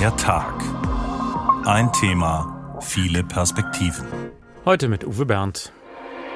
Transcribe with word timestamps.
Der 0.00 0.16
Tag. 0.16 0.54
Ein 1.66 1.92
Thema, 1.92 2.78
viele 2.80 3.22
Perspektiven. 3.22 4.06
Heute 4.64 4.88
mit 4.88 5.06
Uwe 5.06 5.26
Berndt. 5.26 5.74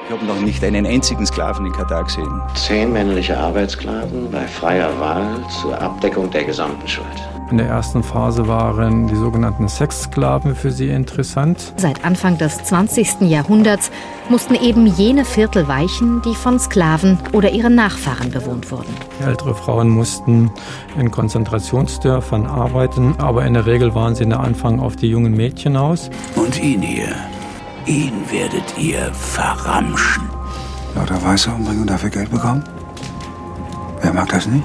Ich 0.04 0.14
habe 0.14 0.22
noch 0.26 0.38
nicht 0.38 0.62
einen 0.62 0.84
einzigen 0.84 1.24
Sklaven 1.24 1.64
in 1.64 1.72
Katar 1.72 2.04
gesehen. 2.04 2.42
Zehn 2.56 2.92
männliche 2.92 3.38
Arbeitssklaven 3.38 4.30
bei 4.30 4.46
freier 4.46 5.00
Wahl 5.00 5.42
zur 5.62 5.80
Abdeckung 5.80 6.30
der 6.30 6.44
gesamten 6.44 6.86
Schuld. 6.86 7.06
In 7.50 7.58
der 7.58 7.66
ersten 7.68 8.02
Phase 8.02 8.48
waren 8.48 9.06
die 9.06 9.16
sogenannten 9.16 9.68
Sexsklaven 9.68 10.56
für 10.56 10.70
sie 10.70 10.88
interessant. 10.88 11.74
Seit 11.76 12.02
Anfang 12.04 12.38
des 12.38 12.64
20. 12.64 13.20
Jahrhunderts 13.20 13.90
mussten 14.30 14.54
eben 14.54 14.86
jene 14.86 15.26
Viertel 15.26 15.68
weichen, 15.68 16.22
die 16.22 16.34
von 16.34 16.58
Sklaven 16.58 17.18
oder 17.32 17.50
ihren 17.50 17.74
Nachfahren 17.74 18.30
bewohnt 18.30 18.70
wurden. 18.70 18.92
Ältere 19.24 19.54
Frauen 19.54 19.90
mussten 19.90 20.50
in 20.98 21.10
Konzentrationsdörfern 21.10 22.46
arbeiten, 22.46 23.14
aber 23.18 23.44
in 23.44 23.54
der 23.54 23.66
Regel 23.66 23.94
waren 23.94 24.14
sie 24.14 24.24
in 24.24 24.30
der 24.30 24.40
Anfang 24.40 24.80
auf 24.80 24.96
die 24.96 25.08
jungen 25.08 25.36
Mädchen 25.36 25.76
aus. 25.76 26.08
Und 26.36 26.60
ihn 26.62 26.80
hier, 26.80 27.14
ihn 27.84 28.12
werdet 28.30 28.78
ihr 28.78 29.12
verramschen. 29.12 30.24
Lauter 30.94 31.22
Weiße 31.22 31.50
umbringen 31.50 31.82
und 31.82 31.90
dafür 31.90 32.10
Geld 32.10 32.30
bekommen? 32.30 32.64
Wer 34.00 34.14
mag 34.14 34.30
das 34.30 34.46
nicht? 34.46 34.64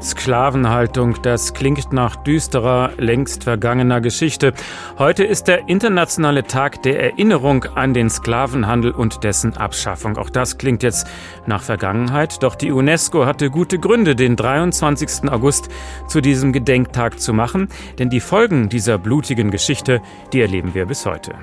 Sklavenhaltung, 0.00 1.20
das 1.22 1.54
klingt 1.54 1.92
nach 1.92 2.16
düsterer, 2.16 2.92
längst 2.98 3.44
vergangener 3.44 4.00
Geschichte. 4.00 4.52
Heute 4.96 5.24
ist 5.24 5.48
der 5.48 5.68
internationale 5.68 6.44
Tag 6.44 6.82
der 6.82 7.02
Erinnerung 7.02 7.64
an 7.74 7.94
den 7.94 8.08
Sklavenhandel 8.08 8.92
und 8.92 9.24
dessen 9.24 9.56
Abschaffung. 9.56 10.16
Auch 10.16 10.30
das 10.30 10.56
klingt 10.56 10.82
jetzt 10.82 11.08
nach 11.46 11.62
Vergangenheit, 11.62 12.42
doch 12.42 12.54
die 12.54 12.70
UNESCO 12.70 13.26
hatte 13.26 13.50
gute 13.50 13.78
Gründe, 13.78 14.14
den 14.14 14.36
23. 14.36 15.30
August 15.30 15.68
zu 16.06 16.20
diesem 16.20 16.52
Gedenktag 16.52 17.20
zu 17.20 17.32
machen, 17.32 17.68
denn 17.98 18.08
die 18.08 18.20
Folgen 18.20 18.68
dieser 18.68 18.98
blutigen 18.98 19.50
Geschichte, 19.50 20.00
die 20.32 20.40
erleben 20.40 20.74
wir 20.74 20.86
bis 20.86 21.06
heute. 21.06 21.34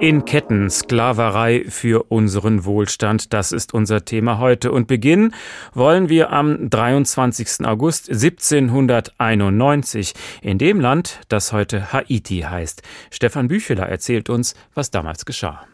In 0.00 0.24
Ketten, 0.24 0.70
Sklaverei 0.70 1.66
für 1.68 2.10
unseren 2.10 2.64
Wohlstand, 2.64 3.32
das 3.32 3.52
ist 3.52 3.72
unser 3.72 4.04
Thema 4.04 4.38
heute. 4.38 4.72
Und 4.72 4.88
beginnen 4.88 5.32
wollen 5.72 6.08
wir 6.08 6.32
am 6.32 6.68
23. 6.68 7.64
August 7.64 8.10
1791 8.10 10.14
in 10.42 10.58
dem 10.58 10.80
Land, 10.80 11.20
das 11.28 11.52
heute 11.52 11.92
Haiti 11.92 12.40
heißt. 12.40 12.82
Stefan 13.10 13.46
Bücheler 13.48 13.88
erzählt 13.88 14.30
uns, 14.30 14.54
was 14.74 14.90
damals 14.90 15.24
geschah. 15.24 15.64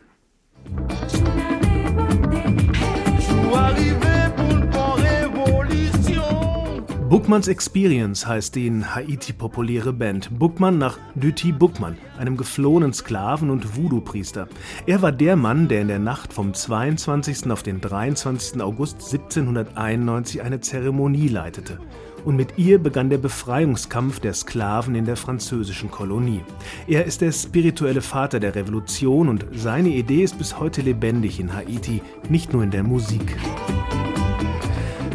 Bookmans 7.11 7.49
Experience 7.49 8.25
heißt 8.25 8.55
die 8.55 8.69
in 8.69 8.95
Haiti 8.95 9.33
populäre 9.33 9.93
Band. 9.93 10.31
Bookman 10.39 10.79
nach 10.79 10.97
Duty 11.17 11.51
Bookman, 11.51 11.99
einem 12.17 12.37
geflohenen 12.37 12.93
Sklaven 12.93 13.51
und 13.51 13.77
Voodoo-Priester. 13.77 14.47
Er 14.87 15.03
war 15.03 15.11
der 15.11 15.35
Mann, 15.35 15.67
der 15.67 15.81
in 15.81 15.89
der 15.89 15.99
Nacht 15.99 16.33
vom 16.33 16.55
22. 16.55 17.51
auf 17.51 17.65
den 17.65 17.81
23. 17.81 18.63
August 18.63 19.13
1791 19.13 20.41
eine 20.43 20.61
Zeremonie 20.61 21.27
leitete. 21.27 21.81
Und 22.25 22.37
mit 22.37 22.59
ihr 22.59 22.79
begann 22.79 23.11
der 23.11 23.19
Befreiungskampf 23.19 24.21
der 24.21 24.33
Sklaven 24.33 24.95
in 24.95 25.05
der 25.05 25.17
französischen 25.17 25.91
Kolonie. 25.91 26.45
Er 26.87 27.07
ist 27.07 27.23
der 27.23 27.33
spirituelle 27.33 28.03
Vater 28.03 28.39
der 28.39 28.55
Revolution 28.55 29.29
und 29.29 29.47
seine 29.53 29.89
Idee 29.89 30.23
ist 30.23 30.39
bis 30.39 30.61
heute 30.61 30.81
lebendig 30.81 31.41
in 31.41 31.53
Haiti, 31.57 32.03
nicht 32.29 32.53
nur 32.53 32.63
in 32.63 32.71
der 32.71 32.85
Musik. 32.85 33.37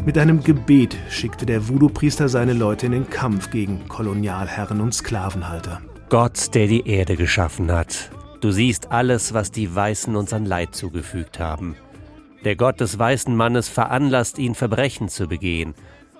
Mit 0.06 0.20
einem 0.20 0.44
Gebet 0.44 0.95
schickte 1.09 1.48
der 1.48 1.67
Voodoo-Priester 1.67 2.30
seine 2.30 2.53
Leute 2.53 2.86
in 2.86 2.92
den 2.92 3.09
Kampf 3.09 3.50
gegen 3.50 3.88
Kolonialherren 3.88 4.80
und 4.80 4.94
Sklavenhalter. 4.94 5.81
Gott, 6.09 6.53
der 6.53 6.67
die 6.67 6.88
Erde 6.88 7.16
geschaffen 7.16 7.72
hat. 7.72 8.11
Du 8.39 8.52
siehst 8.52 8.92
alles, 8.92 9.33
was 9.33 9.49
die 9.49 9.73
Weißen 9.73 10.16
uns 10.16 10.32
an 10.32 10.45
Leid 10.45 10.76
zugefügt 10.76 11.39
haben. 11.39 11.76
Der 12.43 12.55
Gott 12.55 12.82
des 12.82 12.99
weißen 12.99 13.36
Mannes 13.36 13.67
veranlasst 13.67 14.38
ihn, 14.38 14.54
Verbrechen 14.54 15.10
zu 15.10 15.27
begehen. 15.27 15.73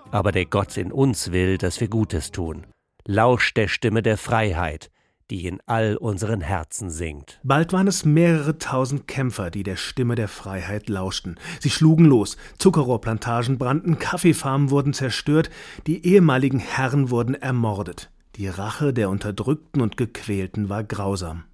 Aber 0.10 0.32
der 0.32 0.46
Gott 0.46 0.78
in 0.78 0.92
uns 0.92 1.32
will, 1.32 1.60
dass 1.60 1.80
wir 1.80 1.88
Gutes 1.88 2.32
tun. 2.32 2.66
Lausch 3.06 3.54
der 3.54 3.68
Stimme 3.68 4.02
der 4.02 4.18
Freiheit, 4.18 4.90
die 5.32 5.48
in 5.48 5.60
all 5.66 5.98
unseren 5.98 6.42
Herzen 6.42 6.90
singt. 6.90 7.40
Bald 7.44 7.74
waren 7.74 7.88
es 7.88 8.06
mehrere 8.06 8.58
tausend 8.58 9.08
Kämpfer, 9.08 9.50
die 9.50 9.64
der 9.64 9.76
Stimme 9.76 10.16
der 10.16 10.28
Freiheit 10.28 10.88
lauschten. 10.90 11.40
Sie 11.60 11.70
schlugen 11.70 12.06
los, 12.06 12.38
Zuckerrohrplantagen 12.60 13.58
brannten, 13.58 13.98
Kaffeefarmen 13.98 14.70
wurden 14.70 14.94
zerstört, 14.94 15.50
die 15.88 16.06
ehemaligen 16.06 16.60
Herren 16.60 17.10
wurden 17.10 17.34
ermordet. 17.36 18.12
Die 18.36 18.48
Rache 18.48 18.94
der 18.94 19.10
Unterdrückten 19.10 19.82
und 19.82 19.98
Gequälten 19.98 20.70
war 20.70 20.84
grausam. 20.84 21.46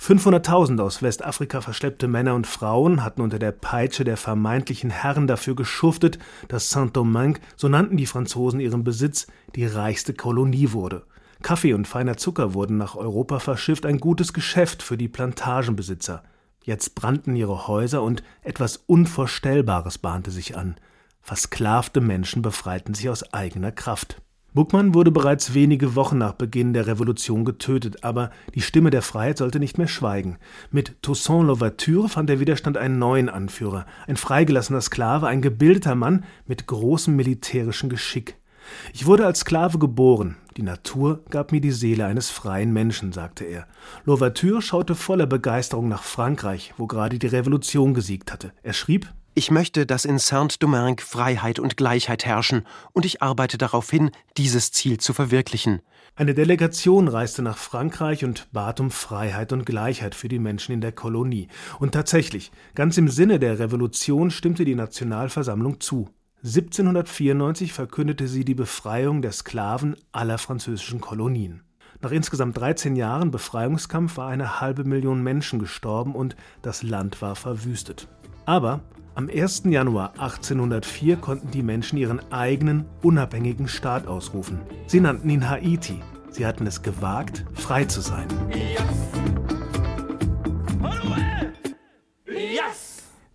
500.000 0.00 0.80
aus 0.80 1.02
Westafrika 1.02 1.60
verschleppte 1.60 2.08
Männer 2.08 2.34
und 2.34 2.46
Frauen 2.46 3.02
hatten 3.04 3.20
unter 3.20 3.38
der 3.38 3.52
Peitsche 3.52 4.04
der 4.04 4.16
vermeintlichen 4.16 4.90
Herren 4.90 5.26
dafür 5.26 5.54
geschuftet, 5.54 6.18
dass 6.48 6.70
Saint-Domingue, 6.70 7.40
so 7.56 7.68
nannten 7.68 7.96
die 7.96 8.06
Franzosen 8.06 8.60
ihren 8.60 8.84
Besitz, 8.84 9.26
die 9.54 9.66
reichste 9.66 10.14
Kolonie 10.14 10.72
wurde. 10.72 11.04
Kaffee 11.42 11.74
und 11.74 11.86
feiner 11.86 12.16
Zucker 12.16 12.54
wurden 12.54 12.76
nach 12.76 12.96
Europa 12.96 13.38
verschifft, 13.38 13.86
ein 13.86 13.98
gutes 13.98 14.32
Geschäft 14.32 14.82
für 14.82 14.96
die 14.96 15.08
Plantagenbesitzer. 15.08 16.22
Jetzt 16.64 16.94
brannten 16.94 17.36
ihre 17.36 17.68
Häuser 17.68 18.02
und 18.02 18.22
etwas 18.42 18.78
Unvorstellbares 18.86 19.98
bahnte 19.98 20.30
sich 20.30 20.56
an. 20.56 20.76
Versklavte 21.22 22.00
Menschen 22.00 22.42
befreiten 22.42 22.94
sich 22.94 23.08
aus 23.08 23.32
eigener 23.32 23.72
Kraft. 23.72 24.20
Buckmann 24.56 24.94
wurde 24.94 25.10
bereits 25.10 25.52
wenige 25.52 25.94
Wochen 25.96 26.16
nach 26.16 26.32
Beginn 26.32 26.72
der 26.72 26.86
Revolution 26.86 27.44
getötet, 27.44 28.04
aber 28.04 28.30
die 28.54 28.62
Stimme 28.62 28.90
der 28.90 29.02
Freiheit 29.02 29.36
sollte 29.36 29.60
nicht 29.60 29.76
mehr 29.76 29.86
schweigen. 29.86 30.38
Mit 30.70 31.02
Toussaint 31.02 31.46
Louverture 31.46 32.08
fand 32.08 32.30
der 32.30 32.40
Widerstand 32.40 32.78
einen 32.78 32.98
neuen 32.98 33.28
Anführer, 33.28 33.84
ein 34.06 34.16
freigelassener 34.16 34.80
Sklave, 34.80 35.26
ein 35.26 35.42
gebildeter 35.42 35.94
Mann 35.94 36.24
mit 36.46 36.66
großem 36.66 37.14
militärischen 37.14 37.90
Geschick. 37.90 38.38
Ich 38.92 39.06
wurde 39.06 39.26
als 39.26 39.40
Sklave 39.40 39.78
geboren. 39.78 40.36
Die 40.56 40.62
Natur 40.62 41.22
gab 41.28 41.52
mir 41.52 41.60
die 41.60 41.72
Seele 41.72 42.06
eines 42.06 42.30
freien 42.30 42.72
Menschen, 42.72 43.12
sagte 43.12 43.44
er. 43.44 43.66
Louverture 44.04 44.62
schaute 44.62 44.94
voller 44.94 45.26
Begeisterung 45.26 45.88
nach 45.88 46.02
Frankreich, 46.02 46.72
wo 46.76 46.86
gerade 46.86 47.18
die 47.18 47.26
Revolution 47.26 47.92
gesiegt 47.92 48.32
hatte. 48.32 48.52
Er 48.62 48.72
schrieb 48.72 49.12
Ich 49.34 49.50
möchte, 49.50 49.84
dass 49.84 50.04
in 50.04 50.18
Saint-Domingue 50.18 51.04
Freiheit 51.04 51.58
und 51.58 51.76
Gleichheit 51.76 52.24
herrschen, 52.24 52.66
und 52.92 53.04
ich 53.04 53.22
arbeite 53.22 53.58
darauf 53.58 53.90
hin, 53.90 54.10
dieses 54.38 54.72
Ziel 54.72 54.98
zu 54.98 55.12
verwirklichen. 55.12 55.82
Eine 56.18 56.32
Delegation 56.32 57.08
reiste 57.08 57.42
nach 57.42 57.58
Frankreich 57.58 58.24
und 58.24 58.50
bat 58.50 58.80
um 58.80 58.90
Freiheit 58.90 59.52
und 59.52 59.66
Gleichheit 59.66 60.14
für 60.14 60.28
die 60.28 60.38
Menschen 60.38 60.72
in 60.72 60.80
der 60.80 60.92
Kolonie. 60.92 61.48
Und 61.78 61.92
tatsächlich, 61.92 62.50
ganz 62.74 62.96
im 62.96 63.10
Sinne 63.10 63.38
der 63.38 63.58
Revolution 63.58 64.30
stimmte 64.30 64.64
die 64.64 64.74
Nationalversammlung 64.74 65.78
zu. 65.80 66.08
1794 66.46 67.72
verkündete 67.72 68.28
sie 68.28 68.44
die 68.44 68.54
Befreiung 68.54 69.20
der 69.20 69.32
Sklaven 69.32 69.96
aller 70.12 70.38
französischen 70.38 71.00
Kolonien. 71.00 71.62
Nach 72.00 72.12
insgesamt 72.12 72.56
13 72.56 72.94
Jahren 72.94 73.32
Befreiungskampf 73.32 74.16
war 74.16 74.28
eine 74.28 74.60
halbe 74.60 74.84
Million 74.84 75.24
Menschen 75.24 75.58
gestorben 75.58 76.14
und 76.14 76.36
das 76.62 76.84
Land 76.84 77.20
war 77.20 77.34
verwüstet. 77.34 78.06
Aber 78.44 78.82
am 79.16 79.28
1. 79.28 79.64
Januar 79.64 80.12
1804 80.18 81.16
konnten 81.16 81.50
die 81.50 81.64
Menschen 81.64 81.98
ihren 81.98 82.20
eigenen 82.30 82.84
unabhängigen 83.02 83.66
Staat 83.66 84.06
ausrufen. 84.06 84.60
Sie 84.86 85.00
nannten 85.00 85.28
ihn 85.28 85.50
Haiti. 85.50 86.00
Sie 86.30 86.46
hatten 86.46 86.66
es 86.68 86.82
gewagt, 86.82 87.44
frei 87.54 87.86
zu 87.86 88.00
sein. 88.00 88.28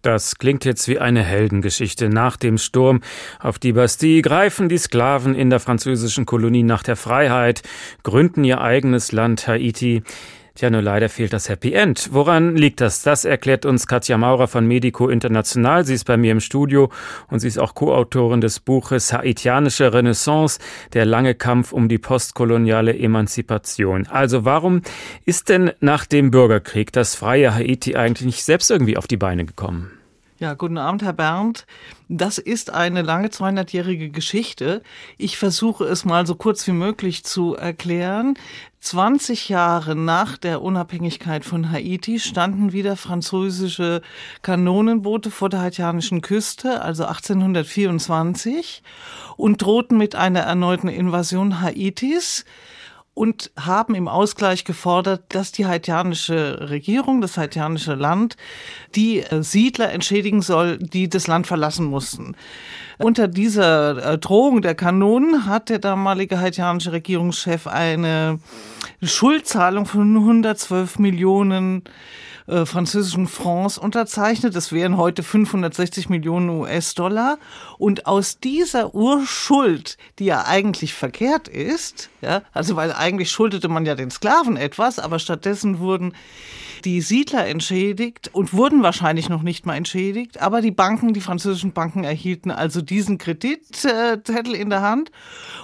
Das 0.02 0.38
klingt 0.38 0.66
jetzt 0.66 0.88
wie 0.88 1.00
eine 1.00 1.24
Heldengeschichte. 1.24 2.10
Nach 2.10 2.36
dem 2.38 2.58
Sturm 2.58 3.02
auf 3.40 3.60
die 3.60 3.74
Bastille 3.74 4.22
greifen 4.22 4.68
die 4.68 4.78
Sklaven 4.78 5.36
in 5.36 5.50
der 5.50 5.60
französischen 5.60 6.26
Kolonie 6.26 6.64
nach 6.64 6.84
der 6.84 6.96
Freiheit, 6.96 7.62
gründen 8.04 8.44
ihr 8.44 8.62
eigenes 8.62 9.12
Land 9.12 9.48
Haiti. 9.48 10.04
Tja, 10.62 10.70
nur 10.70 10.84
leider 10.84 11.10
fehlt 11.10 11.34
das 11.34 11.50
Happy 11.50 11.74
End. 11.74 12.10
Woran 12.12 12.56
liegt 12.56 12.82
das? 12.82 13.02
Das 13.02 13.26
erklärt 13.26 13.66
uns 13.66 13.88
Katja 13.88 14.16
Maurer 14.20 14.48
von 14.48 14.68
Medico 14.68 15.10
International. 15.10 15.84
Sie 15.86 15.96
ist 15.96 16.04
bei 16.06 16.18
mir 16.18 16.32
im 16.32 16.40
Studio 16.40 16.92
und 17.32 17.40
sie 17.40 17.48
ist 17.48 17.58
auch 17.58 17.74
Co-Autorin 17.74 18.42
des 18.42 18.60
Buches 18.60 19.12
Haitianische 19.12 19.92
Renaissance, 19.92 20.60
der 20.94 21.08
lange 21.08 21.34
Kampf 21.34 21.74
um 21.74 21.90
die 21.90 21.98
postkoloniale 21.98 22.96
Emanzipation. 22.96 24.06
Also 24.06 24.46
warum 24.46 24.84
ist 25.26 25.50
denn 25.50 25.72
nach 25.80 26.06
dem 26.06 26.30
Bürgerkrieg 26.30 26.92
das 26.92 27.16
freie 27.16 27.56
Haiti 27.56 27.96
eigentlich 27.96 28.28
nicht 28.28 28.44
selbst 28.44 28.70
irgendwie 28.70 28.98
auf 28.98 29.08
die 29.08 29.18
Beine 29.18 29.46
gekommen? 29.46 29.90
Ja, 30.42 30.56
guten 30.56 30.80
Abend, 30.80 31.04
Herr 31.04 31.14
Berndt. 31.14 31.68
Das 32.10 32.40
ist 32.40 32.74
eine 32.74 33.04
lange 33.04 33.28
200-jährige 33.28 34.10
Geschichte. 34.10 34.82
Ich 35.20 35.38
versuche 35.38 35.84
es 35.84 36.04
mal 36.04 36.26
so 36.26 36.34
kurz 36.34 36.66
wie 36.66 36.72
möglich 36.72 37.24
zu 37.24 37.56
erklären. 37.56 38.34
20 38.82 39.48
Jahre 39.48 39.96
nach 39.96 40.38
der 40.38 40.64
Unabhängigkeit 40.64 41.46
von 41.46 41.72
Haiti 41.72 42.20
standen 42.20 42.74
wieder 42.74 42.98
französische 42.98 44.02
Kanonenboote 44.42 45.30
vor 45.30 45.50
der 45.50 45.62
haitianischen 45.62 46.22
Küste, 46.22 46.82
also 46.82 47.06
1824, 47.06 48.82
und 49.38 49.62
drohten 49.62 50.00
mit 50.00 50.16
einer 50.16 50.40
erneuten 50.42 50.88
Invasion 50.88 51.62
Haitis 51.62 52.44
und 53.14 53.52
haben 53.60 53.94
im 53.94 54.08
Ausgleich 54.08 54.64
gefordert, 54.64 55.24
dass 55.30 55.52
die 55.52 55.66
haitianische 55.66 56.70
Regierung, 56.70 57.20
das 57.20 57.38
haitianische 57.38 57.96
Land, 57.96 58.38
die 58.96 59.20
äh, 59.20 59.44
Siedler 59.44 59.92
entschädigen 59.92 60.42
soll, 60.42 60.78
die 60.78 61.10
das 61.10 61.28
Land 61.28 61.48
verlassen 61.48 61.86
mussten. 61.86 62.36
Unter 62.98 63.28
dieser 63.28 64.14
äh, 64.14 64.18
Drohung 64.18 64.62
der 64.62 64.76
Kanonen 64.76 65.46
hat 65.46 65.70
der 65.70 65.80
damalige 65.80 66.40
haitianische 66.40 66.94
Regierungschef 66.94 67.68
eine 67.68 68.40
Schuldzahlung 69.02 69.86
von 69.86 70.16
112 70.16 71.00
Millionen 71.00 71.84
äh, 72.48 72.66
französischen 72.66 73.28
Francs 73.28 73.78
unterzeichnet. 73.78 74.56
Das 74.56 74.72
wären 74.72 74.98
heute 74.98 75.24
560 75.24 76.10
Millionen 76.10 76.50
US-Dollar. 76.50 77.40
Und 77.78 78.06
aus 78.06 78.40
dieser 78.40 78.94
Urschuld, 78.96 79.98
die 80.20 80.26
ja 80.26 80.46
eigentlich 80.46 80.94
verkehrt 80.94 81.48
ist, 81.48 82.11
ja, 82.22 82.44
also 82.54 82.76
weil 82.76 82.94
eigentlich 82.94 83.32
schuldete 83.32 83.68
man 83.68 83.86
ja 83.86 83.96
den 83.96 84.12
Sklaven 84.12 84.58
etwas, 84.58 85.00
aber 85.00 85.20
stattdessen 85.20 85.80
wurden 85.80 86.14
die 86.86 87.02
Siedler 87.02 87.48
entschädigt 87.48 88.30
und 88.34 88.54
wurden 88.54 88.84
wahrscheinlich 88.84 89.30
noch 89.30 89.44
nicht 89.44 89.66
mal 89.66 89.76
entschädigt, 89.76 90.42
aber 90.42 90.62
die 90.62 90.72
Banken, 90.72 91.14
die 91.14 91.22
französischen 91.22 91.74
Banken 91.74 92.04
erhielten 92.04 92.52
also 92.52 92.82
diesen 92.82 93.18
Kreditzettel 93.18 94.56
in 94.56 94.70
der 94.70 94.82
Hand 94.82 95.12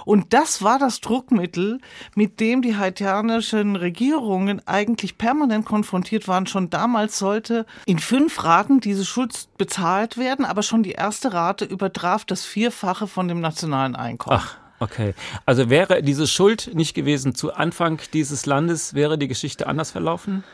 und 0.04 0.32
das 0.32 0.62
war 0.62 0.78
das 0.78 1.00
Druckmittel, 1.00 1.80
mit 2.14 2.40
dem 2.40 2.62
die 2.62 2.76
haitianischen 2.76 3.76
Regierungen 3.76 4.66
eigentlich 4.66 5.18
permanent 5.18 5.66
konfrontiert 5.66 6.28
waren. 6.28 6.46
Schon 6.46 6.70
damals 6.70 7.18
sollte 7.18 7.66
in 7.86 7.98
fünf 7.98 8.44
Raten 8.44 8.80
diese 8.80 9.04
Schuld 9.04 9.48
bezahlt 9.58 10.16
werden, 10.16 10.44
aber 10.44 10.62
schon 10.62 10.82
die 10.82 10.92
erste 10.92 11.32
Rate 11.32 11.64
übertraf 11.64 12.24
das 12.24 12.44
Vierfache 12.44 13.06
von 13.06 13.28
dem 13.28 13.40
nationalen 13.40 13.96
Einkommen. 13.96 14.40
Ach. 14.40 14.67
Okay, 14.80 15.14
also 15.44 15.70
wäre 15.70 16.04
diese 16.04 16.28
Schuld 16.28 16.70
nicht 16.72 16.94
gewesen 16.94 17.34
zu 17.34 17.52
Anfang 17.52 18.00
dieses 18.12 18.46
Landes, 18.46 18.94
wäre 18.94 19.18
die 19.18 19.26
Geschichte 19.26 19.66
anders 19.66 19.90
verlaufen? 19.90 20.44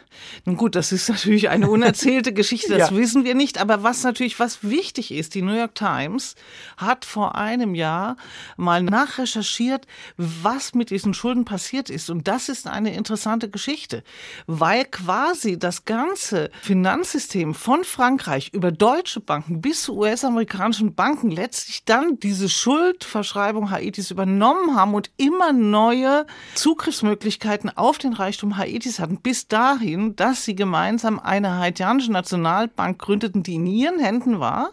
Nun 0.47 0.57
gut, 0.57 0.77
das 0.77 0.93
ist 0.93 1.11
natürlich 1.11 1.51
eine 1.51 1.69
unerzählte 1.69 2.33
Geschichte, 2.33 2.79
das 2.79 2.91
ja. 2.91 2.97
wissen 2.97 3.25
wir 3.25 3.35
nicht. 3.35 3.61
Aber 3.61 3.83
was 3.83 4.03
natürlich, 4.03 4.41
was 4.41 4.63
wichtig 4.63 5.13
ist, 5.13 5.35
die 5.35 5.43
New 5.43 5.55
York 5.55 5.75
Times 5.75 6.37
hat 6.79 7.05
vor 7.05 7.35
einem 7.35 7.75
Jahr 7.75 8.17
mal 8.57 8.83
nachrecherchiert, 8.83 9.87
was 10.17 10.75
mit 10.75 10.89
diesen 10.89 11.13
Schulden 11.13 11.45
passiert 11.45 11.91
ist. 11.91 12.09
Und 12.09 12.27
das 12.27 12.49
ist 12.49 12.67
eine 12.67 12.95
interessante 12.95 13.51
Geschichte, 13.51 14.03
weil 14.47 14.87
quasi 14.87 15.59
das 15.59 15.85
ganze 15.85 16.51
Finanzsystem 16.63 17.53
von 17.53 17.85
Frankreich 17.85 18.55
über 18.55 18.73
deutsche 18.73 19.21
Banken 19.21 19.61
bis 19.61 19.83
zu 19.83 19.99
US-amerikanischen 19.99 20.95
Banken 20.95 21.31
letztlich 21.31 21.85
dann 21.85 22.19
diese 22.21 22.49
Schuldverschreibung 22.49 23.71
Haitis 23.71 24.14
übernommen 24.15 24.77
haben 24.77 24.95
und 24.95 25.11
immer 25.17 25.53
neue 25.53 26.25
Zugriffsmöglichkeiten 26.55 27.77
auf 27.77 27.99
den 27.99 28.13
Reichtum 28.13 28.57
Haitis 28.57 29.01
hatten, 29.01 29.19
bis 29.19 29.49
dahin, 29.49 30.15
dass 30.15 30.45
sie 30.45 30.55
gemeinsam 30.55 31.19
eine 31.19 31.59
haitianische 31.59 32.13
Nationalbank 32.13 32.99
gründeten, 33.01 33.43
die 33.43 33.57
in 33.57 33.67
ihren 33.67 33.99
Händen 33.99 34.39
war 34.39 34.71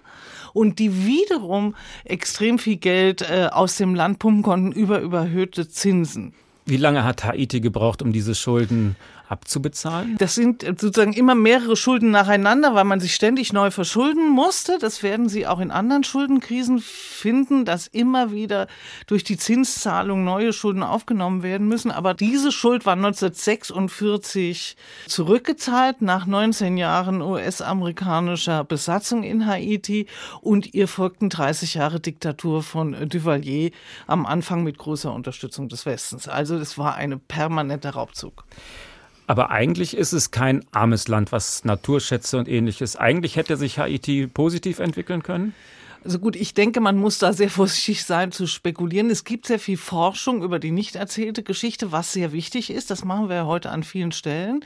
und 0.54 0.78
die 0.78 1.06
wiederum 1.06 1.76
extrem 2.06 2.60
viel 2.60 2.78
Geld 2.78 3.22
äh, 3.22 3.50
aus 3.52 3.78
dem 3.78 3.96
Land 3.96 4.20
pumpen 4.20 4.44
konnten 4.44 4.72
über 4.72 5.00
überhöhte 5.00 5.68
Zinsen. 5.68 6.34
Wie 6.66 6.78
lange 6.78 7.04
hat 7.04 7.24
Haiti 7.24 7.62
gebraucht, 7.62 8.04
um 8.04 8.14
diese 8.14 8.36
Schulden 8.36 8.96
abzubezahlen? 9.32 10.18
Das 10.18 10.36
sind 10.36 10.64
sozusagen 10.64 11.14
immer 11.14 11.34
mehrere 11.36 11.76
Schulden 11.76 12.12
nacheinander, 12.12 12.76
weil 12.76 12.84
man 12.84 13.00
sich 13.00 13.16
ständig 13.16 13.54
neu 13.54 13.72
verschulden 13.72 14.30
musste. 14.30 14.78
Das 14.80 15.02
werden 15.04 15.30
Sie 15.30 15.48
auch 15.48 15.60
in 15.60 15.72
anderen 15.72 16.04
Schuldenkrisen 16.04 16.80
finden, 16.80 17.66
dass 17.66 17.88
immer 17.88 18.32
wieder 18.32 18.68
durch 19.08 19.24
die 19.24 19.38
Zinszahlung 19.38 20.24
neue 20.24 20.54
Schulden 20.54 20.84
aufgenommen 20.84 21.44
werden 21.44 21.68
müssen. 21.68 21.92
Aber 21.92 22.14
diese 22.14 22.52
Schuld 22.52 22.86
war 22.86 22.94
1946 22.94 24.76
zurückgezahlt 25.08 26.02
nach 26.02 26.26
19 26.26 26.78
Jahren 26.78 27.22
US-amerikanischer 27.22 28.64
Besatzung 28.66 29.24
in 29.24 29.48
Haiti 29.48 30.08
und 30.42 30.74
ihr 30.74 30.88
folgten 30.88 31.30
30 31.30 31.76
Jahre 31.76 32.00
Diktatur 32.00 32.64
von 32.64 33.08
Duvalier 33.08 33.72
am 34.08 34.26
Anfang 34.26 34.64
mit 34.64 34.78
großer 34.78 35.14
Unterstützung 35.14 35.70
des 35.70 35.86
Westens. 35.86 36.28
Also 36.28 36.58
es 36.58 36.78
war 36.78 36.96
ein 36.96 37.20
permanenter 37.20 37.92
Raubzug. 37.92 38.44
Aber 39.28 39.50
eigentlich 39.52 39.96
ist 39.96 40.14
es 40.14 40.32
kein 40.32 40.66
armes 40.72 41.08
Land, 41.08 41.32
was 41.32 41.64
Naturschätze 41.64 42.38
und 42.38 42.48
ähnliches. 42.48 42.96
Eigentlich 42.96 43.36
hätte 43.36 43.58
sich 43.58 43.80
Haiti 43.80 44.28
positiv 44.28 44.80
entwickeln 44.80 45.24
können. 45.24 45.54
Also 46.04 46.18
gut, 46.18 46.36
ich 46.36 46.54
denke, 46.54 46.82
man 46.82 46.98
muss 46.98 47.20
da 47.20 47.32
sehr 47.32 47.50
vorsichtig 47.52 48.04
sein 48.04 48.32
zu 48.32 48.48
spekulieren. 48.48 49.10
Es 49.10 49.24
gibt 49.24 49.46
sehr 49.46 49.60
viel 49.60 49.78
Forschung 49.78 50.44
über 50.44 50.60
die 50.60 50.72
nicht 50.72 50.96
erzählte 50.96 51.44
Geschichte, 51.44 51.92
was 51.92 52.12
sehr 52.12 52.32
wichtig 52.32 52.72
ist. 52.72 52.90
Das 52.90 53.06
machen 53.06 53.30
wir 53.30 53.46
heute 53.46 53.70
an 53.70 53.84
vielen 53.84 54.12
Stellen. 54.12 54.66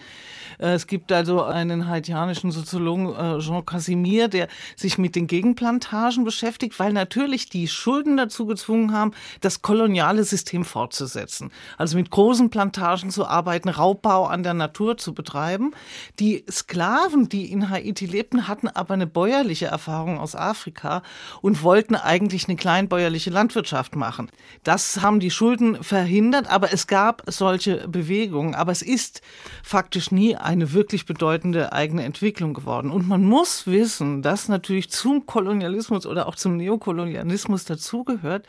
Äh, 0.60 0.74
es 0.74 0.88
gibt 0.88 1.12
also 1.12 1.44
einen 1.44 1.88
haitianischen 1.88 2.52
Soziologen, 2.52 3.16
äh, 3.16 3.40
Jean 3.40 3.66
Casimir, 3.66 4.28
der 4.28 4.48
sich 4.76 4.98
mit 4.98 5.16
den 5.16 5.28
Gegenplantagen 5.28 6.24
beschäftigt, 6.24 6.80
weil 6.80 6.94
natürlich 6.94 7.50
die 7.50 7.68
Schulden 7.68 8.18
dazu 8.18 8.46
gezwungen 8.46 8.92
haben, 8.94 9.12
das 9.42 9.62
koloniale 9.62 10.24
System 10.24 10.66
fortzusetzen. 10.66 11.52
Also 11.78 11.98
mit 11.98 12.10
großen 12.10 12.50
Plantagen 12.50 13.10
zu 13.10 13.26
arbeiten, 13.26 13.70
Raubbau 13.70 14.26
an 14.26 14.44
der 14.44 14.54
Natur 14.54 14.98
zu 14.98 15.14
betreiben. 15.14 15.72
Die 16.20 16.46
Sklaven, 16.50 17.30
die 17.30 17.52
in 17.52 17.70
Haiti 17.70 18.06
lebten, 18.06 18.48
hatten 18.48 18.68
aber 18.68 18.94
eine 18.94 19.08
bäuerliche 19.08 19.68
Erfahrung 19.68 20.20
aus 20.20 20.36
Afrika 20.36 21.02
und 21.42 21.64
wollten 21.64 21.96
eigentlich 21.96 22.48
eine 22.48 22.56
kleinbäuerliche 22.56 23.30
Landwirtschaft 23.30 23.96
machen. 23.96 24.30
Das 24.64 25.02
haben 25.02 25.20
die 25.20 25.32
Schulden 25.32 25.84
verhindert, 25.84 26.50
aber 26.50 26.74
es 26.74 26.88
gab 26.88 27.24
solche 27.28 27.88
Bewegungen. 27.88 28.56
Aber 28.56 28.72
es 28.72 28.82
ist 28.82 29.22
faktisch 29.64 30.12
nie 30.12 30.36
eine 30.46 30.74
wirklich 30.74 31.06
bedeutende 31.06 31.74
eigene 31.74 32.04
Entwicklung 32.04 32.54
geworden. 32.54 32.92
Und 32.92 33.08
man 33.08 33.24
muss 33.24 33.68
wissen, 33.68 34.22
dass 34.22 34.48
natürlich 34.48 34.90
zum 34.90 35.26
Kolonialismus 35.26 36.06
oder 36.06 36.28
auch 36.28 36.36
zum 36.36 36.58
Neokolonialismus 36.58 37.66
dazugehört, 37.66 38.46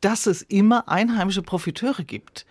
dass 0.00 0.26
es 0.26 0.42
immer 0.42 0.88
einheimische 0.88 1.42
Profiteure 1.42 2.04
gibt 2.04 2.46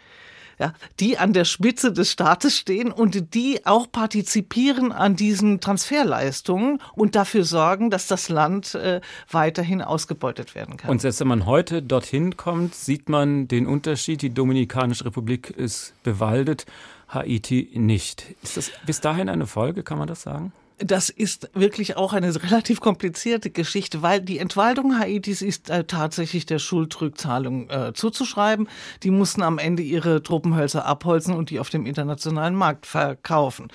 ja, 0.62 0.74
die 1.00 1.18
an 1.18 1.34
der 1.34 1.44
Spitze 1.44 1.92
des 1.92 2.12
Staates 2.12 2.56
stehen 2.56 2.92
und 2.92 3.34
die 3.34 3.66
auch 3.66 3.92
partizipieren 3.92 4.92
an 4.92 5.16
diesen 5.16 5.60
Transferleistungen 5.60 6.80
und 6.94 7.16
dafür 7.16 7.44
sorgen, 7.44 7.90
dass 7.90 8.06
das 8.06 8.30
Land 8.30 8.76
äh, 8.76 9.02
weiterhin 9.32 9.82
ausgebeutet 9.82 10.54
werden 10.54 10.78
kann. 10.78 10.92
Und 10.92 11.02
selbst 11.02 11.20
wenn 11.20 11.28
man 11.28 11.48
heute 11.48 11.82
dorthin 11.82 12.38
kommt, 12.38 12.76
sieht 12.76 13.10
man 13.10 13.48
den 13.48 13.66
Unterschied. 13.66 14.22
Die 14.22 14.34
Dominikanische 14.34 15.06
Republik 15.06 15.50
ist 15.50 15.94
bewaldet, 16.04 16.68
Haiti 17.12 17.70
nicht. 17.74 18.36
Ist 18.42 18.58
das 18.58 18.72
bis 18.86 19.02
dahin 19.02 19.30
eine 19.30 19.48
Folge, 19.48 19.84
kann 19.84 19.98
man 19.98 20.08
das 20.08 20.22
sagen? 20.22 20.54
Das 20.84 21.10
ist 21.10 21.50
wirklich 21.54 21.98
auch 21.98 22.14
eine 22.14 22.34
relativ 22.44 22.80
komplizierte 22.80 23.50
Geschichte, 23.50 24.02
weil 24.02 24.22
die 24.22 24.40
Entwaldung 24.40 24.98
Haitis 25.00 25.42
ist 25.42 25.70
äh, 25.70 25.84
tatsächlich 25.84 26.46
der 26.46 26.60
Schuldrückzahlung 26.60 27.70
äh, 27.70 27.94
zuzuschreiben. 27.94 28.68
Die 29.04 29.12
mussten 29.12 29.42
am 29.42 29.58
Ende 29.58 29.84
ihre 29.84 30.24
Truppenhölzer 30.24 30.86
abholzen 30.86 31.36
und 31.36 31.50
die 31.50 31.60
auf 31.60 31.70
dem 31.70 31.86
internationalen 31.86 32.56
Markt 32.56 32.86
verkaufen. 32.86 33.68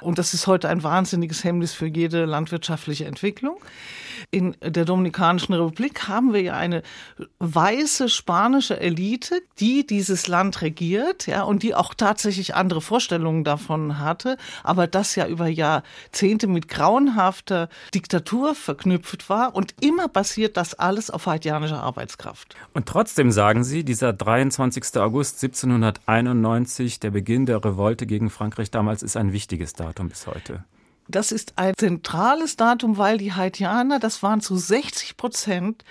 Und 0.00 0.18
das 0.18 0.34
ist 0.34 0.46
heute 0.46 0.68
ein 0.68 0.82
wahnsinniges 0.82 1.44
Hemmnis 1.44 1.72
für 1.72 1.86
jede 1.86 2.24
landwirtschaftliche 2.24 3.04
Entwicklung 3.04 3.58
in 4.30 4.56
der 4.62 4.84
Dominikanischen 4.84 5.54
Republik 5.54 6.08
haben 6.08 6.32
wir 6.32 6.40
ja 6.42 6.54
eine 6.54 6.82
weiße 7.38 8.08
spanische 8.08 8.78
Elite, 8.80 9.42
die 9.58 9.86
dieses 9.86 10.28
Land 10.28 10.62
regiert, 10.62 11.26
ja, 11.26 11.42
und 11.42 11.62
die 11.62 11.74
auch 11.74 11.94
tatsächlich 11.94 12.54
andere 12.54 12.80
Vorstellungen 12.80 13.44
davon 13.44 13.98
hatte, 13.98 14.36
aber 14.62 14.86
das 14.86 15.16
ja 15.16 15.26
über 15.26 15.48
Jahrzehnte 15.48 16.46
mit 16.52 16.68
grauenhafter 16.68 17.68
Diktatur 17.94 18.54
verknüpft 18.54 19.28
war 19.28 19.54
und 19.54 19.74
immer 19.80 20.08
basiert 20.08 20.56
das 20.56 20.74
alles 20.74 21.10
auf 21.10 21.26
haitianischer 21.26 21.82
Arbeitskraft. 21.82 22.54
Und 22.74 22.86
trotzdem 22.86 23.30
sagen 23.30 23.64
Sie, 23.64 23.84
dieser 23.84 24.12
23. 24.12 24.96
August 24.96 25.42
1791, 25.42 27.00
der 27.00 27.10
Beginn 27.10 27.46
der 27.46 27.64
Revolte 27.64 28.06
gegen 28.06 28.30
Frankreich 28.30 28.70
damals, 28.70 29.02
ist 29.02 29.16
ein 29.16 29.32
wichtiges 29.32 29.72
Datum 29.72 30.08
bis 30.08 30.26
heute. 30.26 30.64
Das 31.08 31.32
ist 31.32 31.54
ein 31.56 31.74
zentrales 31.76 32.56
Datum, 32.56 32.96
weil 32.96 33.18
die 33.18 33.32
Haitianer, 33.32 33.98
das 33.98 34.22
waren 34.22 34.40
zu 34.40 34.56
60 34.56 35.16
Prozent 35.16 35.84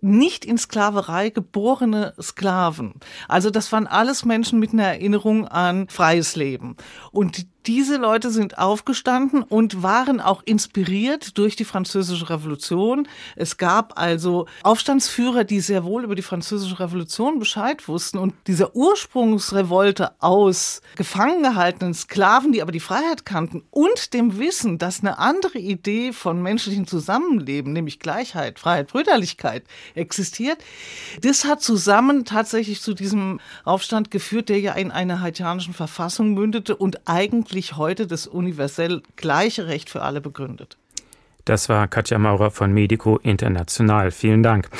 nicht 0.00 0.44
in 0.44 0.56
Sklaverei 0.56 1.30
geborene 1.30 2.14
Sklaven. 2.20 2.94
Also 3.28 3.50
das 3.50 3.72
waren 3.72 3.86
alles 3.86 4.24
Menschen 4.24 4.60
mit 4.60 4.72
einer 4.72 4.84
Erinnerung 4.84 5.48
an 5.48 5.88
freies 5.88 6.36
Leben. 6.36 6.76
Und 7.10 7.46
diese 7.66 7.96
Leute 7.96 8.30
sind 8.30 8.58
aufgestanden 8.58 9.42
und 9.42 9.82
waren 9.82 10.20
auch 10.20 10.42
inspiriert 10.44 11.38
durch 11.38 11.54
die 11.54 11.64
französische 11.64 12.28
Revolution. 12.28 13.06
Es 13.36 13.56
gab 13.56 13.98
also 13.98 14.46
Aufstandsführer, 14.62 15.44
die 15.44 15.60
sehr 15.60 15.84
wohl 15.84 16.04
über 16.04 16.14
die 16.14 16.22
französische 16.22 16.80
Revolution 16.80 17.38
Bescheid 17.38 17.86
wussten 17.86 18.18
und 18.18 18.34
dieser 18.46 18.74
Ursprungsrevolte 18.74 20.12
aus 20.20 20.82
gefangen 20.96 21.42
gehaltenen 21.42 21.94
Sklaven, 21.94 22.52
die 22.52 22.62
aber 22.62 22.72
die 22.72 22.80
Freiheit 22.80 23.24
kannten 23.24 23.62
und 23.70 24.12
dem 24.12 24.38
Wissen, 24.38 24.78
dass 24.78 25.00
eine 25.00 25.18
andere 25.18 25.58
Idee 25.58 26.12
von 26.12 26.42
menschlichem 26.42 26.86
Zusammenleben, 26.86 27.72
nämlich 27.72 28.00
Gleichheit, 28.00 28.58
Freiheit, 28.58 28.88
Brüderlichkeit 28.88 29.64
existiert, 29.94 30.58
das 31.20 31.44
hat 31.44 31.62
zusammen 31.62 32.24
tatsächlich 32.24 32.80
zu 32.80 32.94
diesem 32.94 33.40
Aufstand 33.64 34.10
geführt, 34.10 34.48
der 34.48 34.60
ja 34.60 34.72
in 34.72 34.90
einer 34.90 35.20
haitianischen 35.20 35.74
Verfassung 35.74 36.34
mündete 36.34 36.76
und 36.76 37.06
eigentlich 37.06 37.51
eigentlich 37.52 37.76
heute 37.76 38.06
das 38.06 38.26
universell 38.26 39.02
gleiche 39.16 39.66
Recht 39.66 39.90
für 39.90 40.00
alle 40.00 40.22
begründet. 40.22 40.78
Das 41.44 41.68
war 41.68 41.86
Katja 41.88 42.18
Maurer 42.18 42.50
von 42.50 42.72
Medico 42.72 43.18
International. 43.18 44.10
Vielen 44.12 44.42
Dank. 44.42 44.70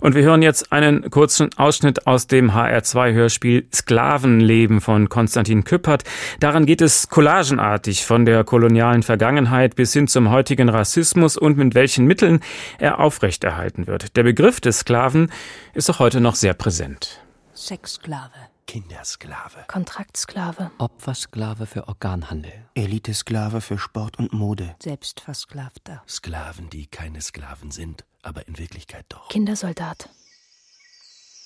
Und 0.00 0.14
wir 0.14 0.22
hören 0.22 0.40
jetzt 0.40 0.72
einen 0.72 1.10
kurzen 1.10 1.50
Ausschnitt 1.58 2.06
aus 2.06 2.28
dem 2.28 2.52
HR2-Hörspiel 2.52 3.66
Sklavenleben 3.74 4.80
von 4.80 5.08
Konstantin 5.08 5.64
Küppert. 5.64 6.04
Daran 6.38 6.64
geht 6.64 6.80
es 6.80 7.08
collagenartig 7.08 8.06
von 8.06 8.24
der 8.24 8.44
kolonialen 8.44 9.02
Vergangenheit 9.02 9.74
bis 9.74 9.92
hin 9.92 10.06
zum 10.06 10.30
heutigen 10.30 10.68
Rassismus 10.68 11.36
und 11.36 11.58
mit 11.58 11.74
welchen 11.74 12.06
Mitteln 12.06 12.40
er 12.78 13.00
aufrechterhalten 13.00 13.88
wird. 13.88 14.16
Der 14.16 14.22
Begriff 14.22 14.60
des 14.60 14.78
Sklaven 14.78 15.30
ist 15.74 15.90
auch 15.90 15.98
heute 15.98 16.20
noch 16.20 16.36
sehr 16.36 16.54
präsent. 16.54 17.20
Sexsklave. 17.52 18.51
Kindersklave. 18.66 19.64
Kontraktsklave. 19.68 20.70
Opfersklave 20.78 21.66
für 21.66 21.88
Organhandel. 21.88 22.52
Elitesklave 22.74 23.60
für 23.60 23.78
Sport 23.78 24.18
und 24.18 24.32
Mode. 24.32 24.74
Selbstversklavter. 24.82 26.02
Sklaven, 26.08 26.70
die 26.70 26.86
keine 26.86 27.20
Sklaven 27.20 27.70
sind, 27.70 28.04
aber 28.22 28.46
in 28.48 28.58
Wirklichkeit 28.58 29.04
doch. 29.08 29.28
Kindersoldat. 29.28 30.08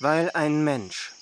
Weil 0.00 0.30
ein 0.34 0.62
Mensch 0.64 1.12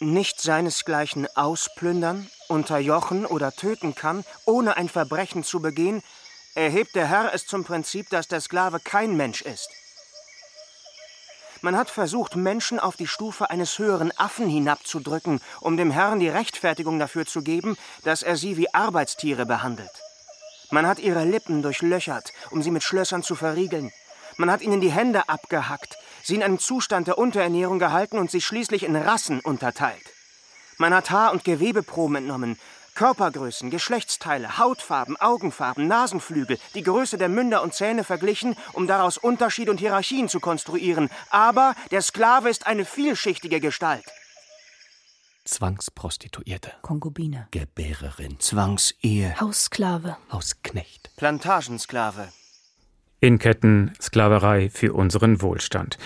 nicht 0.00 0.40
seinesgleichen 0.40 1.28
ausplündern, 1.36 2.28
unterjochen 2.48 3.24
oder 3.24 3.52
töten 3.52 3.94
kann, 3.94 4.24
ohne 4.46 4.76
ein 4.76 4.88
Verbrechen 4.88 5.44
zu 5.44 5.60
begehen, 5.60 6.02
erhebt 6.54 6.94
der 6.94 7.06
Herr 7.08 7.32
es 7.34 7.46
zum 7.46 7.64
Prinzip, 7.64 8.08
dass 8.10 8.28
der 8.28 8.40
Sklave 8.40 8.80
kein 8.80 9.16
Mensch 9.16 9.42
ist. 9.42 9.68
Man 11.64 11.76
hat 11.76 11.90
versucht, 11.90 12.34
Menschen 12.34 12.80
auf 12.80 12.96
die 12.96 13.06
Stufe 13.06 13.48
eines 13.48 13.78
höheren 13.78 14.10
Affen 14.18 14.48
hinabzudrücken, 14.48 15.40
um 15.60 15.76
dem 15.76 15.92
Herrn 15.92 16.18
die 16.18 16.28
Rechtfertigung 16.28 16.98
dafür 16.98 17.24
zu 17.24 17.42
geben, 17.42 17.76
dass 18.02 18.24
er 18.24 18.36
sie 18.36 18.56
wie 18.56 18.74
Arbeitstiere 18.74 19.46
behandelt. 19.46 19.92
Man 20.72 20.88
hat 20.88 20.98
ihre 20.98 21.24
Lippen 21.24 21.62
durchlöchert, 21.62 22.32
um 22.50 22.62
sie 22.64 22.72
mit 22.72 22.82
Schlössern 22.82 23.22
zu 23.22 23.36
verriegeln. 23.36 23.92
Man 24.38 24.50
hat 24.50 24.60
ihnen 24.60 24.80
die 24.80 24.90
Hände 24.90 25.28
abgehackt, 25.28 25.96
sie 26.24 26.34
in 26.34 26.42
einem 26.42 26.58
Zustand 26.58 27.06
der 27.06 27.18
Unterernährung 27.18 27.78
gehalten 27.78 28.18
und 28.18 28.32
sie 28.32 28.40
schließlich 28.40 28.82
in 28.82 28.96
Rassen 28.96 29.38
unterteilt. 29.38 30.02
Man 30.78 30.92
hat 30.92 31.10
Haar- 31.10 31.30
und 31.30 31.44
Gewebeproben 31.44 32.16
entnommen, 32.16 32.58
Körpergrößen, 32.94 33.70
Geschlechtsteile, 33.70 34.58
Hautfarben, 34.58 35.16
Augenfarben, 35.16 35.86
Nasenflügel, 35.86 36.58
die 36.74 36.82
Größe 36.82 37.18
der 37.18 37.28
Münder 37.28 37.62
und 37.62 37.74
Zähne 37.74 38.04
verglichen, 38.04 38.56
um 38.72 38.86
daraus 38.86 39.18
Unterschiede 39.18 39.70
und 39.70 39.78
Hierarchien 39.78 40.28
zu 40.28 40.40
konstruieren. 40.40 41.10
Aber 41.30 41.74
der 41.90 42.02
Sklave 42.02 42.50
ist 42.50 42.66
eine 42.66 42.84
vielschichtige 42.84 43.60
Gestalt. 43.60 44.04
Zwangsprostituierte. 45.44 46.72
Konkubine. 46.82 47.48
Gebärerin. 47.50 48.38
Zwangsehe. 48.38 49.34
Haussklave. 49.40 50.16
Hausknecht. 50.30 51.10
Plantagensklave 51.16 52.28
in 53.22 53.38
Ketten 53.38 53.92
Sklaverei 54.00 54.68
für 54.68 54.92
unseren 54.92 55.40
Wohlstand. 55.40 55.96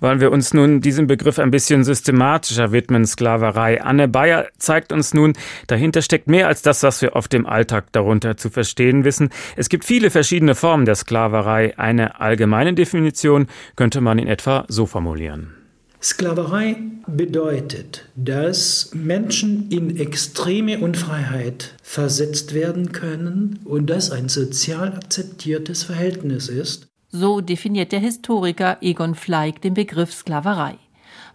Wollen 0.00 0.20
wir 0.20 0.32
uns 0.32 0.52
nun 0.52 0.80
diesem 0.80 1.06
Begriff 1.06 1.38
ein 1.38 1.52
bisschen 1.52 1.84
systematischer 1.84 2.72
widmen, 2.72 3.06
Sklaverei. 3.06 3.80
Anne 3.80 4.08
Bayer 4.08 4.48
zeigt 4.58 4.92
uns 4.92 5.14
nun, 5.14 5.34
dahinter 5.68 6.02
steckt 6.02 6.28
mehr 6.28 6.48
als 6.48 6.62
das, 6.62 6.82
was 6.82 7.00
wir 7.00 7.14
oft 7.14 7.32
im 7.32 7.46
Alltag 7.46 7.92
darunter 7.92 8.36
zu 8.36 8.50
verstehen 8.50 9.04
wissen. 9.04 9.30
Es 9.54 9.68
gibt 9.68 9.84
viele 9.84 10.10
verschiedene 10.10 10.56
Formen 10.56 10.84
der 10.84 10.96
Sklaverei. 10.96 11.78
Eine 11.78 12.20
allgemeine 12.20 12.74
Definition 12.74 13.46
könnte 13.76 14.00
man 14.00 14.18
in 14.18 14.26
etwa 14.26 14.64
so 14.66 14.84
formulieren. 14.84 15.63
Sklaverei 16.04 16.76
bedeutet, 17.06 18.04
dass 18.14 18.90
Menschen 18.92 19.70
in 19.70 19.96
extreme 19.96 20.80
Unfreiheit 20.80 21.72
versetzt 21.82 22.52
werden 22.52 22.92
können 22.92 23.60
und 23.64 23.88
das 23.88 24.10
ein 24.10 24.28
sozial 24.28 24.92
akzeptiertes 24.92 25.82
Verhältnis 25.84 26.50
ist. 26.50 26.88
So 27.08 27.40
definiert 27.40 27.90
der 27.90 28.00
Historiker 28.00 28.76
Egon 28.82 29.14
Fleig 29.14 29.62
den 29.62 29.72
Begriff 29.72 30.12
Sklaverei. 30.12 30.76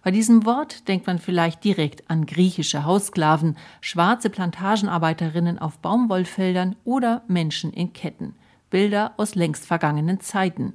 Bei 0.04 0.12
diesem 0.12 0.46
Wort 0.46 0.88
denkt 0.88 1.08
man 1.08 1.18
vielleicht 1.18 1.64
direkt 1.64 2.08
an 2.08 2.28
griechische 2.28 2.86
Haussklaven, 2.86 3.58
schwarze 3.82 4.30
Plantagenarbeiterinnen 4.30 5.58
auf 5.58 5.80
Baumwollfeldern 5.80 6.76
oder 6.84 7.24
Menschen 7.28 7.74
in 7.74 7.92
Ketten. 7.94 8.36
Bilder 8.70 9.16
aus 9.18 9.34
längst 9.34 9.66
vergangenen 9.66 10.20
Zeiten. 10.20 10.74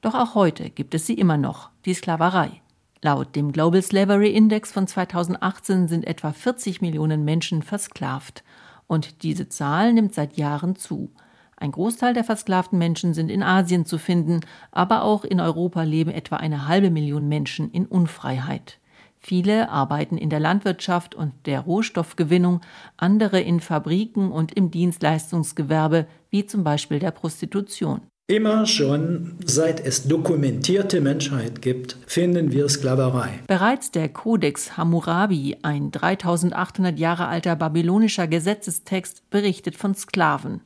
Doch 0.00 0.16
auch 0.16 0.34
heute 0.34 0.68
gibt 0.68 0.96
es 0.96 1.06
sie 1.06 1.14
immer 1.14 1.36
noch, 1.36 1.70
die 1.84 1.94
Sklaverei. 1.94 2.60
Laut 3.02 3.36
dem 3.36 3.52
Global 3.52 3.82
Slavery 3.82 4.30
Index 4.30 4.72
von 4.72 4.86
2018 4.86 5.86
sind 5.86 6.06
etwa 6.06 6.32
40 6.32 6.80
Millionen 6.80 7.24
Menschen 7.24 7.62
versklavt. 7.62 8.42
Und 8.86 9.22
diese 9.22 9.48
Zahl 9.48 9.92
nimmt 9.92 10.14
seit 10.14 10.36
Jahren 10.36 10.76
zu. 10.76 11.12
Ein 11.56 11.72
Großteil 11.72 12.14
der 12.14 12.24
versklavten 12.24 12.78
Menschen 12.78 13.14
sind 13.14 13.30
in 13.30 13.42
Asien 13.42 13.86
zu 13.86 13.98
finden, 13.98 14.40
aber 14.70 15.02
auch 15.02 15.24
in 15.24 15.40
Europa 15.40 15.82
leben 15.82 16.10
etwa 16.10 16.36
eine 16.36 16.68
halbe 16.68 16.90
Million 16.90 17.28
Menschen 17.28 17.70
in 17.70 17.86
Unfreiheit. 17.86 18.78
Viele 19.18 19.70
arbeiten 19.70 20.18
in 20.18 20.30
der 20.30 20.40
Landwirtschaft 20.40 21.14
und 21.14 21.32
der 21.46 21.60
Rohstoffgewinnung, 21.60 22.60
andere 22.96 23.40
in 23.40 23.60
Fabriken 23.60 24.30
und 24.30 24.52
im 24.52 24.70
Dienstleistungsgewerbe, 24.70 26.06
wie 26.30 26.46
zum 26.46 26.62
Beispiel 26.62 26.98
der 26.98 27.10
Prostitution. 27.10 28.02
Immer 28.28 28.66
schon, 28.66 29.36
seit 29.44 29.78
es 29.78 30.08
dokumentierte 30.08 31.00
Menschheit 31.00 31.62
gibt, 31.62 31.96
finden 32.08 32.50
wir 32.50 32.68
Sklaverei. 32.68 33.38
Bereits 33.46 33.92
der 33.92 34.08
Kodex 34.08 34.76
Hammurabi, 34.76 35.58
ein 35.62 35.92
3800 35.92 36.98
Jahre 36.98 37.28
alter 37.28 37.54
babylonischer 37.54 38.26
Gesetzestext, 38.26 39.30
berichtet 39.30 39.76
von 39.76 39.94
Sklaven. 39.94 40.60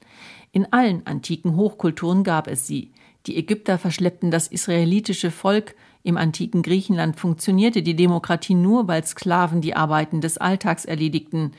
In 0.52 0.72
allen 0.72 1.06
antiken 1.06 1.54
Hochkulturen 1.54 2.24
gab 2.24 2.48
es 2.48 2.66
sie. 2.66 2.92
Die 3.26 3.36
Ägypter 3.36 3.76
verschleppten 3.76 4.30
das 4.30 4.46
israelitische 4.46 5.30
Volk, 5.30 5.74
im 6.02 6.16
antiken 6.16 6.62
Griechenland 6.62 7.20
funktionierte 7.20 7.82
die 7.82 7.94
Demokratie 7.94 8.54
nur, 8.54 8.88
weil 8.88 9.04
Sklaven 9.04 9.60
die 9.60 9.76
Arbeiten 9.76 10.22
des 10.22 10.38
Alltags 10.38 10.86
erledigten. 10.86 11.52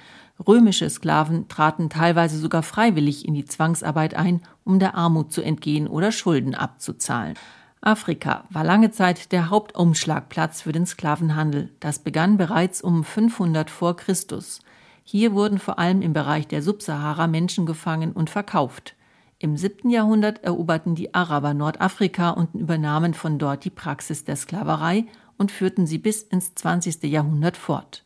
Römische 0.48 0.90
Sklaven 0.90 1.48
traten 1.48 1.90
teilweise 1.90 2.38
sogar 2.38 2.64
freiwillig 2.64 3.28
in 3.28 3.34
die 3.34 3.46
Zwangsarbeit 3.46 4.14
ein, 4.14 4.42
um 4.64 4.80
der 4.80 4.96
Armut 4.96 5.32
zu 5.32 5.42
entgehen 5.42 5.88
oder 5.88 6.12
Schulden 6.12 6.56
abzuzahlen. 6.56 7.36
Afrika 7.82 8.46
war 8.52 8.64
lange 8.64 8.92
Zeit 8.92 9.32
der 9.32 9.50
Hauptumschlagplatz 9.50 10.62
für 10.62 10.72
den 10.72 10.86
Sklavenhandel. 10.86 11.72
Das 11.80 12.00
begann 12.00 12.38
bereits 12.38 12.82
um 12.82 13.04
500 13.04 13.70
vor 13.70 13.96
Christus. 13.96 14.60
Hier 15.04 15.34
wurden 15.34 15.58
vor 15.58 15.80
allem 15.80 16.04
im 16.04 16.14
Bereich 16.14 16.48
der 16.48 16.62
Subsahara 16.62 17.26
Menschen 17.26 17.66
gefangen 17.66 18.12
und 18.12 18.30
verkauft. 18.30 18.96
Im 19.40 19.58
7. 19.58 19.90
Jahrhundert 19.90 20.44
eroberten 20.44 20.94
die 20.94 21.16
Araber 21.16 21.56
Nordafrika 21.56 22.30
und 22.30 22.54
übernahmen 22.54 23.16
von 23.16 23.40
dort 23.40 23.66
die 23.66 23.72
Praxis 23.72 24.24
der 24.24 24.36
Sklaverei 24.36 25.06
und 25.38 25.52
führten 25.52 25.88
sie 25.88 25.98
bis 25.98 26.22
ins 26.22 26.54
20. 26.54 27.02
Jahrhundert 27.06 27.58
fort. 27.58 28.04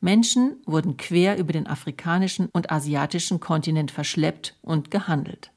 Menschen 0.00 0.56
wurden 0.66 0.96
quer 0.96 1.38
über 1.38 1.52
den 1.52 1.66
afrikanischen 1.66 2.48
und 2.52 2.70
asiatischen 2.70 3.40
Kontinent 3.40 3.90
verschleppt 3.90 4.56
und 4.62 4.90
gehandelt. 4.90 5.50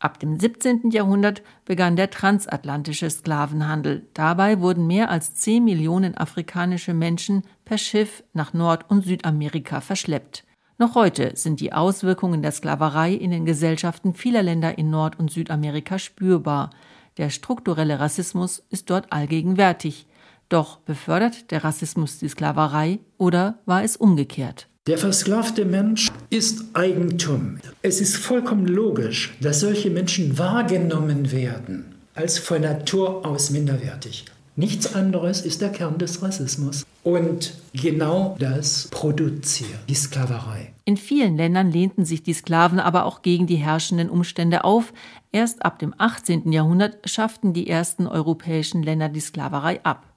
Ab 0.00 0.20
dem 0.20 0.38
17. 0.38 0.90
Jahrhundert 0.90 1.42
begann 1.64 1.96
der 1.96 2.10
transatlantische 2.10 3.10
Sklavenhandel. 3.10 4.06
Dabei 4.14 4.60
wurden 4.60 4.86
mehr 4.86 5.10
als 5.10 5.34
10 5.34 5.64
Millionen 5.64 6.16
afrikanische 6.16 6.94
Menschen 6.94 7.42
per 7.64 7.78
Schiff 7.78 8.22
nach 8.32 8.52
Nord- 8.52 8.88
und 8.88 9.04
Südamerika 9.04 9.80
verschleppt. 9.80 10.44
Noch 10.80 10.94
heute 10.94 11.32
sind 11.34 11.58
die 11.58 11.72
Auswirkungen 11.72 12.42
der 12.42 12.52
Sklaverei 12.52 13.12
in 13.12 13.32
den 13.32 13.44
Gesellschaften 13.44 14.14
vieler 14.14 14.44
Länder 14.44 14.78
in 14.78 14.90
Nord- 14.90 15.18
und 15.18 15.32
Südamerika 15.32 15.98
spürbar. 15.98 16.70
Der 17.16 17.30
strukturelle 17.30 17.98
Rassismus 17.98 18.64
ist 18.70 18.90
dort 18.90 19.12
allgegenwärtig. 19.12 20.06
Doch 20.48 20.78
befördert 20.78 21.50
der 21.50 21.64
Rassismus 21.64 22.18
die 22.18 22.28
Sklaverei 22.28 23.00
oder 23.18 23.58
war 23.66 23.84
es 23.84 23.96
umgekehrt? 23.96 24.68
Der 24.86 24.96
versklavte 24.96 25.66
Mensch 25.66 26.08
ist 26.30 26.64
Eigentum. 26.72 27.58
Es 27.82 28.00
ist 28.00 28.16
vollkommen 28.16 28.66
logisch, 28.66 29.36
dass 29.42 29.60
solche 29.60 29.90
Menschen 29.90 30.38
wahrgenommen 30.38 31.30
werden 31.30 31.94
als 32.14 32.38
von 32.38 32.62
Natur 32.62 33.26
aus 33.26 33.50
minderwertig. 33.50 34.24
Nichts 34.56 34.94
anderes 34.94 35.42
ist 35.42 35.60
der 35.60 35.68
Kern 35.68 35.98
des 35.98 36.20
Rassismus. 36.20 36.84
Und 37.04 37.54
genau 37.74 38.34
das 38.40 38.88
produziert 38.90 39.78
die 39.88 39.94
Sklaverei. 39.94 40.72
In 40.84 40.96
vielen 40.96 41.36
Ländern 41.36 41.70
lehnten 41.70 42.04
sich 42.04 42.24
die 42.24 42.32
Sklaven 42.32 42.80
aber 42.80 43.04
auch 43.04 43.22
gegen 43.22 43.46
die 43.46 43.56
herrschenden 43.56 44.10
Umstände 44.10 44.64
auf. 44.64 44.92
Erst 45.30 45.64
ab 45.64 45.78
dem 45.78 45.94
18. 45.96 46.50
Jahrhundert 46.50 47.08
schafften 47.08 47.52
die 47.52 47.68
ersten 47.68 48.08
europäischen 48.08 48.82
Länder 48.82 49.08
die 49.08 49.20
Sklaverei 49.20 49.78
ab. 49.84 50.07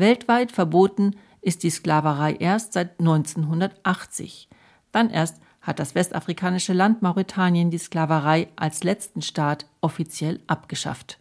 Weltweit 0.00 0.50
verboten 0.50 1.16
ist 1.40 1.62
die 1.62 1.70
Sklaverei 1.70 2.34
erst 2.34 2.72
seit 2.72 2.98
1980. 2.98 4.48
Dann 4.90 5.10
erst 5.10 5.40
hat 5.60 5.78
das 5.78 5.94
westafrikanische 5.94 6.72
Land 6.72 7.02
Mauretanien 7.02 7.70
die 7.70 7.78
Sklaverei 7.78 8.48
als 8.56 8.82
letzten 8.82 9.22
Staat 9.22 9.66
offiziell 9.80 10.40
abgeschafft. 10.46 11.19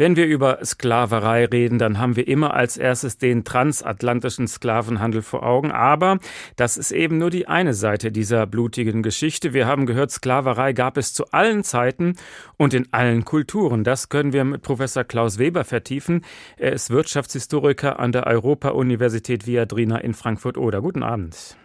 Wenn 0.00 0.16
wir 0.16 0.24
über 0.24 0.64
Sklaverei 0.64 1.44
reden, 1.44 1.78
dann 1.78 1.98
haben 1.98 2.16
wir 2.16 2.26
immer 2.26 2.54
als 2.54 2.78
erstes 2.78 3.18
den 3.18 3.44
transatlantischen 3.44 4.48
Sklavenhandel 4.48 5.20
vor 5.20 5.42
Augen. 5.42 5.72
Aber 5.72 6.20
das 6.56 6.78
ist 6.78 6.90
eben 6.90 7.18
nur 7.18 7.28
die 7.28 7.48
eine 7.48 7.74
Seite 7.74 8.10
dieser 8.10 8.46
blutigen 8.46 9.02
Geschichte. 9.02 9.52
Wir 9.52 9.66
haben 9.66 9.84
gehört, 9.84 10.10
Sklaverei 10.10 10.72
gab 10.72 10.96
es 10.96 11.12
zu 11.12 11.26
allen 11.32 11.64
Zeiten 11.64 12.14
und 12.56 12.72
in 12.72 12.88
allen 12.92 13.26
Kulturen. 13.26 13.84
Das 13.84 14.08
können 14.08 14.32
wir 14.32 14.42
mit 14.44 14.62
Professor 14.62 15.04
Klaus 15.04 15.38
Weber 15.38 15.64
vertiefen. 15.64 16.24
Er 16.56 16.72
ist 16.72 16.88
Wirtschaftshistoriker 16.88 18.00
an 18.00 18.12
der 18.12 18.26
Europa-Universität 18.26 19.46
Viadrina 19.46 19.98
in 19.98 20.14
Frankfurt-Oder. 20.14 20.80
Guten 20.80 21.02
Abend. 21.02 21.58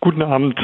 Guten 0.00 0.22
Abend. 0.22 0.58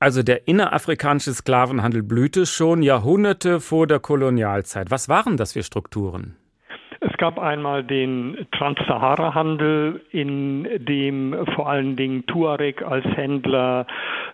Also 0.00 0.24
der 0.24 0.48
innerafrikanische 0.48 1.34
Sklavenhandel 1.34 2.02
blühte 2.02 2.46
schon 2.46 2.82
Jahrhunderte 2.82 3.60
vor 3.60 3.86
der 3.86 4.00
Kolonialzeit. 4.00 4.90
Was 4.90 5.08
waren 5.08 5.36
das 5.36 5.52
für 5.52 5.62
Strukturen? 5.62 6.34
Es 7.14 7.18
gab 7.18 7.38
einmal 7.38 7.84
den 7.84 8.44
Trans-Sahara-Handel, 8.50 10.00
in 10.10 10.66
dem 10.84 11.46
vor 11.54 11.68
allen 11.68 11.94
Dingen 11.94 12.26
Tuareg 12.26 12.82
als 12.82 13.04
Händler 13.04 13.86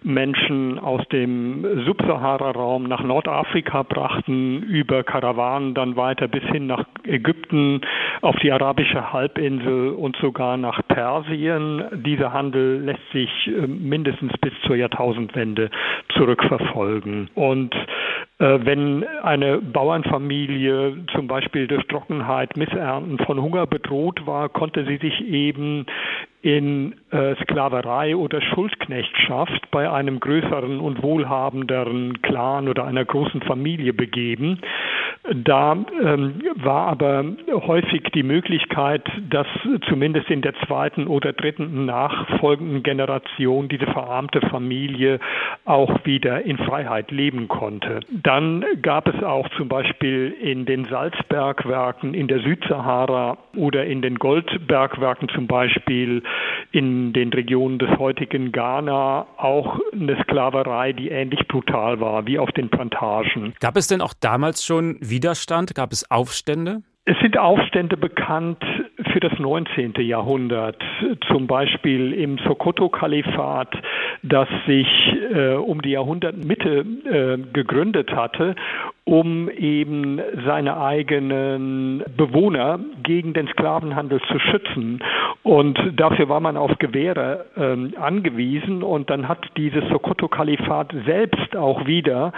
Menschen 0.02 0.78
aus 0.78 1.06
dem 1.08 1.84
Subsahara-Raum 1.84 2.84
nach 2.84 3.02
Nordafrika 3.02 3.82
brachten, 3.82 4.62
über 4.62 5.04
Karawanen 5.04 5.74
dann 5.74 5.96
weiter 5.96 6.26
bis 6.26 6.42
hin 6.44 6.68
nach 6.68 6.86
Ägypten, 7.04 7.82
auf 8.22 8.36
die 8.36 8.50
arabische 8.50 9.12
Halbinsel 9.12 9.90
und 9.90 10.16
sogar 10.16 10.56
nach 10.56 10.80
Persien. 10.88 11.84
Dieser 11.92 12.32
Handel 12.32 12.80
lässt 12.80 13.10
sich 13.12 13.30
äh, 13.46 13.66
mindestens 13.66 14.32
bis 14.38 14.54
zur 14.66 14.76
Jahrtausendwende 14.76 15.68
zurückverfolgen. 16.14 17.28
Und 17.34 17.74
wenn 18.40 19.04
eine 19.22 19.58
Bauernfamilie 19.58 21.04
zum 21.14 21.26
Beispiel 21.26 21.66
durch 21.66 21.86
Trockenheit, 21.88 22.56
Missernten 22.56 23.18
von 23.18 23.40
Hunger 23.40 23.66
bedroht 23.66 24.26
war, 24.26 24.48
konnte 24.48 24.86
sie 24.86 24.96
sich 24.96 25.20
eben 25.26 25.84
in 26.42 26.94
äh, 27.10 27.34
Sklaverei 27.42 28.16
oder 28.16 28.40
Schuldknechtschaft 28.40 29.70
bei 29.70 29.90
einem 29.90 30.20
größeren 30.20 30.80
und 30.80 31.02
wohlhabenderen 31.02 32.22
Clan 32.22 32.68
oder 32.68 32.84
einer 32.86 33.04
großen 33.04 33.42
Familie 33.42 33.92
begeben. 33.92 34.60
Da 35.44 35.76
ähm, 36.02 36.40
war 36.56 36.88
aber 36.88 37.24
häufig 37.50 38.02
die 38.14 38.22
Möglichkeit, 38.22 39.02
dass 39.28 39.46
zumindest 39.86 40.30
in 40.30 40.40
der 40.40 40.54
zweiten 40.66 41.08
oder 41.08 41.34
dritten 41.34 41.84
nachfolgenden 41.84 42.82
Generation 42.82 43.68
diese 43.68 43.86
verarmte 43.86 44.40
Familie 44.40 45.20
auch 45.66 46.04
wieder 46.04 46.42
in 46.42 46.56
Freiheit 46.56 47.10
leben 47.10 47.48
konnte. 47.48 48.00
Dann 48.10 48.64
gab 48.80 49.08
es 49.08 49.22
auch 49.22 49.48
zum 49.58 49.68
Beispiel 49.68 50.34
in 50.40 50.64
den 50.64 50.86
Salzbergwerken 50.86 52.14
in 52.14 52.26
der 52.26 52.40
Südsahara 52.40 53.36
oder 53.54 53.84
in 53.84 54.00
den 54.00 54.14
Goldbergwerken 54.18 55.28
zum 55.28 55.46
Beispiel 55.46 56.22
in 56.72 57.12
den 57.12 57.32
Regionen 57.32 57.78
des 57.78 57.98
heutigen 57.98 58.52
Ghana 58.52 59.26
auch 59.36 59.78
eine 59.92 60.20
Sklaverei, 60.22 60.92
die 60.92 61.08
ähnlich 61.08 61.46
brutal 61.48 62.00
war 62.00 62.26
wie 62.26 62.38
auf 62.38 62.50
den 62.52 62.68
Plantagen. 62.68 63.54
Gab 63.60 63.76
es 63.76 63.88
denn 63.88 64.00
auch 64.00 64.14
damals 64.18 64.64
schon 64.64 64.96
Widerstand? 65.00 65.74
Gab 65.74 65.92
es 65.92 66.10
Aufstände? 66.10 66.82
Es 67.06 67.18
sind 67.20 67.38
Aufstände 67.38 67.96
bekannt 67.96 68.62
für 69.12 69.20
das 69.20 69.38
19. 69.38 69.94
Jahrhundert, 70.00 70.82
zum 71.28 71.46
Beispiel 71.46 72.12
im 72.12 72.38
Sokoto-Kalifat, 72.38 73.74
das 74.22 74.48
sich 74.66 74.86
äh, 75.32 75.54
um 75.54 75.82
die 75.82 75.90
Jahrhundertmitte 75.90 76.84
äh, 77.04 77.38
gegründet 77.52 78.14
hatte 78.14 78.54
um 79.10 79.48
eben 79.50 80.20
seine 80.46 80.80
eigenen 80.80 82.04
Bewohner 82.16 82.78
gegen 83.02 83.32
den 83.32 83.48
Sklavenhandel 83.48 84.20
zu 84.30 84.38
schützen. 84.38 85.00
Und 85.42 85.78
dafür 85.96 86.28
war 86.28 86.38
man 86.38 86.56
auf 86.56 86.78
Gewehre 86.78 87.46
ähm, 87.56 87.94
angewiesen. 87.98 88.84
Und 88.84 89.10
dann 89.10 89.26
hat 89.26 89.44
dieses 89.56 89.82
Sokoto-Kalifat 89.88 90.94
selbst 91.06 91.56
auch 91.56 91.86
wieder 91.86 92.32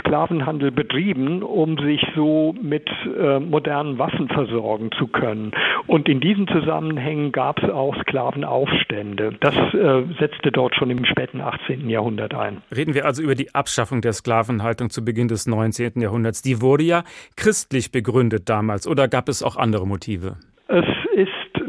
Sklavenhandel 0.00 0.72
betrieben, 0.72 1.44
um 1.44 1.78
sich 1.78 2.04
so 2.16 2.56
mit 2.60 2.90
äh, 3.06 3.38
modernen 3.38 3.98
Waffen 3.98 4.28
versorgen 4.28 4.90
zu 4.98 5.06
können. 5.06 5.52
Und 5.90 6.08
in 6.08 6.20
diesen 6.20 6.46
Zusammenhängen 6.46 7.32
gab 7.32 7.60
es 7.60 7.68
auch 7.68 7.96
Sklavenaufstände. 8.02 9.32
Das 9.40 9.56
äh, 9.74 10.04
setzte 10.20 10.52
dort 10.52 10.76
schon 10.76 10.88
im 10.88 11.04
späten 11.04 11.40
18. 11.40 11.90
Jahrhundert 11.90 12.32
ein. 12.32 12.62
Reden 12.72 12.94
wir 12.94 13.06
also 13.06 13.24
über 13.24 13.34
die 13.34 13.56
Abschaffung 13.56 14.00
der 14.00 14.12
Sklavenhaltung 14.12 14.90
zu 14.90 15.04
Beginn 15.04 15.26
des 15.26 15.48
19. 15.48 16.00
Jahrhunderts. 16.00 16.42
Die 16.42 16.60
wurde 16.60 16.84
ja 16.84 17.02
christlich 17.36 17.90
begründet 17.90 18.48
damals 18.48 18.86
oder 18.86 19.08
gab 19.08 19.28
es 19.28 19.42
auch 19.42 19.56
andere 19.56 19.84
Motive? 19.84 20.36
Es 20.68 20.84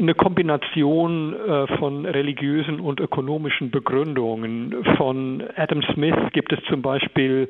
eine 0.02 0.14
Kombination 0.14 1.34
äh, 1.34 1.66
von 1.78 2.04
religiösen 2.04 2.80
und 2.80 3.00
ökonomischen 3.00 3.70
Begründungen. 3.70 4.74
Von 4.96 5.42
Adam 5.56 5.82
Smith 5.94 6.16
gibt 6.32 6.52
es 6.52 6.58
zum 6.68 6.82
Beispiel 6.82 7.48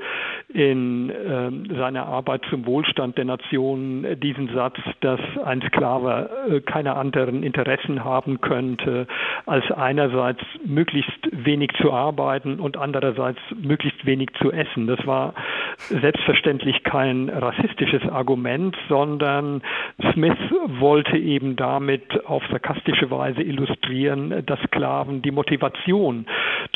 in 0.53 1.11
äh, 1.11 1.75
seiner 1.75 2.07
Arbeit 2.07 2.43
zum 2.51 2.67
Wohlstand 2.67 3.17
der 3.17 3.25
Nation 3.25 4.07
diesen 4.21 4.53
Satz, 4.55 4.77
dass 5.01 5.21
ein 5.45 5.63
Sklave 5.63 6.31
äh, 6.49 6.61
keine 6.61 6.95
anderen 6.97 7.43
Interessen 7.43 8.05
haben 8.05 8.41
könnte, 8.41 9.07
als 9.47 9.71
einerseits 9.73 10.43
möglichst 10.65 11.29
wenig 11.33 11.71
zu 11.81 11.93
arbeiten 11.93 12.61
und 12.61 12.77
andererseits 12.77 13.41
möglichst 13.61 14.05
wenig 14.05 14.29
zu 14.41 14.53
essen. 14.53 14.87
Das 14.87 15.05
war 15.07 15.35
selbstverständlich 15.89 16.85
kein 16.85 17.31
rassistisches 17.31 18.07
Argument, 18.11 18.77
sondern 18.89 19.63
Smith 20.13 20.37
wollte 20.79 21.17
eben 21.17 21.57
damit 21.57 22.27
auf 22.27 22.42
sarkastische 22.51 23.11
Weise 23.11 23.43
illustrieren, 23.43 24.45
dass 24.47 24.61
Sklaven 24.67 25.23
die 25.23 25.31
Motivation 25.31 26.27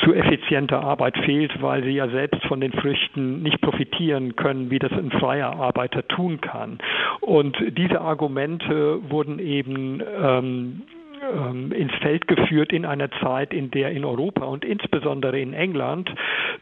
zu 0.03 0.15
effizienter 0.15 0.81
Arbeit 0.83 1.17
fehlt, 1.19 1.63
weil 1.63 1.83
sie 1.85 1.91
ja 1.91 2.09
selbst 2.09 2.45
von 2.47 2.61
den 2.61 2.73
Früchten 2.73 3.43
nicht 3.43 3.61
profitieren 3.61 4.37
können, 4.37 4.71
wie 4.71 4.79
das 4.79 4.93
ein 4.93 5.11
freier 5.11 5.53
Arbeiter 5.59 6.07
tun 6.09 6.41
kann. 6.41 6.79
Und 7.21 7.57
diese 7.77 8.01
Argumente 8.01 9.01
wurden 9.11 9.39
eben 9.39 10.03
ähm, 10.23 10.83
ähm, 11.37 11.73
ins 11.73 11.95
Feld 11.97 12.27
geführt 12.27 12.73
in 12.73 12.85
einer 12.85 13.11
Zeit, 13.21 13.53
in 13.53 13.71
der 13.71 13.91
in 13.91 14.05
Europa 14.05 14.45
und 14.45 14.65
insbesondere 14.65 15.39
in 15.39 15.53
England 15.53 16.11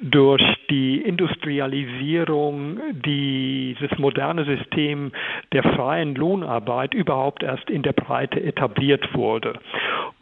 durch 0.00 0.42
die 0.70 1.00
Industrialisierung 1.00 2.80
dieses 2.92 3.98
moderne 3.98 4.44
System 4.44 5.12
der 5.52 5.62
freien 5.62 6.14
Lohnarbeit 6.14 6.94
überhaupt 6.94 7.42
erst 7.42 7.70
in 7.70 7.82
der 7.82 7.92
Breite 7.92 8.42
etabliert 8.42 9.14
wurde. 9.14 9.54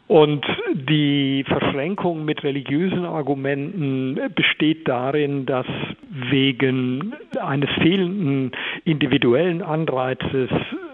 Und 0.07 0.45
die 0.73 1.43
Verschränkung 1.47 2.25
mit 2.25 2.43
religiösen 2.43 3.05
Argumenten 3.05 4.19
besteht 4.35 4.87
darin, 4.87 5.45
dass 5.45 5.65
wegen 6.09 7.15
eines 7.41 7.69
fehlenden 7.81 8.51
individuellen 8.83 9.61
Anreizes 9.61 10.49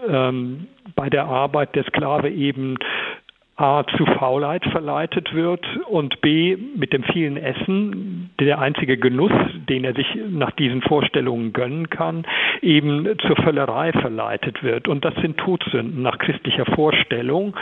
ähm, 0.08 0.68
bei 0.94 1.10
der 1.10 1.26
Arbeit 1.26 1.74
der 1.74 1.84
Sklave 1.84 2.30
eben 2.30 2.76
A 3.60 3.84
zu 3.98 4.06
Faulheit 4.06 4.64
verleitet 4.64 5.34
wird 5.34 5.64
und 5.86 6.22
B 6.22 6.56
mit 6.56 6.94
dem 6.94 7.02
vielen 7.02 7.36
Essen, 7.36 8.30
der 8.40 8.58
einzige 8.58 8.96
Genuss, 8.96 9.32
den 9.68 9.84
er 9.84 9.92
sich 9.92 10.06
nach 10.30 10.52
diesen 10.52 10.80
Vorstellungen 10.80 11.52
gönnen 11.52 11.90
kann, 11.90 12.24
eben 12.62 13.06
zur 13.26 13.36
Völlerei 13.36 13.92
verleitet 13.92 14.62
wird. 14.62 14.88
Und 14.88 15.04
das 15.04 15.14
sind 15.16 15.36
Todsünden 15.36 16.00
nach 16.00 16.16
christlicher 16.16 16.64
Vorstellung. 16.74 17.54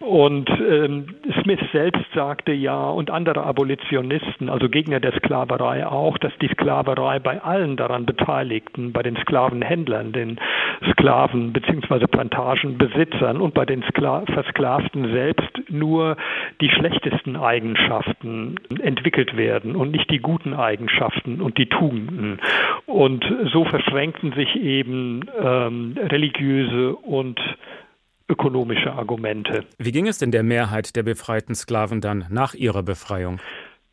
Und 0.00 0.50
ähm, 0.50 1.06
Smith 1.40 1.60
selbst 1.72 2.04
sagte 2.14 2.52
ja 2.52 2.88
und 2.88 3.10
andere 3.10 3.44
Abolitionisten, 3.44 4.48
also 4.48 4.68
Gegner 4.68 4.98
der 4.98 5.12
Sklaverei 5.12 5.86
auch, 5.86 6.18
dass 6.18 6.32
die 6.42 6.48
Sklaverei 6.48 7.20
bei 7.20 7.40
allen 7.40 7.76
daran 7.76 8.06
Beteiligten, 8.06 8.92
bei 8.92 9.04
den 9.04 9.16
Sklavenhändlern, 9.18 10.10
den 10.10 10.40
Sklaven 10.90 11.52
bzw. 11.52 12.08
Plantagenbesitzern 12.08 13.40
und 13.40 13.54
bei 13.54 13.64
den 13.64 13.84
Skla 13.84 14.24
Versklavten 14.26 15.12
selbst 15.12 15.43
nur 15.68 16.16
die 16.60 16.70
schlechtesten 16.70 17.36
Eigenschaften 17.36 18.56
entwickelt 18.80 19.36
werden 19.36 19.76
und 19.76 19.90
nicht 19.90 20.10
die 20.10 20.18
guten 20.18 20.54
Eigenschaften 20.54 21.40
und 21.40 21.58
die 21.58 21.68
Tugenden. 21.68 22.40
Und 22.86 23.24
so 23.52 23.64
verschränkten 23.64 24.32
sich 24.32 24.56
eben 24.56 25.24
ähm, 25.40 25.96
religiöse 25.98 26.94
und 26.96 27.40
ökonomische 28.28 28.92
Argumente. 28.92 29.64
Wie 29.78 29.92
ging 29.92 30.06
es 30.06 30.18
denn 30.18 30.30
der 30.30 30.42
Mehrheit 30.42 30.96
der 30.96 31.02
befreiten 31.02 31.54
Sklaven 31.54 32.00
dann 32.00 32.26
nach 32.30 32.54
ihrer 32.54 32.82
Befreiung? 32.82 33.38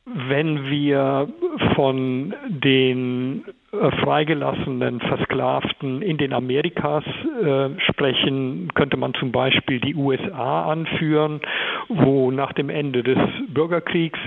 Wenn 0.06 0.70
wir 0.70 1.30
von 1.76 2.34
den 2.48 3.46
freigelassenen 3.72 5.00
Versklavten 5.00 6.02
in 6.02 6.18
den 6.18 6.34
Amerikas 6.34 7.06
äh, 7.42 7.70
sprechen, 7.90 8.70
könnte 8.74 8.98
man 8.98 9.14
zum 9.14 9.32
Beispiel 9.32 9.80
die 9.80 9.96
USA 9.96 10.70
anführen, 10.70 11.40
wo 11.88 12.32
nach 12.32 12.52
dem 12.54 12.70
Ende 12.70 13.02
des 13.02 13.18
Bürgerkriegs 13.48 14.20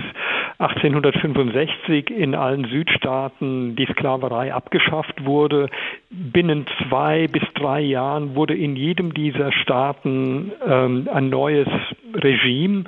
1865 0.57 2.09
in 2.09 2.33
allen 2.33 2.65
Südstaaten 2.65 3.75
die 3.75 3.85
Sklaverei 3.87 4.53
abgeschafft 4.53 5.25
wurde. 5.25 5.69
Binnen 6.09 6.65
zwei 6.81 7.27
bis 7.27 7.43
drei 7.55 7.81
Jahren 7.81 8.35
wurde 8.35 8.55
in 8.55 8.75
jedem 8.75 9.13
dieser 9.13 9.51
Staaten 9.51 10.53
ähm, 10.65 11.09
ein 11.13 11.29
neues 11.29 11.67
Regime 12.13 12.85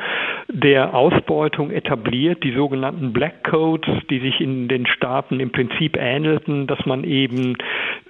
der 0.49 0.93
Ausbeutung 0.93 1.71
etabliert, 1.71 2.43
die 2.43 2.53
sogenannten 2.53 3.13
Black 3.13 3.43
Codes, 3.43 3.89
die 4.09 4.19
sich 4.19 4.39
in 4.39 4.67
den 4.67 4.87
Staaten 4.87 5.39
im 5.39 5.51
Prinzip 5.51 5.97
ähnelten, 5.97 6.67
dass 6.67 6.85
man 6.85 7.03
eben 7.03 7.57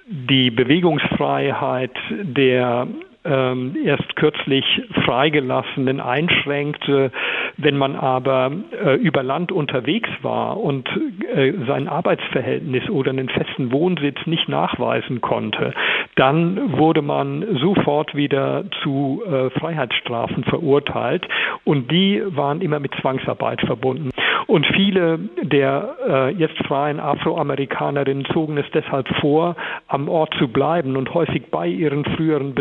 die 0.06 0.50
Bewegungsfreiheit 0.50 1.92
der 2.10 2.86
ähm, 3.28 3.76
erst 3.84 4.16
kürzlich 4.16 4.64
freigelassenen 5.04 6.00
einschränkte. 6.00 7.12
Wenn 7.56 7.76
man 7.76 7.96
aber 7.96 8.52
äh, 8.84 8.94
über 8.94 9.22
Land 9.22 9.52
unterwegs 9.52 10.08
war 10.22 10.58
und 10.58 10.88
äh, 11.34 11.52
sein 11.66 11.88
Arbeitsverhältnis 11.88 12.88
oder 12.88 13.10
einen 13.10 13.28
festen 13.28 13.72
Wohnsitz 13.72 14.18
nicht 14.26 14.48
nachweisen 14.48 15.20
konnte, 15.20 15.74
dann 16.16 16.78
wurde 16.78 17.02
man 17.02 17.58
sofort 17.60 18.14
wieder 18.14 18.64
zu 18.82 19.22
äh, 19.26 19.50
Freiheitsstrafen 19.50 20.44
verurteilt 20.44 21.26
und 21.64 21.90
die 21.90 22.22
waren 22.26 22.60
immer 22.60 22.80
mit 22.80 22.94
Zwangsarbeit 23.00 23.60
verbunden. 23.62 24.10
Und 24.46 24.66
viele 24.66 25.18
der 25.42 25.96
äh, 26.08 26.30
jetzt 26.30 26.56
freien 26.66 27.00
Afroamerikanerinnen 27.00 28.24
zogen 28.32 28.56
es 28.56 28.64
deshalb 28.72 29.06
vor, 29.20 29.56
am 29.88 30.08
Ort 30.08 30.34
zu 30.38 30.48
bleiben 30.48 30.96
und 30.96 31.12
häufig 31.12 31.50
bei 31.50 31.66
ihren 31.66 32.04
früheren 32.04 32.54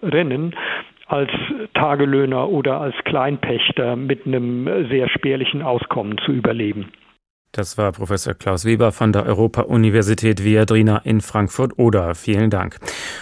Besitzerinnen 0.00 0.54
als 1.06 1.30
Tagelöhner 1.74 2.48
oder 2.48 2.80
als 2.80 2.94
Kleinpächter 3.04 3.96
mit 3.96 4.26
einem 4.26 4.88
sehr 4.90 5.08
spärlichen 5.08 5.62
Auskommen 5.62 6.18
zu 6.24 6.32
überleben. 6.32 6.92
Das 7.52 7.78
war 7.78 7.92
Professor 7.92 8.34
Klaus 8.34 8.66
Weber 8.66 8.92
von 8.92 9.10
der 9.10 9.24
Europa-Universität 9.24 10.44
Viadrina 10.44 10.98
in 10.98 11.22
Frankfurt-Oder. 11.22 12.14
Vielen 12.14 12.50
Dank. 12.50 12.76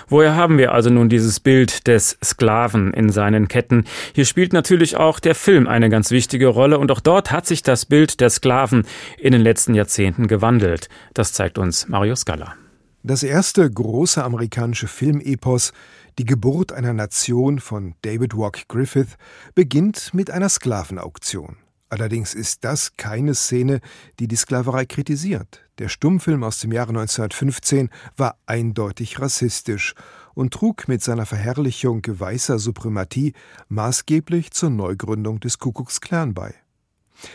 Woher 0.09 0.35
haben 0.35 0.59
wir 0.59 0.73
also 0.73 0.91
nun 0.91 1.09
dieses 1.09 1.39
Bild 1.39 1.87
des 1.87 2.19
Sklaven 2.25 2.93
in 2.93 3.11
seinen 3.11 3.47
Ketten? 3.47 3.85
Hier 4.17 4.25
spielt 4.25 4.53
natürlich 4.53 4.97
auch 4.97 5.21
der 5.21 5.37
Film 5.37 5.69
eine 5.69 5.91
ganz 5.91 6.11
wichtige 6.11 6.49
Rolle 6.49 6.81
und 6.81 6.91
auch 6.91 7.01
dort 7.01 7.31
hat 7.31 7.47
sich 7.47 7.62
das 7.62 7.87
Bild 7.87 8.21
der 8.21 8.31
Sklaven 8.31 8.85
in 9.17 9.31
den 9.31 9.43
letzten 9.43 9.75
Jahrzehnten 9.75 10.27
gewandelt. 10.27 10.89
Das 11.15 11.33
zeigt 11.33 11.57
uns 11.57 11.89
Mario 11.89 12.17
Scala. 12.17 12.57
Das 13.05 13.23
erste 13.23 13.71
große 13.71 14.25
amerikanische 14.25 14.89
Filmepos, 14.89 15.73
die 16.18 16.24
Geburt 16.24 16.72
einer 16.72 16.92
Nation 16.92 17.61
von 17.61 17.94
David 18.02 18.37
Walk 18.37 18.68
Griffith, 18.68 19.16
beginnt 19.55 20.14
mit 20.14 20.31
einer 20.31 20.48
Sklavenauktion. 20.48 21.57
Allerdings 21.88 22.35
ist 22.35 22.64
das 22.64 22.96
keine 22.96 23.35
Szene, 23.35 23.81
die 24.18 24.26
die 24.26 24.37
Sklaverei 24.37 24.87
kritisiert. 24.87 25.62
Der 25.79 25.88
Stummfilm 25.88 26.42
aus 26.42 26.59
dem 26.59 26.72
Jahre 26.72 26.88
1915 26.90 27.90
war 28.16 28.38
eindeutig 28.46 29.20
rassistisch 29.20 29.94
und 30.35 30.52
trug 30.52 30.88
mit 30.88 31.02
seiner 31.02 31.26
Verherrlichung 31.26 32.02
weißer 32.07 32.59
Suprematie 32.59 33.35
maßgeblich 33.68 34.50
zur 34.50 34.70
Neugründung 34.70 35.38
des 35.38 35.59
Ku 35.59 35.70
Klux 35.70 36.00
Klan 36.00 36.35
bei. 36.35 36.55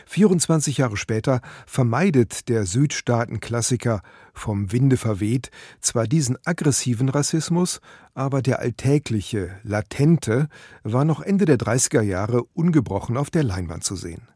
24 0.05 0.77
Jahre 0.77 0.97
später 0.97 1.41
vermeidet 1.65 2.49
der 2.49 2.65
Südstaaten-Klassiker 2.65 4.01
Vom 4.33 4.71
Winde 4.71 4.97
verweht 4.97 5.51
zwar 5.79 6.07
diesen 6.07 6.37
aggressiven 6.45 7.09
Rassismus, 7.09 7.81
aber 8.13 8.41
der 8.41 8.59
alltägliche, 8.59 9.59
latente 9.63 10.47
war 10.83 11.05
noch 11.05 11.21
Ende 11.21 11.45
der 11.45 11.57
30er 11.57 12.01
Jahre 12.01 12.43
ungebrochen 12.53 13.17
auf 13.17 13.29
der 13.29 13.43
Leinwand 13.43 13.83
zu 13.83 13.95
sehen. 13.95 14.27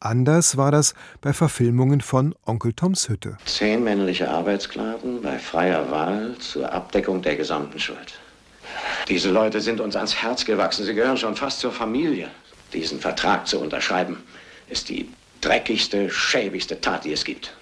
Anders 0.00 0.56
war 0.56 0.72
das 0.72 0.94
bei 1.20 1.32
Verfilmungen 1.32 2.00
von 2.00 2.34
Onkel 2.44 2.72
Toms 2.72 3.08
Hütte. 3.08 3.36
Zehn 3.44 3.84
männliche 3.84 4.28
Arbeitssklaven 4.28 5.22
bei 5.22 5.38
freier 5.38 5.92
Wahl 5.92 6.34
zur 6.40 6.72
Abdeckung 6.72 7.22
der 7.22 7.36
gesamten 7.36 7.78
Schuld. 7.78 8.18
Diese 9.08 9.30
Leute 9.30 9.60
sind 9.60 9.80
uns 9.80 9.94
ans 9.94 10.16
Herz 10.16 10.44
gewachsen. 10.44 10.84
Sie 10.84 10.94
gehören 10.94 11.16
schon 11.16 11.36
fast 11.36 11.60
zur 11.60 11.70
Familie. 11.70 12.28
Diesen 12.72 12.98
Vertrag 12.98 13.46
zu 13.46 13.60
unterschreiben, 13.60 14.16
ist 14.72 14.88
die 14.88 15.08
dreckigste, 15.40 16.10
schäbigste 16.10 16.80
Tat, 16.80 17.04
die 17.04 17.12
es 17.12 17.24
gibt. 17.24 17.56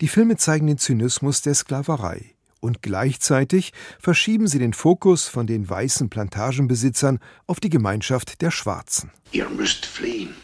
Die 0.00 0.08
Filme 0.08 0.36
zeigen 0.36 0.66
den 0.66 0.78
Zynismus 0.78 1.42
der 1.42 1.54
Sklaverei. 1.54 2.32
Und 2.60 2.82
gleichzeitig 2.82 3.72
verschieben 4.00 4.48
sie 4.48 4.58
den 4.58 4.72
Fokus 4.72 5.28
von 5.28 5.46
den 5.46 5.68
weißen 5.68 6.08
Plantagenbesitzern 6.08 7.20
auf 7.46 7.60
die 7.60 7.70
Gemeinschaft 7.70 8.40
der 8.40 8.50
Schwarzen. 8.50 9.12
Ihr 9.30 9.48
müsst 9.48 9.86
fliehen 9.86 10.34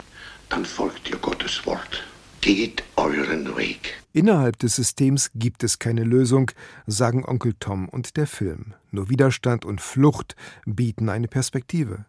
dann 0.53 0.66
folgt 0.66 1.09
ihr 1.09 1.16
Gottes 1.16 1.64
Wort. 1.64 2.05
Geht 2.42 2.85
euren 2.96 3.57
Weg. 3.57 4.03
Innerhalb 4.12 4.59
des 4.59 4.77
Systems 4.77 5.31
gibt 5.35 5.64
es 5.64 5.79
keine 5.79 6.05
Lösung, 6.05 6.51
sagen 6.87 7.25
Onkel 7.25 7.55
Tom 7.59 7.88
und 7.88 8.18
der 8.18 8.27
Film. 8.27 8.75
Nur 8.90 9.09
Widerstand 9.09 9.64
und 9.64 9.81
Flucht 9.81 10.37
bieten 10.66 11.09
eine 11.09 11.27
Perspektive. 11.27 12.05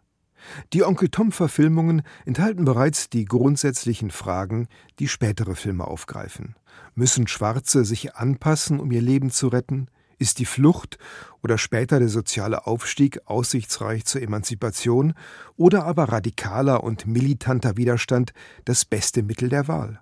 Die 0.73 0.83
Onkel 0.83 1.09
Tom-Verfilmungen 1.09 2.03
enthalten 2.25 2.65
bereits 2.65 3.09
die 3.09 3.25
grundsätzlichen 3.25 4.11
Fragen, 4.11 4.67
die 4.99 5.07
spätere 5.07 5.55
Filme 5.55 5.85
aufgreifen. 5.85 6.55
Müssen 6.95 7.27
Schwarze 7.27 7.85
sich 7.85 8.15
anpassen, 8.15 8.79
um 8.79 8.91
ihr 8.91 9.01
Leben 9.01 9.31
zu 9.31 9.47
retten? 9.47 9.87
Ist 10.19 10.39
die 10.39 10.45
Flucht 10.45 10.97
oder 11.41 11.57
später 11.57 11.99
der 11.99 12.09
soziale 12.09 12.65
Aufstieg 12.67 13.19
aussichtsreich 13.25 14.05
zur 14.05 14.21
Emanzipation 14.21 15.13
oder 15.57 15.85
aber 15.85 16.05
radikaler 16.05 16.83
und 16.83 17.07
militanter 17.07 17.77
Widerstand 17.77 18.33
das 18.65 18.85
beste 18.85 19.23
Mittel 19.23 19.49
der 19.49 19.67
Wahl? 19.67 20.01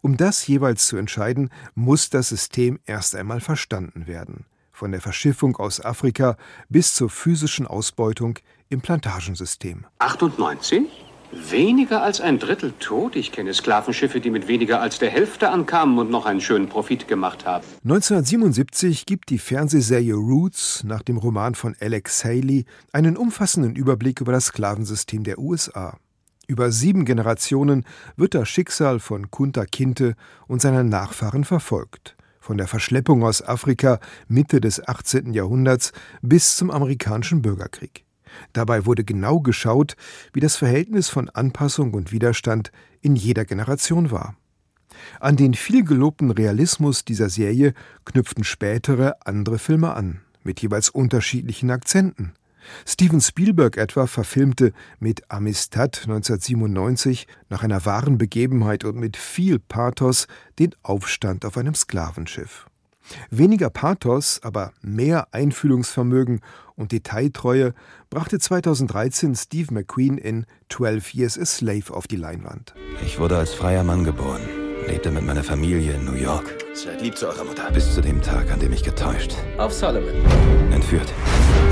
Um 0.00 0.16
das 0.16 0.46
jeweils 0.46 0.86
zu 0.86 0.96
entscheiden, 0.96 1.50
muss 1.74 2.10
das 2.10 2.30
System 2.30 2.80
erst 2.84 3.14
einmal 3.14 3.40
verstanden 3.40 4.06
werden. 4.06 4.46
Von 4.80 4.92
der 4.92 5.02
Verschiffung 5.02 5.58
aus 5.58 5.84
Afrika 5.84 6.38
bis 6.70 6.94
zur 6.94 7.10
physischen 7.10 7.66
Ausbeutung 7.66 8.38
im 8.70 8.80
Plantagensystem. 8.80 9.84
98? 9.98 10.84
Weniger 11.32 12.02
als 12.02 12.22
ein 12.22 12.38
Drittel 12.38 12.72
tot? 12.80 13.14
Ich 13.14 13.30
kenne 13.30 13.52
Sklavenschiffe, 13.52 14.20
die 14.20 14.30
mit 14.30 14.48
weniger 14.48 14.80
als 14.80 14.98
der 14.98 15.10
Hälfte 15.10 15.50
ankamen 15.50 15.98
und 15.98 16.10
noch 16.10 16.24
einen 16.24 16.40
schönen 16.40 16.70
Profit 16.70 17.08
gemacht 17.08 17.44
haben. 17.44 17.66
1977 17.84 19.04
gibt 19.04 19.28
die 19.28 19.36
Fernsehserie 19.36 20.14
Roots 20.14 20.82
nach 20.82 21.02
dem 21.02 21.18
Roman 21.18 21.54
von 21.54 21.76
Alex 21.78 22.24
Haley 22.24 22.64
einen 22.90 23.18
umfassenden 23.18 23.76
Überblick 23.76 24.22
über 24.22 24.32
das 24.32 24.46
Sklavensystem 24.46 25.24
der 25.24 25.38
USA. 25.38 25.98
Über 26.46 26.72
sieben 26.72 27.04
Generationen 27.04 27.84
wird 28.16 28.34
das 28.34 28.48
Schicksal 28.48 28.98
von 28.98 29.30
Kunta 29.30 29.66
Kinte 29.66 30.14
und 30.48 30.62
seiner 30.62 30.84
Nachfahren 30.84 31.44
verfolgt. 31.44 32.16
Von 32.40 32.56
der 32.56 32.66
Verschleppung 32.66 33.22
aus 33.22 33.46
Afrika 33.46 34.00
Mitte 34.26 34.62
des 34.62 34.86
18. 34.86 35.34
Jahrhunderts 35.34 35.92
bis 36.22 36.56
zum 36.56 36.70
amerikanischen 36.70 37.42
Bürgerkrieg. 37.42 38.04
Dabei 38.54 38.86
wurde 38.86 39.04
genau 39.04 39.40
geschaut, 39.40 39.94
wie 40.32 40.40
das 40.40 40.56
Verhältnis 40.56 41.10
von 41.10 41.28
Anpassung 41.28 41.92
und 41.92 42.12
Widerstand 42.12 42.72
in 43.02 43.14
jeder 43.14 43.44
Generation 43.44 44.10
war. 44.10 44.36
An 45.20 45.36
den 45.36 45.54
viel 45.54 45.84
gelobten 45.84 46.30
Realismus 46.30 47.04
dieser 47.04 47.28
Serie 47.28 47.74
knüpften 48.06 48.44
spätere 48.44 49.16
andere 49.24 49.58
Filme 49.58 49.94
an, 49.94 50.22
mit 50.42 50.62
jeweils 50.62 50.88
unterschiedlichen 50.88 51.70
Akzenten. 51.70 52.32
Steven 52.86 53.20
Spielberg 53.20 53.76
etwa 53.76 54.06
verfilmte 54.06 54.72
mit 54.98 55.30
Amistad 55.30 56.02
1997 56.02 57.26
nach 57.48 57.62
einer 57.62 57.84
wahren 57.84 58.18
Begebenheit 58.18 58.84
und 58.84 58.96
mit 58.96 59.16
viel 59.16 59.58
Pathos 59.58 60.26
den 60.58 60.74
Aufstand 60.82 61.44
auf 61.44 61.56
einem 61.56 61.74
Sklavenschiff. 61.74 62.66
Weniger 63.30 63.70
Pathos, 63.70 64.40
aber 64.42 64.72
mehr 64.82 65.28
Einfühlungsvermögen 65.32 66.40
und 66.76 66.92
Detailtreue 66.92 67.74
brachte 68.08 68.38
2013 68.38 69.34
Steve 69.34 69.74
McQueen 69.74 70.18
in 70.18 70.46
12 70.68 71.14
Years 71.14 71.38
a 71.38 71.44
Slave 71.44 71.92
auf 71.92 72.06
die 72.06 72.16
Leinwand. 72.16 72.74
Ich 73.04 73.18
wurde 73.18 73.36
als 73.36 73.52
freier 73.52 73.84
Mann 73.84 74.04
geboren, 74.04 74.42
lebte 74.86 75.10
mit 75.10 75.24
meiner 75.24 75.42
Familie 75.44 75.94
in 75.94 76.04
New 76.04 76.14
York. 76.14 76.56
Seid 76.74 77.02
lieb 77.02 77.16
zu 77.16 77.26
eurer 77.28 77.44
Mutter. 77.44 77.70
Bis 77.72 77.94
zu 77.94 78.00
dem 78.00 78.22
Tag, 78.22 78.50
an 78.50 78.60
dem 78.60 78.72
ich 78.72 78.82
getäuscht, 78.82 79.32
Auf 79.58 79.72
Solomon. 79.72 80.14
entführt 80.72 81.12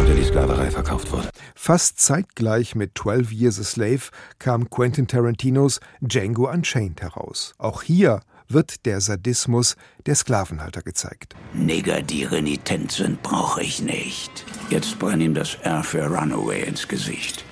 und 0.01 0.11
in 0.11 0.17
die 0.17 0.25
Sklaverei 0.25 0.71
verkauft 0.71 1.11
wurde. 1.13 1.29
Fast 1.55 1.99
zeitgleich 2.01 2.75
mit 2.75 2.97
12 2.99 3.33
Years 3.33 3.61
a 3.61 3.65
Slave 3.65 4.01
kam 4.39 4.69
Quentin 4.71 5.07
Tarantinos 5.07 5.81
Django 6.01 6.51
Unchained 6.51 7.01
heraus. 7.01 7.55
Auch 7.59 7.83
hier 7.83 8.21
wird 8.49 8.87
der 8.87 9.01
Sadismus 9.01 9.77
der 10.07 10.15
Sklavenhalter 10.15 10.83
gezeigt. 10.83 11.35
Nigger, 11.53 12.01
die 12.03 12.25
renitent 12.25 12.93
sind, 12.93 13.23
brauche 13.23 13.63
ich 13.63 13.83
nicht. 13.83 14.45
Jetzt 14.71 14.99
brenn 14.99 15.21
ihm 15.21 15.35
das 15.35 15.55
R 15.63 15.83
für 15.83 16.07
Runaway 16.07 16.63
ins 16.63 16.89
Gesicht. 16.89 17.45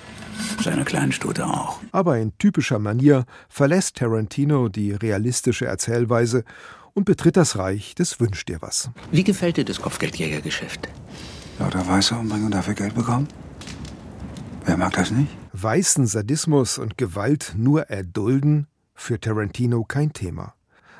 Seine 0.61 0.85
Kleinstute 0.85 1.45
auch. 1.45 1.79
Aber 1.91 2.17
in 2.17 2.37
typischer 2.37 2.79
Manier 2.79 3.25
verlässt 3.49 3.97
Tarantino 3.97 4.69
die 4.69 4.91
realistische 4.91 5.65
Erzählweise 5.65 6.43
und 6.93 7.05
betritt 7.05 7.37
das 7.37 7.57
Reich 7.57 7.95
des 7.95 8.19
Wünsch 8.19 8.45
dir 8.45 8.61
was. 8.61 8.89
Wie 9.11 9.23
gefällt 9.23 9.57
dir 9.57 9.65
das 9.65 9.81
Kopfgeldjägergeschäft? 9.81 10.89
Lauter 11.59 11.87
Weiße 11.87 12.15
umbringen 12.15 12.45
und 12.45 12.53
dafür 12.53 12.73
Geld 12.73 12.95
bekommen? 12.95 13.27
Wer 14.65 14.77
mag 14.77 14.93
das 14.93 15.11
nicht? 15.11 15.29
Weißen 15.53 16.07
Sadismus 16.07 16.77
und 16.77 16.97
Gewalt 16.97 17.53
nur 17.55 17.89
erdulden? 17.89 18.67
Für 18.93 19.19
Tarantino 19.19 19.83
kein 19.83 20.11
Thema. 20.11 20.55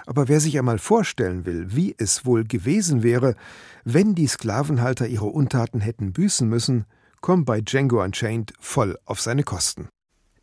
Aber 0.06 0.30
wer 0.30 0.40
sich 0.40 0.58
einmal 0.58 0.78
vorstellen 0.78 1.46
will, 1.46 1.76
wie 1.76 1.94
es 1.98 2.26
wohl 2.26 2.46
gewesen 2.46 3.04
wäre, 3.04 3.36
wenn 3.84 4.16
die 4.16 4.28
Sklavenhalter 4.28 5.08
ihre 5.08 5.26
Untaten 5.26 5.82
hätten 5.82 6.14
büßen 6.14 6.48
müssen, 6.48 6.86
kommt 7.22 7.46
bei 7.46 7.62
Django 7.62 8.04
Unchained 8.04 8.54
voll 8.60 8.98
auf 9.06 9.22
seine 9.22 9.44
Kosten. 9.44 9.90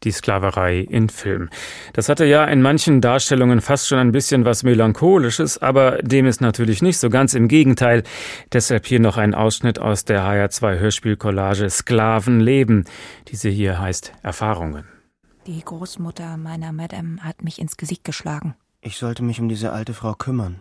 Die 0.02 0.10
Sklaverei 0.10 0.80
in 0.80 1.08
Film. 1.08 1.48
Das 1.94 2.08
hatte 2.10 2.26
ja 2.26 2.44
in 2.44 2.60
manchen 2.60 3.00
Darstellungen 3.00 3.62
fast 3.62 3.88
schon 3.88 3.98
ein 3.98 4.12
bisschen 4.12 4.44
was 4.44 4.62
Melancholisches, 4.62 5.56
aber 5.58 6.02
dem 6.02 6.26
ist 6.26 6.42
natürlich 6.42 6.82
nicht 6.82 6.98
so 6.98 7.08
ganz 7.08 7.32
im 7.32 7.48
Gegenteil. 7.48 8.02
Deshalb 8.52 8.87
hier 8.87 9.00
noch 9.00 9.16
ein 9.16 9.34
Ausschnitt 9.34 9.78
aus 9.78 10.04
der 10.04 10.22
HR2 10.22 10.78
Hörspielcollage 10.78 11.70
Sklavenleben. 11.70 12.84
Diese 13.28 13.48
hier 13.48 13.80
heißt 13.80 14.12
Erfahrungen. 14.22 14.84
Die 15.46 15.62
Großmutter 15.62 16.37
meiner 16.37 16.72
Madame 16.72 17.22
hat 17.22 17.42
mich 17.42 17.58
ins 17.58 17.76
Gesicht 17.76 18.04
geschlagen. 18.04 18.54
Ich 18.82 18.98
sollte 18.98 19.22
mich 19.22 19.40
um 19.40 19.48
diese 19.48 19.72
alte 19.72 19.94
Frau 19.94 20.12
kümmern. 20.14 20.60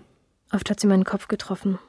Oft 0.54 0.70
hat 0.70 0.80
sie 0.80 0.88
meinen 0.88 1.04
Kopf 1.04 1.28
getroffen. 1.28 1.80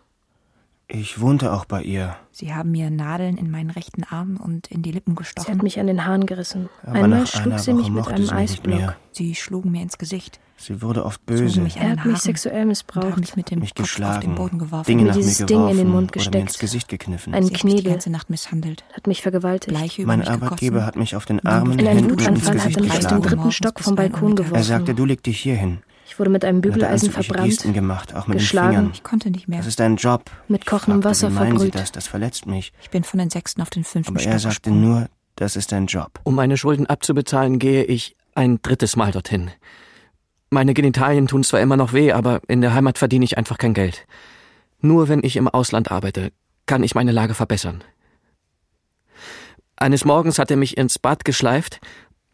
Ich 0.87 1.19
wohnte 1.19 1.53
auch 1.53 1.65
bei 1.65 1.83
ihr. 1.83 2.15
Sie 2.31 2.55
haben 2.55 2.71
mir 2.71 2.91
Nadeln 2.91 3.39
in 3.39 3.51
meinen 3.51 3.71
rechten 3.71 4.05
Arm 4.05 4.37
und 4.37 4.67
in 4.67 4.83
die 4.83 4.93
Lippen 4.93 5.15
gestochen. 5.15 5.47
Sie 5.47 5.53
hat 5.53 5.63
mich 5.63 5.81
an 5.81 5.87
den 5.87 6.05
Haaren 6.05 6.27
gerissen. 6.27 6.69
Aber 6.83 6.93
Einmal 7.05 7.21
nach 7.21 7.27
schlug 7.27 7.47
einer 7.47 7.59
sie 7.59 7.73
Woche 7.73 7.81
mich 7.81 7.91
mit 7.91 8.09
einem 8.09 8.27
sie 8.27 8.33
Eisblock. 8.33 8.77
mehr. 8.79 8.97
Sie 9.13 9.35
schlugen 9.35 9.71
mir 9.71 9.81
ins 9.83 9.97
Gesicht. 9.97 10.41
Sie 10.59 10.83
wurde 10.83 11.05
oft 11.07 11.25
böse. 11.25 11.61
mich 11.63 11.77
Er 11.79 11.89
den 11.89 12.01
hat 12.01 12.07
mich 12.07 12.19
sexuell 12.19 12.67
missbraucht. 12.67 13.17
mich 13.19 13.35
mit 13.35 13.51
dem 13.51 13.61
mich 13.61 13.75
Kopf 13.75 13.85
auf 13.85 13.89
den 13.89 14.05
geschlagen, 14.05 14.35
Boden 14.35 14.59
geworfen. 14.59 14.87
Dinge 14.87 15.03
mir 15.05 15.09
nach 15.09 15.15
mir 15.17 15.23
dieses 15.23 15.39
geworfen 15.47 15.69
Ding 15.69 15.71
in 15.71 15.77
den 15.79 15.89
Mund 15.93 16.11
oder 16.11 16.21
mir 16.21 16.23
gesteckt. 16.25 16.49
ins 16.49 16.59
Gesicht 16.59 16.89
gekniffen. 16.89 17.33
Hat 17.35 17.43
mich 17.43 17.53
die 17.53 17.59
Knebel. 17.61 17.91
ganze 17.93 18.11
Nacht 18.11 18.29
misshandelt. 18.29 18.85
Hat 18.93 19.07
mich 19.07 19.23
vergewaltigt. 19.23 19.75
Bleiche 19.75 20.03
über 20.03 20.09
Mein 20.13 20.19
mich 20.21 20.29
Arbeitgeber 20.31 20.71
gegossen. 20.81 20.87
hat 20.87 20.97
mich 20.97 21.17
auf 21.17 21.25
den 21.25 21.45
Armen, 21.47 21.79
In 21.79 21.89
einem 21.89 21.99
Händen 21.99 22.13
und 22.13 22.21
ins 22.29 22.51
Gesicht 22.51 22.77
er 22.77 22.83
mich 22.83 22.91
aus 22.93 22.99
dem 22.99 23.03
geschlagen. 23.03 23.23
dritten 23.23 23.53
Stock 23.53 23.81
vom 23.81 23.95
Balkon 23.97 24.37
Er 24.53 24.63
sagte, 24.63 24.95
du 24.95 25.07
leg 25.07 25.23
dich 25.23 25.41
hier 25.41 25.57
hin. 25.57 25.79
Ich 26.15 26.19
wurde 26.21 26.31
mit 26.31 26.45
einem 26.45 26.61
Bügeleisen 26.61 27.11
verbrannt, 27.11 27.75
gemacht, 27.75 28.15
auch 28.15 28.29
mit 28.29 28.39
geschlagen. 28.39 28.91
Ich 28.95 29.03
konnte 29.03 29.33
nicht 29.33 29.49
mehr. 29.49 29.59
Das 29.59 29.67
ist 29.67 29.81
dein 29.81 29.97
Job. 29.97 30.31
mit 30.47 30.65
kochendem 30.65 31.03
Fragte, 31.03 31.11
Wasser 31.11 31.31
wie 31.31 31.35
meinen 31.35 31.59
Sie 31.59 31.65
verbrüht. 31.67 31.75
das? 31.75 31.91
Das 31.91 32.07
verletzt 32.07 32.47
mich. 32.47 32.73
Ich 32.83 32.91
bin 32.91 33.03
von 33.03 33.19
den 33.19 33.31
sechsten 33.31 33.61
auf 33.61 33.69
den 33.69 33.83
fünften 33.83 34.13
Aber 34.13 34.21
Stock 34.21 34.33
er 34.33 34.39
sagte 34.39 34.71
gesprungen. 34.71 34.81
nur, 34.81 35.09
das 35.35 35.57
ist 35.57 35.73
dein 35.73 35.87
Job. 35.87 36.21
Um 36.23 36.37
meine 36.37 36.57
Schulden 36.57 36.87
abzubezahlen, 36.87 37.59
gehe 37.59 37.83
ich 37.83 38.15
ein 38.37 38.61
drittes 38.63 38.95
Mal 38.95 39.11
dorthin. 39.11 39.51
Meine 40.51 40.73
Genitalien 40.73 41.27
tun 41.27 41.43
zwar 41.43 41.61
immer 41.61 41.77
noch 41.77 41.93
weh, 41.93 42.13
aber 42.13 42.43
in 42.47 42.61
der 42.61 42.75
Heimat 42.75 42.97
verdiene 42.97 43.25
ich 43.25 43.37
einfach 43.37 43.59
kein 43.59 43.75
Geld. 43.75 44.07
Nur 44.79 45.09
wenn 45.09 45.25
ich 45.25 45.35
im 45.35 45.49
Ausland 45.49 45.91
arbeite, 45.91 46.31
kann 46.67 46.85
ich 46.85 46.95
meine 46.95 47.11
Lage 47.11 47.35
verbessern. 47.35 47.83
Eines 49.75 50.05
Morgens 50.05 50.39
hat 50.39 50.53
er 50.53 50.57
mich 50.57 50.77
ins 50.77 51.01
Bad 51.01 51.25
geschleift, 51.25 51.81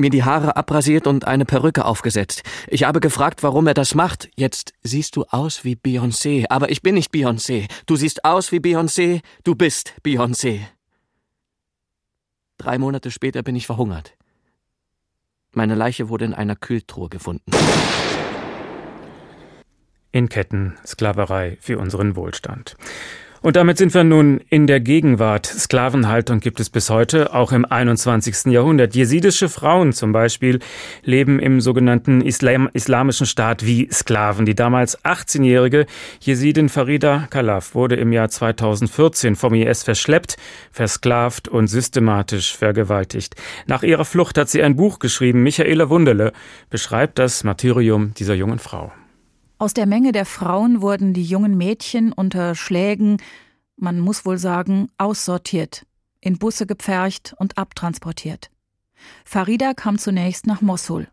mir 0.01 0.11
die 0.11 0.25
Haare 0.25 0.57
abrasiert 0.57 1.07
und 1.07 1.27
eine 1.27 1.45
Perücke 1.45 1.85
aufgesetzt. 1.85 2.43
Ich 2.67 2.85
habe 2.85 3.01
gefragt, 3.01 3.43
warum 3.43 3.67
er 3.67 3.75
das 3.75 3.95
macht. 3.95 4.29
Jetzt 4.35 4.73
siehst 4.83 5.17
du 5.17 5.25
aus 5.25 5.65
wie 5.65 5.77
Beyoncé, 5.77 6.47
aber 6.49 6.71
ich 6.71 6.83
bin 6.83 6.95
nicht 6.95 7.13
Beyoncé. 7.13 7.69
Du 7.87 7.97
siehst 7.97 8.25
aus 8.25 8.51
wie 8.51 8.59
Beyoncé, 8.59 9.21
du 9.45 9.55
bist 9.55 9.95
Beyoncé. 10.05 10.61
Drei 12.59 12.79
Monate 12.79 13.11
später 13.11 13.43
bin 13.43 13.57
ich 13.57 13.67
verhungert. 13.67 14.15
Meine 15.53 15.75
Leiche 15.75 16.09
wurde 16.09 16.25
in 16.25 16.35
einer 16.35 16.57
Kühltruhe 16.57 17.09
gefunden. 17.09 17.51
In 20.13 20.29
Ketten, 20.29 20.77
Sklaverei 20.85 21.57
für 21.61 21.79
unseren 21.79 22.17
Wohlstand. 22.17 22.77
Und 23.43 23.57
damit 23.57 23.79
sind 23.79 23.95
wir 23.95 24.05
nun 24.05 24.43
in 24.51 24.67
der 24.67 24.81
Gegenwart. 24.81 25.47
Sklavenhaltung 25.47 26.41
gibt 26.41 26.61
es 26.61 26.69
bis 26.69 26.91
heute, 26.91 27.33
auch 27.33 27.53
im 27.53 27.65
21. 27.65 28.53
Jahrhundert. 28.53 28.95
Jesidische 28.95 29.49
Frauen 29.49 29.95
zum 29.95 30.13
Beispiel 30.13 30.59
leben 31.05 31.39
im 31.41 31.63
sogenannten 31.63 32.21
Islam 32.21 32.69
islamischen 32.75 33.25
Staat 33.25 33.65
wie 33.65 33.89
Sklaven. 33.91 34.45
Die 34.45 34.55
damals 34.55 35.03
18-jährige 35.05 35.87
Jesidin 36.21 36.69
Farida 36.69 37.29
Khalaf 37.31 37.75
wurde 37.75 37.97
im 37.97 38.13
Jahr 38.13 38.29
2014 38.29 39.37
vom 39.37 39.55
IS 39.55 39.85
verschleppt, 39.85 40.37
versklavt 40.71 41.49
und 41.49 41.69
systematisch 41.69 42.55
vergewaltigt. 42.55 43.37
Nach 43.67 43.83
ihrer 43.83 44.05
Flucht 44.05 44.37
hat 44.37 44.51
sie 44.51 44.63
ein 44.63 44.77
Buch 44.77 44.99
geschrieben. 44.99 45.43
Michaela 45.43 45.89
Wunderle 45.89 46.35
beschreibt 46.69 47.19
das 47.19 47.43
Martyrium 47.43 48.13
dieser 48.13 48.35
jungen 48.35 48.59
Frau. 48.59 48.93
Aus 49.61 49.75
der 49.75 49.85
Menge 49.85 50.13
der 50.13 50.25
Frauen 50.25 50.81
wurden 50.81 51.13
die 51.13 51.23
jungen 51.23 51.55
Mädchen 51.55 52.15
unter 52.15 52.55
Schlägen, 52.55 53.19
man 53.77 54.01
muss 54.01 54.25
wohl 54.25 54.39
sagen, 54.39 54.89
aussortiert, 54.97 55.85
in 56.23 56.39
Busse 56.39 56.65
gepfercht 56.67 57.35
und 57.37 57.59
abtransportiert. 57.59 58.51
Farida 59.23 59.75
kam 59.75 59.99
zunächst 59.99 60.47
nach 60.47 60.63
Mossul. 60.63 61.09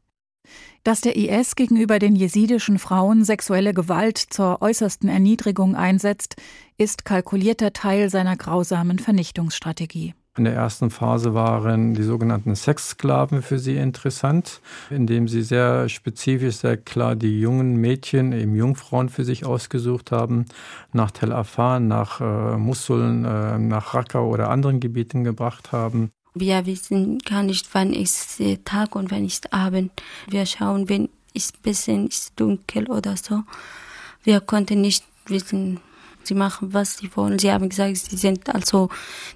Dass 0.86 1.01
der 1.01 1.17
IS 1.17 1.57
gegenüber 1.57 1.99
den 1.99 2.15
jesidischen 2.15 2.79
Frauen 2.79 3.25
sexuelle 3.25 3.73
Gewalt 3.73 4.17
zur 4.17 4.62
äußersten 4.62 5.10
Erniedrigung 5.10 5.75
einsetzt, 5.75 6.38
ist 6.77 7.03
kalkulierter 7.03 7.73
Teil 7.73 8.10
seiner 8.10 8.38
grausamen 8.38 8.97
Vernichtungsstrategie. 8.97 10.13
In 10.38 10.43
der 10.43 10.54
ersten 10.54 10.91
Phase 10.91 11.34
waren 11.34 11.95
die 11.95 12.04
sogenannten 12.04 12.56
Sexsklaven 12.56 13.41
für 13.41 13.58
sie 13.58 13.76
interessant, 13.76 14.62
indem 14.91 15.28
sie 15.28 15.41
sehr 15.41 15.89
spezifisch, 15.89 16.58
sehr 16.58 16.78
klar 16.78 17.15
die 17.15 17.39
jungen 17.39 17.78
Mädchen, 17.78 18.34
eben 18.34 18.56
Jungfrauen 18.56 19.10
für 19.10 19.26
sich 19.26 19.45
ausgesucht 19.45 20.12
haben, 20.12 20.45
nach 20.93 21.10
Tel 21.10 21.34
Afar, 21.34 21.80
nach 21.80 22.21
äh, 22.21 22.58
Mosul, 22.58 23.26
äh, 23.26 23.58
nach 23.58 23.95
Raqqa 23.95 24.19
oder 24.19 24.50
anderen 24.52 24.80
Gebieten 24.80 25.23
gebracht 25.23 25.71
haben. 25.71 26.12
Wir 26.36 26.67
wissen 26.67 27.17
gar 27.19 27.41
nicht, 27.41 27.67
wann 27.73 27.91
ist 27.91 28.39
Tag 28.63 28.95
und 28.95 29.10
wann 29.10 29.26
ist 29.26 29.54
Abend. 29.54 29.91
Wir 30.30 30.45
schauen, 30.45 30.88
wenn 30.88 31.10
es 31.34 31.52
ein 31.52 31.62
bisschen 31.63 32.08
ist 32.08 32.39
dunkel 32.39 32.88
oder 32.91 33.17
so. 33.17 33.41
Wir 34.23 34.41
konnten 34.41 34.82
nicht 34.82 35.04
wissen, 35.26 35.80
sie 36.27 36.35
machen, 36.35 36.73
was 36.73 36.97
sie 36.97 37.09
wollen. 37.15 37.39
Sie 37.39 37.51
haben 37.51 37.69
gesagt, 37.69 37.97
sie 37.97 38.17
sind 38.17 38.53
also 38.53 38.89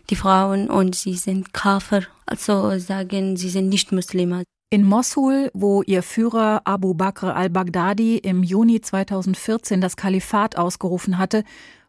die 0.09 0.15
Frauen 0.15 0.69
und 0.69 0.95
sie 0.95 1.15
sind 1.15 1.53
Kafer. 1.53 2.03
Also 2.25 2.77
sagen, 2.79 3.37
sie 3.37 3.49
sind 3.49 3.69
nicht 3.69 3.91
Muslime. 3.91 4.43
In 4.69 4.85
Mossul, 4.85 5.51
wo 5.53 5.81
ihr 5.81 6.01
Führer 6.01 6.61
Abu 6.63 6.93
Bakr 6.93 7.35
al-Baghdadi 7.35 8.17
im 8.17 8.41
Juni 8.41 8.79
2014 8.79 9.81
das 9.81 9.97
Kalifat 9.97 10.57
ausgerufen 10.57 11.17
hatte, 11.17 11.43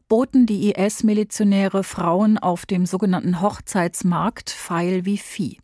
boten 0.09 0.47
die 0.47 0.71
IS-Milizionäre 0.73 1.85
Frauen 1.85 2.39
auf 2.39 2.67
dem 2.67 2.85
sogenannten 2.85 3.41
Hochzeitsmarkt 3.41 4.51
feil 4.51 5.05
wie 5.05 5.17
Vieh. 5.17 5.59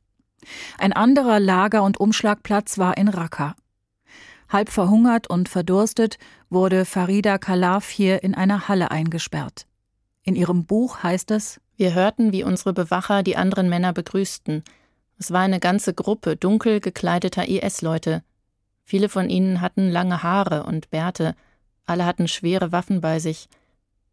Ein 0.79 0.93
anderer 0.93 1.41
Lager- 1.41 1.83
und 1.83 1.99
Umschlagplatz 1.99 2.79
war 2.79 2.97
in 2.97 3.09
Raqqa. 3.09 3.57
Halb 4.49 4.71
verhungert 4.71 5.29
und 5.29 5.49
verdurstet 5.49 6.19
wurde 6.49 6.85
Farida 6.85 7.39
Khalaf 7.39 7.89
hier 7.89 8.23
in 8.23 8.35
einer 8.35 8.69
Halle 8.69 8.91
eingesperrt. 8.91 9.67
In 10.23 10.37
ihrem 10.37 10.65
Buch 10.65 11.03
heißt 11.03 11.31
es 11.33 11.61
Wir 11.77 11.95
hörten, 11.95 12.33
wie 12.33 12.45
unsere 12.45 12.73
Bewacher 12.73 13.23
die 13.23 13.37
anderen 13.37 13.69
Männer 13.69 13.93
begrüßten. 13.93 14.65
Es 15.19 15.33
war 15.33 15.41
eine 15.41 15.61
ganze 15.61 15.95
Gruppe 15.95 16.37
dunkel 16.37 16.81
gekleideter 16.81 17.49
IS-Leute. 17.49 18.23
Viele 18.85 19.09
von 19.09 19.29
ihnen 19.29 19.61
hatten 19.61 19.91
lange 19.91 20.23
Haare 20.23 20.63
und 20.65 20.91
Bärte, 20.91 21.35
alle 21.85 22.07
hatten 22.07 22.29
schwere 22.29 22.73
Waffen 22.73 23.01
bei 23.01 23.19
sich. 23.19 23.49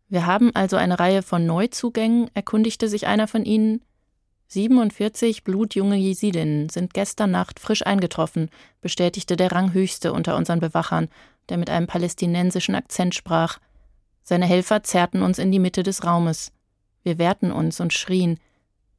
Wir 0.07 0.25
haben 0.25 0.53
also 0.53 0.77
eine 0.77 0.99
Reihe 0.99 1.21
von 1.21 1.45
Neuzugängen, 1.45 2.29
erkundigte 2.33 2.87
sich 2.89 3.07
einer 3.07 3.27
von 3.27 3.45
ihnen. 3.45 3.81
47 4.55 5.43
blutjunge 5.43 5.97
Jesidinnen 5.97 6.69
sind 6.69 6.93
gestern 6.93 7.29
Nacht 7.29 7.59
frisch 7.59 7.85
eingetroffen, 7.85 8.49
bestätigte 8.79 9.35
der 9.35 9.51
Ranghöchste 9.51 10.13
unter 10.13 10.37
unseren 10.37 10.61
Bewachern, 10.61 11.09
der 11.49 11.57
mit 11.57 11.69
einem 11.69 11.87
palästinensischen 11.87 12.73
Akzent 12.73 13.13
sprach. 13.15 13.59
Seine 14.23 14.45
Helfer 14.45 14.81
zerrten 14.81 15.23
uns 15.23 15.39
in 15.39 15.51
die 15.51 15.59
Mitte 15.59 15.83
des 15.83 16.05
Raumes. 16.05 16.53
Wir 17.03 17.17
wehrten 17.17 17.51
uns 17.51 17.81
und 17.81 17.91
schrien, 17.91 18.39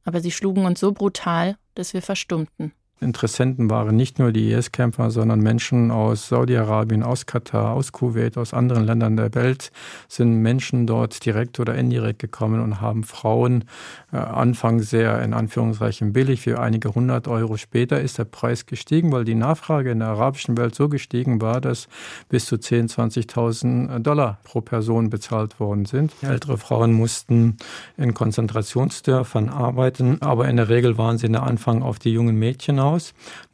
aber 0.03 0.21
sie 0.21 0.29
schlugen 0.29 0.63
uns 0.63 0.79
so 0.79 0.91
brutal, 0.91 1.57
dass 1.73 1.95
wir 1.95 2.03
verstummten. 2.03 2.71
Interessenten 2.99 3.69
waren 3.69 3.95
nicht 3.95 4.17
nur 4.17 4.31
die 4.31 4.51
IS-Kämpfer, 4.51 5.11
sondern 5.11 5.39
Menschen 5.39 5.91
aus 5.91 6.29
Saudi-Arabien, 6.29 7.03
aus 7.03 7.27
Katar, 7.27 7.73
aus 7.73 7.91
Kuwait, 7.91 8.37
aus 8.37 8.55
anderen 8.55 8.85
Ländern 8.85 9.15
der 9.15 9.35
Welt 9.35 9.71
sind 10.07 10.41
Menschen 10.41 10.87
dort 10.87 11.23
direkt 11.23 11.59
oder 11.59 11.75
indirekt 11.75 12.17
gekommen 12.17 12.59
und 12.59 12.81
haben 12.81 13.03
Frauen 13.03 13.65
äh, 14.11 14.17
anfangs 14.17 14.89
sehr 14.89 15.21
in 15.21 15.33
Anführungszeichen 15.33 16.11
billig 16.11 16.41
für 16.41 16.59
einige 16.59 16.95
hundert 16.95 17.27
Euro. 17.27 17.57
Später 17.57 18.01
ist 18.01 18.17
der 18.17 18.25
Preis 18.25 18.65
gestiegen, 18.65 19.11
weil 19.11 19.25
die 19.25 19.35
Nachfrage 19.35 19.91
in 19.91 19.99
der 19.99 20.07
arabischen 20.07 20.57
Welt 20.57 20.73
so 20.73 20.89
gestiegen 20.89 21.39
war, 21.39 21.61
dass 21.61 21.87
bis 22.29 22.45
zu 22.45 22.55
10.000, 22.55 23.29
20.000 23.29 23.99
Dollar 23.99 24.39
pro 24.43 24.61
Person 24.61 25.11
bezahlt 25.11 25.59
worden 25.59 25.85
sind. 25.85 26.13
Ältere 26.23 26.57
Frauen 26.57 26.93
mussten 26.93 27.57
in 27.95 28.15
Konzentrationsdörfern 28.15 29.49
arbeiten, 29.49 30.19
aber 30.23 30.47
in 30.47 30.57
der 30.57 30.69
Regel 30.69 30.97
waren 30.97 31.19
sie 31.19 31.27
in 31.27 31.33
der 31.33 31.43
Anfang 31.43 31.83
auf 31.83 31.99
die 31.99 32.11
jungen 32.11 32.37
Mädchen 32.37 32.79
aus. 32.79 32.86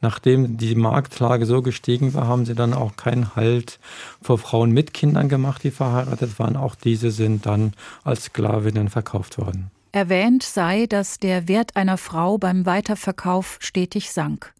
Nachdem 0.02 0.58
die 0.58 0.76
Marktlage 0.76 1.46
so 1.46 1.62
gestiegen 1.62 2.14
war, 2.14 2.28
haben 2.28 2.46
sie 2.46 2.56
dann 2.56 2.74
auch 2.74 2.96
keinen 2.96 3.36
Halt 3.36 3.80
vor 4.22 4.38
Frauen 4.38 4.72
mit 4.72 4.94
Kindern 4.94 5.30
gemacht, 5.30 5.64
die 5.64 5.72
verheiratet 5.72 6.40
waren. 6.40 6.56
Auch 6.56 6.76
diese 6.76 7.12
sind 7.12 7.46
dann 7.46 7.74
als 8.04 8.26
Sklavinnen 8.26 8.90
verkauft 8.90 9.38
worden. 9.38 9.72
Erwähnt 9.92 10.44
sei, 10.44 10.88
dass 10.88 11.20
der 11.20 11.48
Wert 11.48 11.76
einer 11.76 11.98
Frau 11.98 12.38
beim 12.38 12.66
Weiterverkauf 12.66 13.58
stetig 13.60 14.12
sank. 14.12 14.54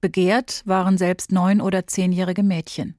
Begehrt 0.00 0.62
waren 0.66 0.98
selbst 0.98 1.32
neun- 1.32 1.60
oder 1.60 1.86
zehnjährige 1.86 2.42
Mädchen. 2.42 2.94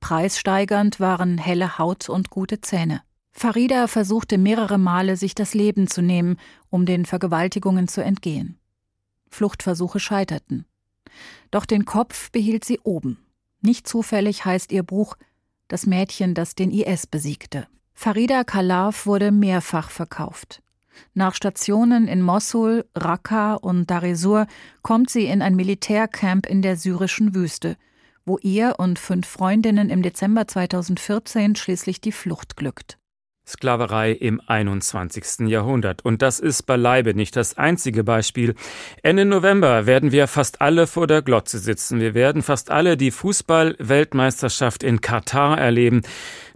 Preissteigernd 0.00 0.98
waren 0.98 1.38
helle 1.38 1.78
Haut 1.78 2.08
und 2.08 2.30
gute 2.30 2.60
Zähne. 2.60 3.02
Farida 3.32 3.86
versuchte 3.86 4.36
mehrere 4.36 4.78
Male, 4.78 5.16
sich 5.16 5.34
das 5.34 5.54
Leben 5.54 5.86
zu 5.86 6.02
nehmen, 6.02 6.36
um 6.70 6.86
den 6.86 7.06
Vergewaltigungen 7.06 7.88
zu 7.88 8.02
entgehen. 8.02 8.58
Fluchtversuche 9.32 10.00
scheiterten. 10.00 10.66
Doch 11.50 11.66
den 11.66 11.84
Kopf 11.84 12.30
behielt 12.30 12.64
sie 12.64 12.78
oben. 12.80 13.18
Nicht 13.60 13.86
zufällig 13.86 14.44
heißt 14.44 14.72
ihr 14.72 14.82
Buch 14.82 15.16
Das 15.68 15.86
Mädchen, 15.86 16.34
das 16.34 16.54
den 16.54 16.70
IS 16.70 17.06
besiegte. 17.06 17.66
Farida 17.94 18.44
Khalaf 18.44 19.06
wurde 19.06 19.30
mehrfach 19.32 19.90
verkauft. 19.90 20.62
Nach 21.14 21.34
Stationen 21.34 22.08
in 22.08 22.20
Mossul, 22.20 22.84
Raqqa 22.94 23.54
und 23.54 23.90
Daresur 23.90 24.46
kommt 24.82 25.10
sie 25.10 25.26
in 25.26 25.42
ein 25.42 25.56
Militärcamp 25.56 26.46
in 26.46 26.62
der 26.62 26.76
syrischen 26.76 27.34
Wüste, 27.34 27.76
wo 28.24 28.38
ihr 28.38 28.74
und 28.78 28.98
fünf 28.98 29.26
Freundinnen 29.26 29.90
im 29.90 30.02
Dezember 30.02 30.46
2014 30.46 31.56
schließlich 31.56 32.00
die 32.00 32.12
Flucht 32.12 32.56
glückt. 32.56 32.98
Sklaverei 33.46 34.12
im 34.12 34.40
21. 34.46 35.48
Jahrhundert. 35.48 36.04
Und 36.04 36.22
das 36.22 36.38
ist 36.38 36.62
beileibe 36.62 37.14
nicht 37.14 37.34
das 37.34 37.58
einzige 37.58 38.04
Beispiel. 38.04 38.54
Ende 39.02 39.24
November 39.24 39.86
werden 39.86 40.12
wir 40.12 40.28
fast 40.28 40.60
alle 40.60 40.86
vor 40.86 41.06
der 41.06 41.22
Glotze 41.22 41.58
sitzen. 41.58 42.00
Wir 42.00 42.14
werden 42.14 42.42
fast 42.42 42.70
alle 42.70 42.96
die 42.96 43.10
Fußball-Weltmeisterschaft 43.10 44.82
in 44.82 45.00
Katar 45.00 45.58
erleben. 45.58 46.02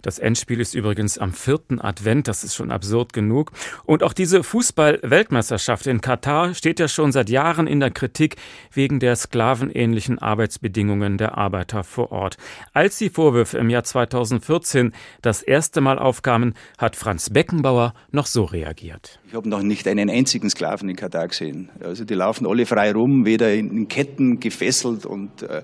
Das 0.07 0.19
Endspiel 0.19 0.61
ist 0.61 0.73
übrigens 0.73 1.17
am 1.17 1.33
vierten 1.33 1.81
Advent, 1.81 2.29
das 2.29 2.45
ist 2.45 2.55
schon 2.55 2.71
absurd 2.71 3.11
genug. 3.11 3.51
Und 3.83 4.03
auch 4.03 4.13
diese 4.13 4.41
Fußball-Weltmeisterschaft 4.41 5.85
in 5.85 5.99
Katar 5.99 6.53
steht 6.53 6.79
ja 6.79 6.87
schon 6.87 7.11
seit 7.11 7.29
Jahren 7.29 7.67
in 7.67 7.81
der 7.81 7.91
Kritik 7.91 8.37
wegen 8.71 9.01
der 9.01 9.17
sklavenähnlichen 9.17 10.17
Arbeitsbedingungen 10.17 11.17
der 11.17 11.37
Arbeiter 11.37 11.83
vor 11.83 12.13
Ort. 12.13 12.37
Als 12.71 12.97
die 12.97 13.09
Vorwürfe 13.09 13.57
im 13.57 13.69
Jahr 13.69 13.83
2014 13.83 14.93
das 15.21 15.41
erste 15.41 15.81
Mal 15.81 15.99
aufkamen, 15.99 16.53
hat 16.77 16.95
Franz 16.95 17.29
Beckenbauer 17.29 17.93
noch 18.09 18.27
so 18.27 18.45
reagiert. 18.45 19.19
Ich 19.27 19.33
habe 19.33 19.49
noch 19.49 19.61
nicht 19.61 19.89
einen 19.89 20.09
einzigen 20.09 20.49
Sklaven 20.49 20.87
in 20.87 20.95
Katar 20.95 21.27
gesehen. 21.27 21.67
Also 21.81 22.05
die 22.05 22.13
laufen 22.13 22.47
alle 22.47 22.65
frei 22.65 22.93
rum, 22.93 23.25
weder 23.25 23.53
in 23.53 23.89
Ketten 23.89 24.39
gefesselt 24.39 25.05
und 25.05 25.41
äh, 25.41 25.63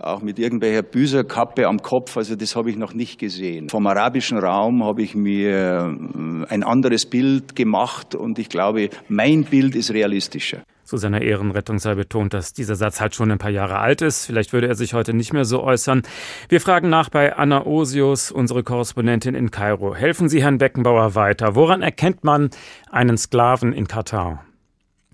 auch 0.00 0.22
mit 0.22 0.38
irgendwelcher 0.38 0.82
Büserkappe 0.82 1.66
am 1.66 1.78
Kopf. 1.78 2.16
Also 2.16 2.36
das 2.36 2.56
habe 2.56 2.70
ich 2.70 2.76
noch 2.76 2.94
nicht 2.94 3.18
gesehen. 3.18 3.68
Vom 3.68 3.86
arabischen 3.86 4.38
Raum 4.38 4.84
habe 4.84 5.02
ich 5.02 5.14
mir 5.14 5.96
äh, 6.48 6.52
ein 6.52 6.62
anderes 6.62 7.06
Bild 7.06 7.56
gemacht 7.56 8.14
und 8.14 8.38
ich 8.38 8.48
glaube, 8.48 8.90
mein 9.08 9.44
Bild 9.44 9.74
ist 9.74 9.92
realistischer. 9.92 10.62
Zu 10.84 10.98
seiner 10.98 11.20
Ehrenrettung 11.20 11.78
sei 11.78 11.96
betont, 11.96 12.32
dass 12.32 12.52
dieser 12.52 12.76
Satz 12.76 13.00
halt 13.00 13.16
schon 13.16 13.32
ein 13.32 13.38
paar 13.38 13.50
Jahre 13.50 13.80
alt 13.80 14.02
ist. 14.02 14.24
Vielleicht 14.24 14.52
würde 14.52 14.68
er 14.68 14.76
sich 14.76 14.94
heute 14.94 15.14
nicht 15.14 15.32
mehr 15.32 15.44
so 15.44 15.60
äußern. 15.60 16.02
Wir 16.48 16.60
fragen 16.60 16.88
nach 16.88 17.08
bei 17.08 17.34
Anna 17.34 17.66
Osius, 17.66 18.30
unsere 18.30 18.62
Korrespondentin 18.62 19.34
in 19.34 19.50
Kairo. 19.50 19.96
Helfen 19.96 20.28
Sie 20.28 20.44
Herrn 20.44 20.58
Beckenbauer 20.58 21.16
weiter. 21.16 21.56
Woran 21.56 21.82
erkennt 21.82 22.22
man 22.22 22.50
einen 22.88 23.16
Sklaven 23.16 23.72
in 23.72 23.88
Katar? 23.88 24.45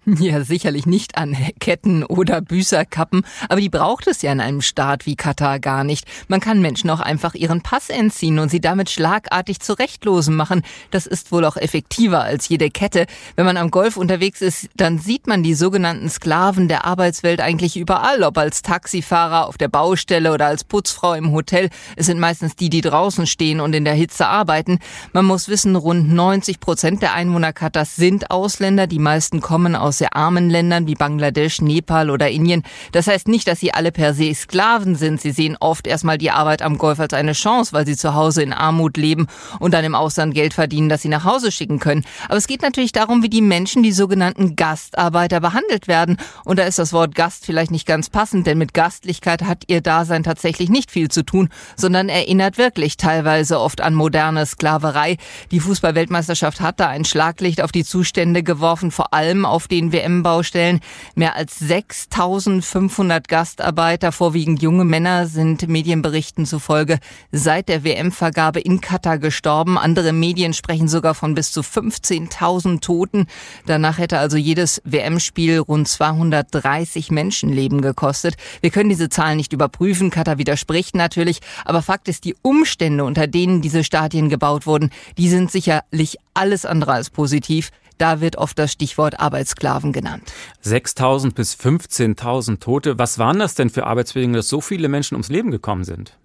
Ja, 0.22 0.42
sicherlich 0.42 0.86
nicht 0.86 1.16
an 1.16 1.36
Ketten 1.60 2.04
oder 2.04 2.40
Büßerkappen, 2.40 3.24
aber 3.48 3.60
die 3.60 3.68
braucht 3.68 4.06
es 4.08 4.22
ja 4.22 4.32
in 4.32 4.40
einem 4.40 4.60
Staat 4.60 5.06
wie 5.06 5.14
Katar 5.14 5.60
gar 5.60 5.84
nicht. 5.84 6.06
Man 6.28 6.40
kann 6.40 6.60
Menschen 6.60 6.90
auch 6.90 7.00
einfach 7.00 7.34
ihren 7.34 7.62
Pass 7.62 7.88
entziehen 7.88 8.38
und 8.38 8.48
sie 8.48 8.60
damit 8.60 8.90
schlagartig 8.90 9.60
zurechtlosen 9.60 10.34
machen. 10.34 10.62
Das 10.90 11.06
ist 11.06 11.30
wohl 11.30 11.44
auch 11.44 11.56
effektiver 11.56 12.22
als 12.22 12.48
jede 12.48 12.70
Kette. 12.70 13.06
Wenn 13.36 13.46
man 13.46 13.56
am 13.56 13.70
Golf 13.70 13.96
unterwegs 13.96 14.42
ist, 14.42 14.68
dann 14.76 14.98
sieht 14.98 15.28
man 15.28 15.44
die 15.44 15.54
sogenannten 15.54 16.08
Sklaven 16.08 16.66
der 16.66 16.84
Arbeitswelt 16.84 17.40
eigentlich 17.40 17.76
überall, 17.76 18.24
ob 18.24 18.38
als 18.38 18.62
Taxifahrer 18.62 19.46
auf 19.46 19.56
der 19.56 19.68
Baustelle 19.68 20.32
oder 20.32 20.46
als 20.46 20.64
Putzfrau 20.64 21.14
im 21.14 21.30
Hotel. 21.30 21.70
Es 21.94 22.06
sind 22.06 22.18
meistens 22.18 22.56
die, 22.56 22.70
die 22.70 22.80
draußen 22.80 23.26
stehen 23.26 23.60
und 23.60 23.72
in 23.72 23.84
der 23.84 23.94
Hitze 23.94 24.26
arbeiten. 24.26 24.80
Man 25.12 25.26
muss 25.26 25.48
wissen, 25.48 25.76
rund 25.76 26.12
90 26.12 26.58
Prozent 26.58 27.02
der 27.02 27.14
Einwohner 27.14 27.52
Katars 27.52 27.94
sind 27.94 28.30
Ausländer. 28.30 28.88
Die 28.88 28.98
meisten 28.98 29.40
kommen 29.40 29.76
aus 29.76 29.91
aus 29.92 29.98
sehr 29.98 30.16
armen 30.16 30.48
Ländern 30.48 30.86
wie 30.86 30.94
Bangladesch, 30.94 31.60
Nepal 31.60 32.08
oder 32.08 32.30
Indien. 32.30 32.62
Das 32.92 33.08
heißt 33.08 33.28
nicht, 33.28 33.46
dass 33.46 33.60
sie 33.60 33.74
alle 33.74 33.92
per 33.92 34.14
se 34.14 34.34
Sklaven 34.34 34.94
sind. 34.94 35.20
Sie 35.20 35.32
sehen 35.32 35.58
oft 35.60 35.86
erstmal 35.86 36.16
die 36.16 36.30
Arbeit 36.30 36.62
am 36.62 36.78
Golf 36.78 36.98
als 36.98 37.12
eine 37.12 37.34
Chance, 37.34 37.74
weil 37.74 37.84
sie 37.84 37.94
zu 37.94 38.14
Hause 38.14 38.42
in 38.42 38.54
Armut 38.54 38.96
leben 38.96 39.26
und 39.60 39.74
dann 39.74 39.84
im 39.84 39.94
Ausland 39.94 40.32
Geld 40.32 40.54
verdienen, 40.54 40.88
das 40.88 41.02
sie 41.02 41.08
nach 41.08 41.24
Hause 41.24 41.52
schicken 41.52 41.78
können. 41.78 42.06
Aber 42.24 42.38
es 42.38 42.46
geht 42.46 42.62
natürlich 42.62 42.92
darum, 42.92 43.22
wie 43.22 43.28
die 43.28 43.42
Menschen, 43.42 43.82
die 43.82 43.92
sogenannten 43.92 44.56
Gastarbeiter, 44.56 45.40
behandelt 45.40 45.88
werden. 45.88 46.16
Und 46.46 46.58
da 46.58 46.62
ist 46.62 46.78
das 46.78 46.94
Wort 46.94 47.14
Gast 47.14 47.44
vielleicht 47.44 47.70
nicht 47.70 47.86
ganz 47.86 48.08
passend, 48.08 48.46
denn 48.46 48.56
mit 48.56 48.72
Gastlichkeit 48.72 49.42
hat 49.42 49.64
ihr 49.66 49.82
Dasein 49.82 50.22
tatsächlich 50.22 50.70
nicht 50.70 50.90
viel 50.90 51.10
zu 51.10 51.22
tun, 51.22 51.50
sondern 51.76 52.08
erinnert 52.08 52.56
wirklich 52.56 52.96
teilweise 52.96 53.60
oft 53.60 53.82
an 53.82 53.92
moderne 53.92 54.46
Sklaverei. 54.46 55.18
Die 55.50 55.60
Fußballweltmeisterschaft 55.60 56.62
hat 56.62 56.80
da 56.80 56.88
ein 56.88 57.04
Schlaglicht 57.04 57.60
auf 57.60 57.72
die 57.72 57.84
Zustände 57.84 58.42
geworfen, 58.42 58.90
vor 58.90 59.12
allem 59.12 59.44
auf 59.44 59.68
den 59.68 59.81
den 59.82 59.92
WM-Baustellen. 59.92 60.80
Mehr 61.14 61.36
als 61.36 61.58
6500 61.58 63.28
Gastarbeiter, 63.28 64.12
vorwiegend 64.12 64.62
junge 64.62 64.84
Männer, 64.84 65.26
sind 65.26 65.68
Medienberichten 65.68 66.46
zufolge 66.46 66.98
seit 67.32 67.68
der 67.68 67.84
WM-Vergabe 67.84 68.60
in 68.60 68.80
Katar 68.80 69.18
gestorben. 69.18 69.78
Andere 69.78 70.12
Medien 70.12 70.54
sprechen 70.54 70.88
sogar 70.88 71.14
von 71.14 71.34
bis 71.34 71.52
zu 71.52 71.60
15.000 71.60 72.80
Toten. 72.80 73.26
Danach 73.66 73.98
hätte 73.98 74.18
also 74.18 74.36
jedes 74.36 74.80
WM-Spiel 74.84 75.58
rund 75.58 75.88
230 75.88 77.10
Menschenleben 77.10 77.82
gekostet. 77.82 78.36
Wir 78.60 78.70
können 78.70 78.88
diese 78.88 79.08
Zahlen 79.08 79.36
nicht 79.36 79.52
überprüfen. 79.52 80.10
Katar 80.10 80.38
widerspricht 80.38 80.94
natürlich. 80.94 81.40
Aber 81.64 81.82
Fakt 81.82 82.08
ist, 82.08 82.24
die 82.24 82.36
Umstände, 82.42 83.04
unter 83.04 83.26
denen 83.26 83.62
diese 83.62 83.84
Stadien 83.84 84.28
gebaut 84.28 84.66
wurden, 84.66 84.90
die 85.18 85.28
sind 85.28 85.50
sicherlich 85.50 86.16
alles 86.34 86.64
andere 86.64 86.92
als 86.92 87.10
positiv. 87.10 87.70
Da 88.02 88.20
wird 88.20 88.34
oft 88.34 88.58
das 88.58 88.72
Stichwort 88.72 89.20
Arbeitssklaven 89.20 89.92
genannt. 89.92 90.32
6.000 90.64 91.34
bis 91.34 91.54
15.000 91.54 92.58
Tote. 92.58 92.98
Was 92.98 93.20
waren 93.20 93.38
das 93.38 93.54
denn 93.54 93.70
für 93.70 93.86
Arbeitsbedingungen, 93.86 94.34
dass 94.34 94.48
so 94.48 94.60
viele 94.60 94.88
Menschen 94.88 95.14
ums 95.14 95.28
Leben 95.28 95.52
gekommen 95.52 95.84
sind? 95.84 96.16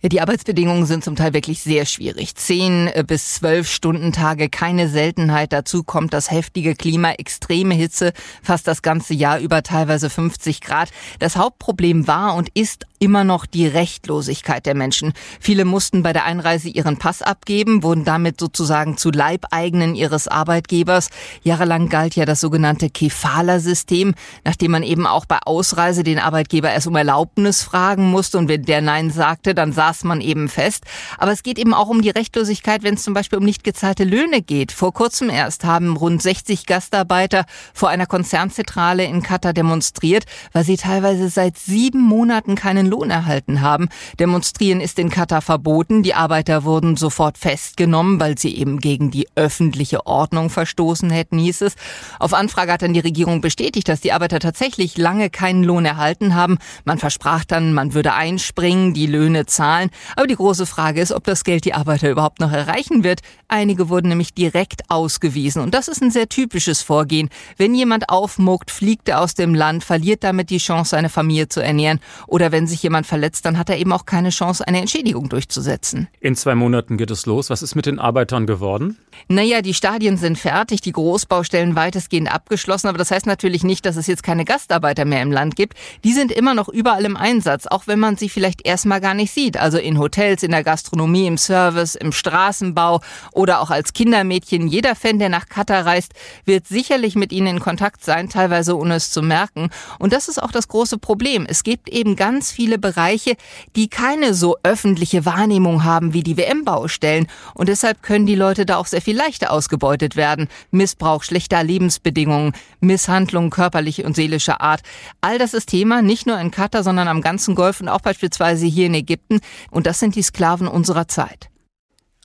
Ja, 0.00 0.08
die 0.08 0.22
Arbeitsbedingungen 0.22 0.86
sind 0.86 1.04
zum 1.04 1.14
Teil 1.14 1.34
wirklich 1.34 1.60
sehr 1.60 1.84
schwierig. 1.84 2.34
Zehn 2.34 2.88
äh, 2.88 3.04
bis 3.06 3.34
zwölf 3.34 3.70
Stunden 3.70 4.12
Tage, 4.12 4.48
keine 4.48 4.88
Seltenheit. 4.88 5.52
Dazu 5.52 5.84
kommt 5.84 6.14
das 6.14 6.30
heftige 6.30 6.74
Klima, 6.74 7.12
extreme 7.12 7.74
Hitze, 7.74 8.14
fast 8.42 8.66
das 8.66 8.80
ganze 8.80 9.12
Jahr 9.12 9.38
über 9.38 9.62
teilweise 9.62 10.08
50 10.08 10.62
Grad. 10.62 10.90
Das 11.18 11.36
Hauptproblem 11.36 12.08
war 12.08 12.36
und 12.36 12.48
ist 12.54 12.86
immer 13.02 13.24
noch 13.24 13.46
die 13.46 13.66
Rechtlosigkeit 13.66 14.64
der 14.64 14.76
Menschen. 14.76 15.12
Viele 15.40 15.64
mussten 15.64 16.04
bei 16.04 16.12
der 16.12 16.24
Einreise 16.24 16.68
ihren 16.68 16.98
Pass 16.98 17.20
abgeben, 17.20 17.82
wurden 17.82 18.04
damit 18.04 18.38
sozusagen 18.38 18.96
zu 18.96 19.10
Leibeigenen 19.10 19.96
ihres 19.96 20.28
Arbeitgebers. 20.28 21.08
Jahrelang 21.42 21.88
galt 21.88 22.14
ja 22.14 22.26
das 22.26 22.40
sogenannte 22.40 22.90
Kefala-System, 22.90 24.14
nachdem 24.44 24.70
man 24.70 24.84
eben 24.84 25.08
auch 25.08 25.24
bei 25.24 25.38
Ausreise 25.44 26.04
den 26.04 26.20
Arbeitgeber 26.20 26.70
erst 26.70 26.86
um 26.86 26.94
Erlaubnis 26.94 27.64
fragen 27.64 28.08
musste 28.08 28.38
und 28.38 28.48
wenn 28.48 28.62
der 28.62 28.80
Nein 28.80 29.10
sagte, 29.10 29.56
dann 29.56 29.72
saß 29.72 30.04
man 30.04 30.20
eben 30.20 30.48
fest. 30.48 30.84
Aber 31.18 31.32
es 31.32 31.42
geht 31.42 31.58
eben 31.58 31.74
auch 31.74 31.88
um 31.88 32.02
die 32.02 32.10
Rechtlosigkeit, 32.10 32.84
wenn 32.84 32.94
es 32.94 33.02
zum 33.02 33.14
Beispiel 33.14 33.40
um 33.40 33.44
nicht 33.44 33.64
gezahlte 33.64 34.04
Löhne 34.04 34.42
geht. 34.42 34.70
Vor 34.70 34.92
kurzem 34.92 35.28
erst 35.28 35.64
haben 35.64 35.96
rund 35.96 36.22
60 36.22 36.66
Gastarbeiter 36.66 37.46
vor 37.74 37.88
einer 37.88 38.06
Konzernzentrale 38.06 39.04
in 39.04 39.24
Katar 39.24 39.52
demonstriert, 39.52 40.24
weil 40.52 40.62
sie 40.62 40.76
teilweise 40.76 41.28
seit 41.28 41.58
sieben 41.58 42.00
Monaten 42.00 42.54
keinen 42.54 42.91
Lohn 42.92 43.10
erhalten 43.10 43.62
haben. 43.62 43.88
Demonstrieren 44.20 44.82
ist 44.82 44.98
in 44.98 45.08
Katar 45.08 45.40
verboten. 45.40 46.02
Die 46.02 46.12
Arbeiter 46.12 46.64
wurden 46.64 46.96
sofort 46.96 47.38
festgenommen, 47.38 48.20
weil 48.20 48.36
sie 48.36 48.54
eben 48.54 48.80
gegen 48.80 49.10
die 49.10 49.28
öffentliche 49.34 50.06
Ordnung 50.06 50.50
verstoßen 50.50 51.08
hätten, 51.08 51.38
hieß 51.38 51.62
es. 51.62 51.74
Auf 52.18 52.34
Anfrage 52.34 52.70
hat 52.70 52.82
dann 52.82 52.92
die 52.92 53.00
Regierung 53.00 53.40
bestätigt, 53.40 53.88
dass 53.88 54.02
die 54.02 54.12
Arbeiter 54.12 54.40
tatsächlich 54.40 54.98
lange 54.98 55.30
keinen 55.30 55.64
Lohn 55.64 55.86
erhalten 55.86 56.34
haben. 56.34 56.58
Man 56.84 56.98
versprach 56.98 57.44
dann, 57.44 57.72
man 57.72 57.94
würde 57.94 58.12
einspringen, 58.12 58.92
die 58.92 59.06
Löhne 59.06 59.46
zahlen. 59.46 59.88
Aber 60.14 60.26
die 60.26 60.36
große 60.36 60.66
Frage 60.66 61.00
ist, 61.00 61.12
ob 61.12 61.24
das 61.24 61.44
Geld 61.44 61.64
die 61.64 61.72
Arbeiter 61.72 62.10
überhaupt 62.10 62.40
noch 62.40 62.52
erreichen 62.52 63.04
wird. 63.04 63.20
Einige 63.48 63.88
wurden 63.88 64.08
nämlich 64.08 64.34
direkt 64.34 64.90
ausgewiesen. 64.90 65.62
Und 65.62 65.72
das 65.72 65.88
ist 65.88 66.02
ein 66.02 66.10
sehr 66.10 66.28
typisches 66.28 66.82
Vorgehen. 66.82 67.30
Wenn 67.56 67.74
jemand 67.74 68.10
aufmuckt, 68.10 68.70
fliegt 68.70 69.08
er 69.08 69.20
aus 69.20 69.34
dem 69.34 69.54
Land, 69.54 69.82
verliert 69.82 70.24
damit 70.24 70.50
die 70.50 70.58
Chance, 70.58 70.90
seine 70.90 71.08
Familie 71.08 71.48
zu 71.48 71.60
ernähren. 71.60 72.00
Oder 72.26 72.52
wenn 72.52 72.66
sich 72.66 72.81
jemand 72.82 73.06
verletzt, 73.06 73.44
dann 73.44 73.58
hat 73.58 73.70
er 73.70 73.78
eben 73.78 73.92
auch 73.92 74.06
keine 74.06 74.30
Chance, 74.30 74.66
eine 74.66 74.80
Entschädigung 74.80 75.28
durchzusetzen. 75.28 76.08
In 76.20 76.36
zwei 76.36 76.54
Monaten 76.54 76.96
geht 76.96 77.10
es 77.10 77.26
los. 77.26 77.50
Was 77.50 77.62
ist 77.62 77.74
mit 77.74 77.86
den 77.86 77.98
Arbeitern 77.98 78.46
geworden? 78.46 78.98
Naja, 79.28 79.62
die 79.62 79.74
Stadien 79.74 80.16
sind 80.16 80.38
fertig, 80.38 80.80
die 80.80 80.92
Großbaustellen 80.92 81.76
weitestgehend 81.76 82.32
abgeschlossen, 82.32 82.88
aber 82.88 82.98
das 82.98 83.10
heißt 83.10 83.26
natürlich 83.26 83.62
nicht, 83.62 83.86
dass 83.86 83.96
es 83.96 84.06
jetzt 84.06 84.22
keine 84.22 84.44
Gastarbeiter 84.44 85.04
mehr 85.04 85.22
im 85.22 85.32
Land 85.32 85.56
gibt. 85.56 85.74
Die 86.04 86.12
sind 86.12 86.32
immer 86.32 86.54
noch 86.54 86.68
überall 86.68 87.04
im 87.04 87.16
Einsatz, 87.16 87.66
auch 87.66 87.86
wenn 87.86 87.98
man 87.98 88.16
sie 88.16 88.28
vielleicht 88.28 88.66
erstmal 88.66 89.00
gar 89.00 89.14
nicht 89.14 89.32
sieht. 89.32 89.56
Also 89.56 89.78
in 89.78 89.98
Hotels, 89.98 90.42
in 90.42 90.50
der 90.50 90.64
Gastronomie, 90.64 91.26
im 91.26 91.38
Service, 91.38 91.94
im 91.94 92.12
Straßenbau 92.12 93.00
oder 93.32 93.60
auch 93.60 93.70
als 93.70 93.92
Kindermädchen. 93.92 94.66
Jeder 94.66 94.94
Fan, 94.94 95.18
der 95.18 95.28
nach 95.28 95.48
Katar 95.48 95.86
reist, 95.86 96.12
wird 96.44 96.66
sicherlich 96.66 97.14
mit 97.14 97.32
ihnen 97.32 97.46
in 97.46 97.60
Kontakt 97.60 98.04
sein, 98.04 98.28
teilweise 98.28 98.76
ohne 98.76 98.96
es 98.96 99.10
zu 99.10 99.22
merken. 99.22 99.70
Und 99.98 100.12
das 100.12 100.28
ist 100.28 100.42
auch 100.42 100.52
das 100.52 100.68
große 100.68 100.98
Problem. 100.98 101.46
Es 101.48 101.62
gibt 101.62 101.88
eben 101.88 102.16
ganz 102.16 102.50
viele 102.50 102.71
Bereiche, 102.78 103.36
die 103.76 103.88
keine 103.88 104.34
so 104.34 104.56
öffentliche 104.62 105.24
Wahrnehmung 105.24 105.84
haben 105.84 106.12
wie 106.12 106.22
die 106.22 106.36
WM-Baustellen. 106.36 107.26
Und 107.54 107.68
deshalb 107.68 108.02
können 108.02 108.26
die 108.26 108.34
Leute 108.34 108.66
da 108.66 108.76
auch 108.76 108.86
sehr 108.86 109.02
viel 109.02 109.16
leichter 109.16 109.52
ausgebeutet 109.52 110.16
werden. 110.16 110.48
Missbrauch 110.70 111.22
schlechter 111.22 111.62
Lebensbedingungen, 111.62 112.52
Misshandlungen 112.80 113.50
körperlicher 113.50 114.04
und 114.04 114.16
seelischer 114.16 114.60
Art. 114.60 114.82
All 115.20 115.38
das 115.38 115.54
ist 115.54 115.66
Thema, 115.66 116.02
nicht 116.02 116.26
nur 116.26 116.38
in 116.38 116.50
Katar, 116.50 116.82
sondern 116.82 117.08
am 117.08 117.20
ganzen 117.20 117.54
Golf 117.54 117.80
und 117.80 117.88
auch 117.88 118.00
beispielsweise 118.00 118.66
hier 118.66 118.86
in 118.86 118.94
Ägypten. 118.94 119.40
Und 119.70 119.86
das 119.86 119.98
sind 119.98 120.16
die 120.16 120.22
Sklaven 120.22 120.68
unserer 120.68 121.08
Zeit. 121.08 121.51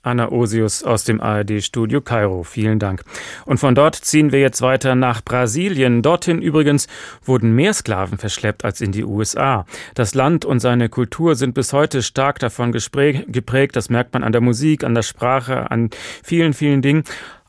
Anna 0.08 0.32
Osius 0.32 0.82
aus 0.82 1.04
dem 1.04 1.20
ARD-Studio 1.20 2.00
Kairo. 2.00 2.42
Vielen 2.42 2.78
Dank. 2.78 3.02
Und 3.44 3.58
von 3.58 3.74
dort 3.74 3.94
ziehen 3.94 4.32
wir 4.32 4.40
jetzt 4.40 4.62
weiter 4.62 4.94
nach 4.94 5.22
Brasilien. 5.22 6.00
Dorthin 6.02 6.40
übrigens 6.40 6.88
wurden 7.22 7.54
mehr 7.54 7.74
Sklaven 7.74 8.16
verschleppt 8.16 8.64
als 8.64 8.80
in 8.80 8.90
die 8.90 9.04
USA. 9.04 9.66
Das 9.94 10.14
Land 10.14 10.44
und 10.44 10.60
seine 10.60 10.88
Kultur 10.88 11.34
sind 11.34 11.54
bis 11.54 11.72
heute 11.72 12.02
stark 12.02 12.38
davon 12.38 12.72
geprägt. 12.72 13.76
Das 13.76 13.90
merkt 13.90 14.14
man 14.14 14.24
an 14.24 14.32
der 14.32 14.40
Musik, 14.40 14.82
an 14.82 14.94
der 14.94 15.02
Sprache, 15.02 15.70
an 15.70 15.90
vielen, 16.24 16.54
vielen 16.54 16.80
Dingen. 16.80 17.04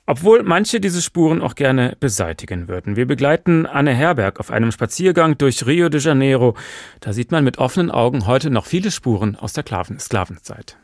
Obwohl 0.05 0.41
manche 0.41 0.80
diese 0.80 1.03
Spuren 1.03 1.39
auch 1.41 1.53
gerne 1.53 1.95
beseitigen 1.99 2.68
würden. 2.68 2.95
Wir 2.95 3.05
begleiten 3.05 3.68
Anne 3.68 3.93
Herberg 3.93 4.39
auf 4.39 4.49
einem 4.51 4.72
Spaziergang 4.72 5.38
durch 5.38 5.66
Rio 5.66 5.88
de 5.88 6.01
Janeiro. 6.01 6.55
Da 6.99 7.14
sieht 7.14 7.32
man 7.32 7.43
mit 7.43 7.60
offenen 7.60 7.91
Augen 7.91 8.26
heute 8.26 8.49
noch 8.49 8.66
viele 8.66 8.89
Spuren 8.89 9.36
aus 9.36 9.53
der 9.53 9.64
Sklavenzeit. 9.64 10.78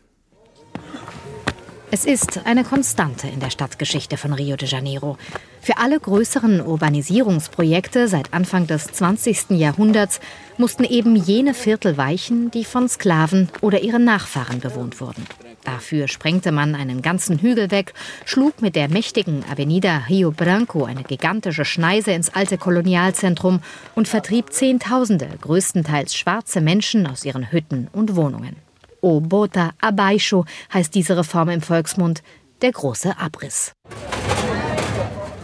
Es 1.96 2.04
ist 2.04 2.42
eine 2.44 2.66
Konstante 2.66 3.30
in 3.30 3.40
der 3.40 3.50
Stadtgeschichte 3.50 4.18
von 4.18 4.34
Rio 4.34 4.58
de 4.58 4.68
Janeiro. 4.68 5.18
Für 5.62 5.78
alle 5.78 5.98
größeren 5.98 6.60
Urbanisierungsprojekte 6.60 8.10
seit 8.10 8.34
Anfang 8.34 8.68
des 8.68 8.88
20. 8.88 9.52
Jahrhunderts 9.52 10.20
mussten 10.58 10.84
eben 10.84 11.16
jene 11.16 11.54
Viertel 11.54 11.96
weichen, 11.96 12.52
die 12.52 12.66
von 12.66 12.90
Sklaven 12.90 13.48
oder 13.62 13.80
ihren 13.80 14.04
Nachfahren 14.04 14.60
bewohnt 14.60 15.00
wurden. 15.00 15.26
Dafür 15.64 16.10
sprengte 16.10 16.52
man 16.52 16.76
einen 16.76 17.02
ganzen 17.02 17.40
Hügel 17.40 17.72
weg, 17.72 17.94
schlug 18.26 18.62
mit 18.62 18.76
der 18.76 18.90
mächtigen 18.90 19.46
Avenida 19.50 20.00
Rio 20.10 20.32
Branco 20.32 20.84
eine 20.84 21.04
gigantische 21.04 21.64
Schneise 21.64 22.12
ins 22.12 22.28
alte 22.28 22.58
Kolonialzentrum 22.58 23.62
und 23.96 24.10
vertrieb 24.10 24.52
Zehntausende, 24.52 25.30
größtenteils 25.40 26.14
schwarze 26.14 26.60
Menschen 26.60 27.08
aus 27.08 27.24
ihren 27.24 27.54
Hütten 27.54 27.88
und 27.94 28.18
Wohnungen. 28.18 28.65
O 29.06 29.20
Bota 29.20 29.70
Abaixo 29.82 30.46
heißt 30.74 30.96
diese 30.96 31.16
Reform 31.16 31.50
im 31.50 31.62
Volksmund, 31.62 32.24
der 32.64 32.72
große 32.72 33.20
Abriss. 33.20 33.74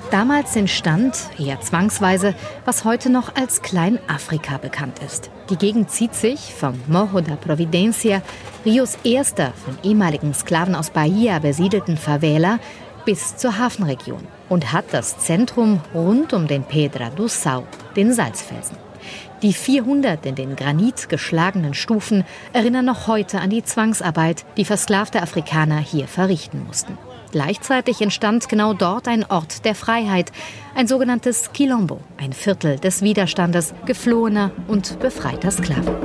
Damals 0.10 0.56
entstand, 0.56 1.16
eher 1.38 1.62
zwangsweise, 1.62 2.34
was 2.66 2.86
heute 2.86 3.12
noch 3.12 3.36
als 3.36 3.62
Kleinafrika 3.62 4.58
bekannt 4.58 4.98
ist. 5.06 5.30
Die 5.52 5.58
Gegend 5.58 5.92
zieht 5.92 6.16
sich 6.16 6.56
vom 6.56 6.74
Morro 6.88 7.22
da 7.22 7.36
Providencia, 7.36 8.24
Rios 8.66 8.98
erster 9.04 9.54
von 9.64 9.78
ehemaligen 9.84 10.34
Sklaven 10.34 10.74
aus 10.74 10.90
Bahia 10.90 11.38
besiedelten 11.38 11.98
Favela, 11.98 12.58
bis 13.06 13.38
zur 13.38 13.60
Hafenregion 13.60 14.28
und 14.50 14.74
hat 14.74 14.86
das 14.92 15.20
Zentrum 15.20 15.82
rund 15.94 16.34
um 16.34 16.48
den 16.48 16.64
Pedra 16.64 17.12
do 17.12 17.28
Sal, 17.28 17.64
den 17.96 18.12
Salzfelsen. 18.12 18.91
Die 19.42 19.54
400 19.54 20.24
in 20.28 20.36
den 20.36 20.56
Granit 20.56 21.10
geschlagenen 21.10 21.74
Stufen 21.74 22.24
erinnern 22.54 22.86
noch 22.86 23.08
heute 23.08 23.40
an 23.40 23.50
die 23.50 23.64
Zwangsarbeit, 23.64 24.46
die 24.56 24.66
versklavte 24.66 25.20
Afrikaner 25.20 25.80
hier 25.80 26.08
verrichten 26.08 26.64
mussten. 26.68 26.96
Gleichzeitig 27.32 28.02
entstand 28.02 28.50
genau 28.50 28.74
dort 28.74 29.08
ein 29.08 29.26
Ort 29.26 29.66
der 29.66 29.74
Freiheit, 29.74 30.32
ein 30.76 30.88
sogenanntes 30.88 31.52
Quilombo, 31.54 32.02
ein 32.18 32.34
Viertel 32.34 32.78
des 32.78 33.02
Widerstandes 33.02 33.74
geflohener 33.86 34.52
und 34.68 35.00
befreiter 35.00 35.50
Sklaven. 35.50 35.96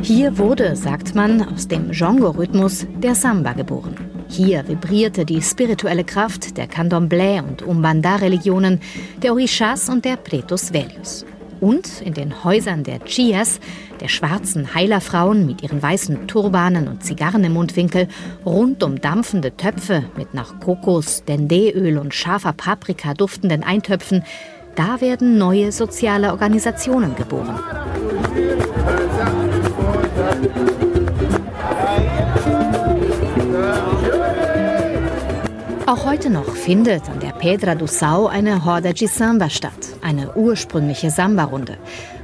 Hier 0.00 0.38
wurde, 0.38 0.76
sagt 0.76 1.14
man, 1.14 1.42
aus 1.42 1.68
dem 1.68 1.90
Django-Rhythmus 1.90 2.86
der 2.96 3.14
Samba 3.14 3.52
geboren. 3.52 4.05
Hier 4.28 4.66
vibrierte 4.66 5.24
die 5.24 5.40
spirituelle 5.40 6.04
Kraft 6.04 6.56
der 6.56 6.68
Candomblé 6.68 7.42
und 7.42 7.62
Umbanda-Religionen, 7.62 8.80
der 9.22 9.32
Orishas 9.32 9.88
und 9.88 10.04
der 10.04 10.16
Pretos 10.16 10.72
Velios. 10.72 11.24
Und 11.60 12.02
in 12.02 12.12
den 12.12 12.44
Häusern 12.44 12.84
der 12.84 13.02
Chias, 13.04 13.60
der 14.00 14.08
schwarzen 14.08 14.74
Heilerfrauen 14.74 15.46
mit 15.46 15.62
ihren 15.62 15.82
weißen 15.82 16.26
Turbanen 16.26 16.86
und 16.86 17.02
Zigarren 17.02 17.44
im 17.44 17.54
Mundwinkel, 17.54 18.08
rund 18.44 18.82
um 18.82 19.00
dampfende 19.00 19.56
Töpfe 19.56 20.04
mit 20.16 20.34
nach 20.34 20.60
Kokos, 20.60 21.24
Dendeöl 21.24 21.96
und 21.96 22.12
scharfer 22.12 22.52
Paprika 22.52 23.14
duftenden 23.14 23.62
Eintöpfen, 23.62 24.22
da 24.74 25.00
werden 25.00 25.38
neue 25.38 25.72
soziale 25.72 26.30
Organisationen 26.32 27.16
geboren. 27.16 27.58
Auch 35.96 36.04
heute 36.04 36.28
noch 36.28 36.54
findet 36.54 37.08
an 37.08 37.20
der 37.20 37.30
Pedra 37.30 37.74
do 37.74 37.86
Sal 37.86 38.26
eine 38.26 38.66
Horda 38.66 38.92
de 38.92 39.08
Samba 39.08 39.48
statt, 39.48 39.72
eine 40.02 40.36
ursprüngliche 40.36 41.10
Samba-Runde. 41.10 41.78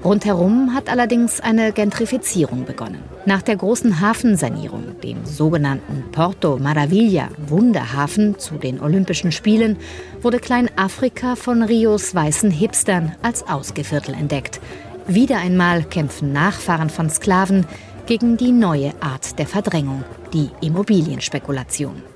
Rundherum 0.05 0.75
hat 0.75 0.91
allerdings 0.91 1.41
eine 1.41 1.73
Gentrifizierung 1.73 2.67
begonnen. 2.67 3.03
Nach 3.25 3.41
der 3.41 3.57
großen 3.57 4.01
Hafensanierung, 4.01 5.01
dem 5.03 5.25
sogenannten 5.25 6.05
Porto 6.13 6.59
Maravilla 6.59 7.29
Wunderhafen 7.47 8.39
zu 8.39 8.57
den 8.57 8.79
Olympischen 8.79 9.33
Spielen, 9.33 9.79
wurde 10.21 10.39
Kleinafrika 10.39 11.35
von 11.35 11.63
Rios 11.63 12.15
weißen 12.15 12.51
Hipstern 12.51 13.13
als 13.23 13.49
Ausgeviertel 13.49 14.15
entdeckt. 14.15 14.61
Wieder 15.07 15.39
einmal 15.39 15.85
kämpfen 15.85 16.33
Nachfahren 16.33 16.91
von 16.91 17.09
Sklaven 17.09 17.67
gegen 18.05 18.37
die 18.37 18.53
neue 18.53 18.93
Art 19.01 19.39
der 19.39 19.47
Verdrängung, 19.47 20.05
die 20.35 20.51
Immobilienspekulation. 20.61 22.12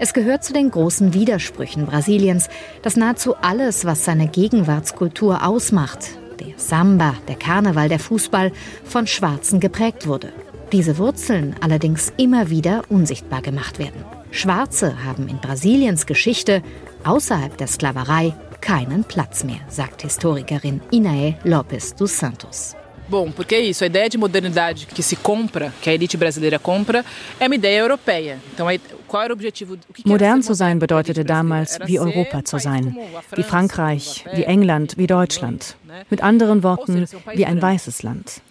Es 0.00 0.12
gehört 0.12 0.44
zu 0.44 0.52
den 0.52 0.70
großen 0.70 1.12
Widersprüchen 1.12 1.86
Brasiliens, 1.86 2.48
dass 2.82 2.96
nahezu 2.96 3.34
alles, 3.36 3.84
was 3.84 4.04
seine 4.04 4.28
Gegenwartskultur 4.28 5.44
ausmacht, 5.44 6.10
der 6.38 6.54
Samba, 6.56 7.14
der 7.26 7.34
Karneval, 7.34 7.88
der 7.88 7.98
Fußball, 7.98 8.52
von 8.84 9.08
Schwarzen 9.08 9.58
geprägt 9.58 10.06
wurde. 10.06 10.32
Diese 10.70 10.98
Wurzeln 10.98 11.56
allerdings 11.60 12.12
immer 12.16 12.48
wieder 12.48 12.82
unsichtbar 12.88 13.42
gemacht 13.42 13.80
werden. 13.80 14.04
Schwarze 14.30 15.04
haben 15.04 15.26
in 15.26 15.38
Brasiliens 15.38 16.06
Geschichte 16.06 16.62
außerhalb 17.02 17.56
der 17.56 17.66
Sklaverei 17.66 18.34
keinen 18.60 19.02
Platz 19.02 19.42
mehr, 19.42 19.60
sagt 19.68 20.02
Historikerin 20.02 20.80
Inae 20.92 21.36
Lopes 21.42 21.94
dos 21.96 22.16
Santos. 22.18 22.76
Bom, 23.08 23.30
porque 23.32 23.54
é 23.54 23.60
isso, 23.60 23.84
a 23.84 23.86
ideia 23.86 24.08
de 24.08 24.18
modernidade 24.18 24.86
que 24.86 25.02
se 25.02 25.16
compra, 25.16 25.72
que 25.80 25.88
a 25.88 25.94
elite 25.94 26.16
brasileira 26.16 26.58
compra, 26.58 27.04
é 27.40 27.46
uma 27.46 27.54
ideia 27.54 27.80
europeia. 27.80 28.38
Então, 28.52 28.66
qual 29.06 29.22
era 29.22 29.32
o 29.32 29.36
objetivo? 29.36 29.78
Modern 30.04 30.42
zu 30.42 30.54
sein 30.54 30.78
bedeutete 30.78 31.24
damals, 31.24 31.78
wie 31.86 31.98
Europa 31.98 32.42
zu 32.44 32.58
sein. 32.58 32.94
Wie 33.34 33.42
Frankreich, 33.42 34.24
wie 34.34 34.44
England, 34.44 34.96
wie 34.98 35.06
Deutschland. 35.06 35.76
Mit 36.10 36.22
anderen 36.22 36.62
Worten, 36.62 37.06
wie 37.34 37.46
ein 37.46 37.60
weißes 37.60 38.02
Land. 38.02 38.42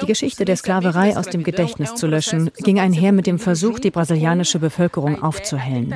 Die 0.00 0.06
Geschichte 0.06 0.44
der 0.44 0.56
Sklaverei 0.56 1.16
aus 1.16 1.26
dem 1.26 1.44
Gedächtnis 1.44 1.94
zu 1.94 2.06
löschen, 2.06 2.50
ging 2.58 2.80
einher 2.80 3.12
mit 3.12 3.26
dem 3.26 3.38
Versuch, 3.38 3.78
die 3.78 3.90
brasilianische 3.90 4.58
Bevölkerung 4.58 5.22
aufzuhellen. 5.22 5.94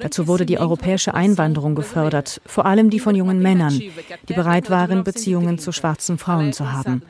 Dazu 0.00 0.26
wurde 0.26 0.46
die 0.46 0.58
europäische 0.58 1.14
Einwanderung 1.14 1.74
gefördert, 1.74 2.40
vor 2.46 2.66
allem 2.66 2.90
die 2.90 3.00
von 3.00 3.14
jungen 3.14 3.40
Männern, 3.40 3.80
die 4.28 4.34
bereit 4.34 4.70
waren, 4.70 5.04
Beziehungen 5.04 5.58
zu 5.58 5.72
schwarzen 5.72 6.18
Frauen 6.18 6.52
zu 6.52 6.72
haben. 6.72 7.02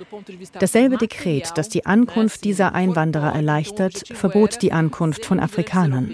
Dasselbe 0.58 0.96
Dekret, 0.96 1.52
das 1.56 1.68
die 1.68 1.86
Ankunft 1.86 2.44
dieser 2.44 2.74
Einwanderer 2.74 3.34
erleichtert, 3.34 4.04
verbot 4.12 4.62
die 4.62 4.72
Ankunft 4.72 5.26
von 5.26 5.40
Afrikanern 5.40 6.10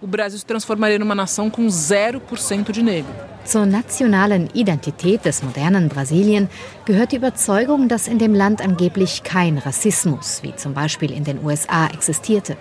o 0.00 0.06
Brasil 0.06 0.38
se 0.38 0.44
transformaria 0.44 0.98
numa 0.98 1.14
nação 1.14 1.50
com 1.50 1.66
0% 1.66 2.70
de 2.70 2.82
negro. 2.82 3.12
Zur 3.44 3.64
nationalen 3.64 4.48
Identität 4.54 5.24
des 5.24 5.42
modernen 5.42 5.88
Brasilien 5.88 6.48
gehört 6.84 7.12
die 7.12 7.16
Überzeugung, 7.16 7.88
dass 7.88 8.08
in 8.08 8.18
dem 8.18 8.34
Land 8.34 8.60
angeblich 8.60 9.22
kein 9.22 9.58
Rassismus, 9.58 10.42
wie 10.42 10.54
zum 10.56 10.74
Beispiel 10.74 11.12
in 11.12 11.24
den 11.24 11.44
USA, 11.44 11.86
existierte. 11.86 12.56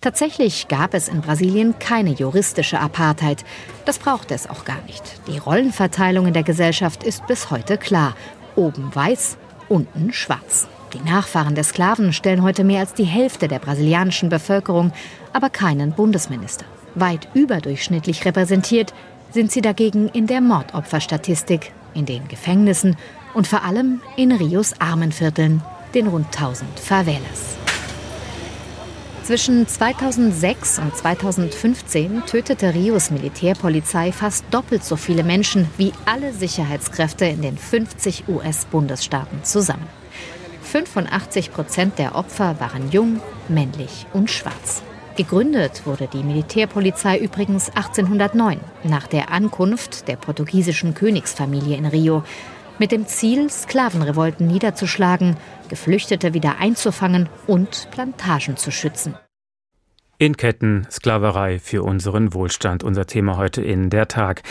Tatsächlich 0.00 0.68
gab 0.68 0.94
es 0.94 1.08
in 1.08 1.20
Brasilien 1.20 1.78
keine 1.78 2.10
juristische 2.10 2.80
Apartheid. 2.80 3.44
Das 3.84 3.98
braucht 3.98 4.30
es 4.30 4.48
auch 4.48 4.64
gar 4.64 4.80
nicht. 4.82 5.20
Die 5.26 5.38
Rollenverteilung 5.38 6.26
in 6.26 6.34
der 6.34 6.42
Gesellschaft 6.42 7.02
ist 7.02 7.26
bis 7.26 7.50
heute 7.50 7.78
klar. 7.78 8.16
Oben 8.56 8.94
weiß, 8.94 9.38
unten 9.68 10.12
schwarz. 10.12 10.68
Die 10.92 11.00
Nachfahren 11.00 11.54
der 11.54 11.64
Sklaven 11.64 12.12
stellen 12.12 12.42
heute 12.42 12.64
mehr 12.64 12.80
als 12.80 12.94
die 12.94 13.04
Hälfte 13.04 13.46
der 13.46 13.58
brasilianischen 13.58 14.30
Bevölkerung, 14.30 14.92
aber 15.32 15.50
keinen 15.50 15.92
Bundesminister. 15.92 16.64
Weit 16.94 17.28
überdurchschnittlich 17.34 18.24
repräsentiert 18.24 18.94
sind 19.30 19.52
sie 19.52 19.60
dagegen 19.60 20.08
in 20.08 20.26
der 20.26 20.40
Mordopferstatistik, 20.40 21.72
in 21.92 22.06
den 22.06 22.26
Gefängnissen 22.28 22.96
und 23.34 23.46
vor 23.46 23.64
allem 23.64 24.00
in 24.16 24.32
Rios 24.32 24.80
Armenvierteln, 24.80 25.62
den 25.94 26.06
rund 26.06 26.26
1000 26.26 26.80
Favelas. 26.80 27.58
Zwischen 29.24 29.68
2006 29.68 30.78
und 30.78 30.96
2015 30.96 32.24
tötete 32.24 32.72
Rios 32.72 33.10
Militärpolizei 33.10 34.10
fast 34.10 34.46
doppelt 34.50 34.82
so 34.82 34.96
viele 34.96 35.22
Menschen 35.22 35.68
wie 35.76 35.92
alle 36.06 36.32
Sicherheitskräfte 36.32 37.26
in 37.26 37.42
den 37.42 37.58
50 37.58 38.24
US-Bundesstaaten 38.26 39.44
zusammen. 39.44 39.86
85 40.68 41.52
Prozent 41.52 41.98
der 41.98 42.14
Opfer 42.14 42.60
waren 42.60 42.90
jung, 42.90 43.20
männlich 43.48 44.06
und 44.12 44.30
schwarz. 44.30 44.82
Gegründet 45.16 45.86
wurde 45.86 46.08
die 46.12 46.22
Militärpolizei 46.22 47.18
übrigens 47.18 47.70
1809 47.70 48.60
nach 48.84 49.06
der 49.06 49.32
Ankunft 49.32 50.06
der 50.06 50.16
portugiesischen 50.16 50.94
Königsfamilie 50.94 51.76
in 51.76 51.86
Rio 51.86 52.22
mit 52.78 52.92
dem 52.92 53.06
Ziel, 53.06 53.50
Sklavenrevolten 53.50 54.46
niederzuschlagen, 54.46 55.36
Geflüchtete 55.68 56.34
wieder 56.34 56.58
einzufangen 56.60 57.28
und 57.46 57.88
Plantagen 57.90 58.56
zu 58.56 58.70
schützen. 58.70 59.16
In 60.20 60.36
Ketten 60.36 60.84
Sklaverei 60.90 61.60
für 61.60 61.84
unseren 61.84 62.34
Wohlstand, 62.34 62.82
unser 62.82 63.06
Thema 63.06 63.36
heute 63.36 63.62
in 63.62 63.88
der 63.88 64.08
Tag. 64.08 64.42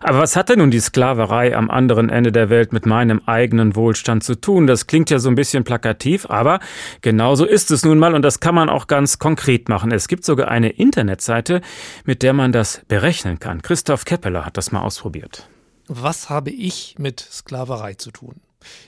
Aber 0.00 0.20
was 0.20 0.36
hat 0.36 0.50
denn 0.50 0.60
nun 0.60 0.70
die 0.70 0.78
Sklaverei 0.78 1.56
am 1.56 1.68
anderen 1.68 2.10
Ende 2.10 2.30
der 2.30 2.48
Welt 2.48 2.72
mit 2.72 2.86
meinem 2.86 3.20
eigenen 3.26 3.74
Wohlstand 3.74 4.22
zu 4.22 4.36
tun? 4.36 4.68
Das 4.68 4.86
klingt 4.86 5.10
ja 5.10 5.18
so 5.18 5.28
ein 5.28 5.34
bisschen 5.34 5.64
plakativ, 5.64 6.26
aber 6.30 6.60
genauso 7.00 7.44
ist 7.44 7.72
es 7.72 7.84
nun 7.84 7.98
mal 7.98 8.14
und 8.14 8.22
das 8.22 8.38
kann 8.38 8.54
man 8.54 8.68
auch 8.68 8.86
ganz 8.86 9.18
konkret 9.18 9.68
machen. 9.68 9.90
Es 9.90 10.06
gibt 10.06 10.24
sogar 10.24 10.46
eine 10.46 10.68
Internetseite, 10.68 11.60
mit 12.04 12.22
der 12.22 12.32
man 12.32 12.52
das 12.52 12.82
berechnen 12.86 13.40
kann. 13.40 13.62
Christoph 13.62 14.04
Keppeler 14.04 14.46
hat 14.46 14.56
das 14.56 14.70
mal 14.70 14.82
ausprobiert. 14.82 15.48
Was 15.88 16.30
habe 16.30 16.50
ich 16.50 16.94
mit 17.00 17.18
Sklaverei 17.18 17.94
zu 17.94 18.12
tun? 18.12 18.36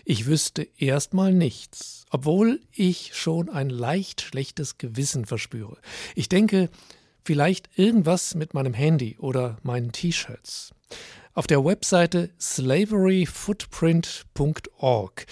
Ich 0.04 0.26
wüsste 0.26 0.68
erstmal 0.78 1.32
nichts 1.32 1.97
obwohl 2.10 2.60
ich 2.72 3.14
schon 3.14 3.48
ein 3.48 3.70
leicht 3.70 4.20
schlechtes 4.20 4.76
Gewissen 4.78 5.24
verspüre. 5.24 5.78
Ich 6.14 6.28
denke, 6.28 6.68
vielleicht 7.24 7.78
irgendwas 7.78 8.34
mit 8.34 8.52
meinem 8.54 8.74
Handy 8.74 9.16
oder 9.18 9.58
meinen 9.62 9.92
T-Shirts. 9.92 10.72
Auf 11.34 11.46
der 11.46 11.64
Webseite 11.64 12.30
slaveryfootprint.org 12.40 15.26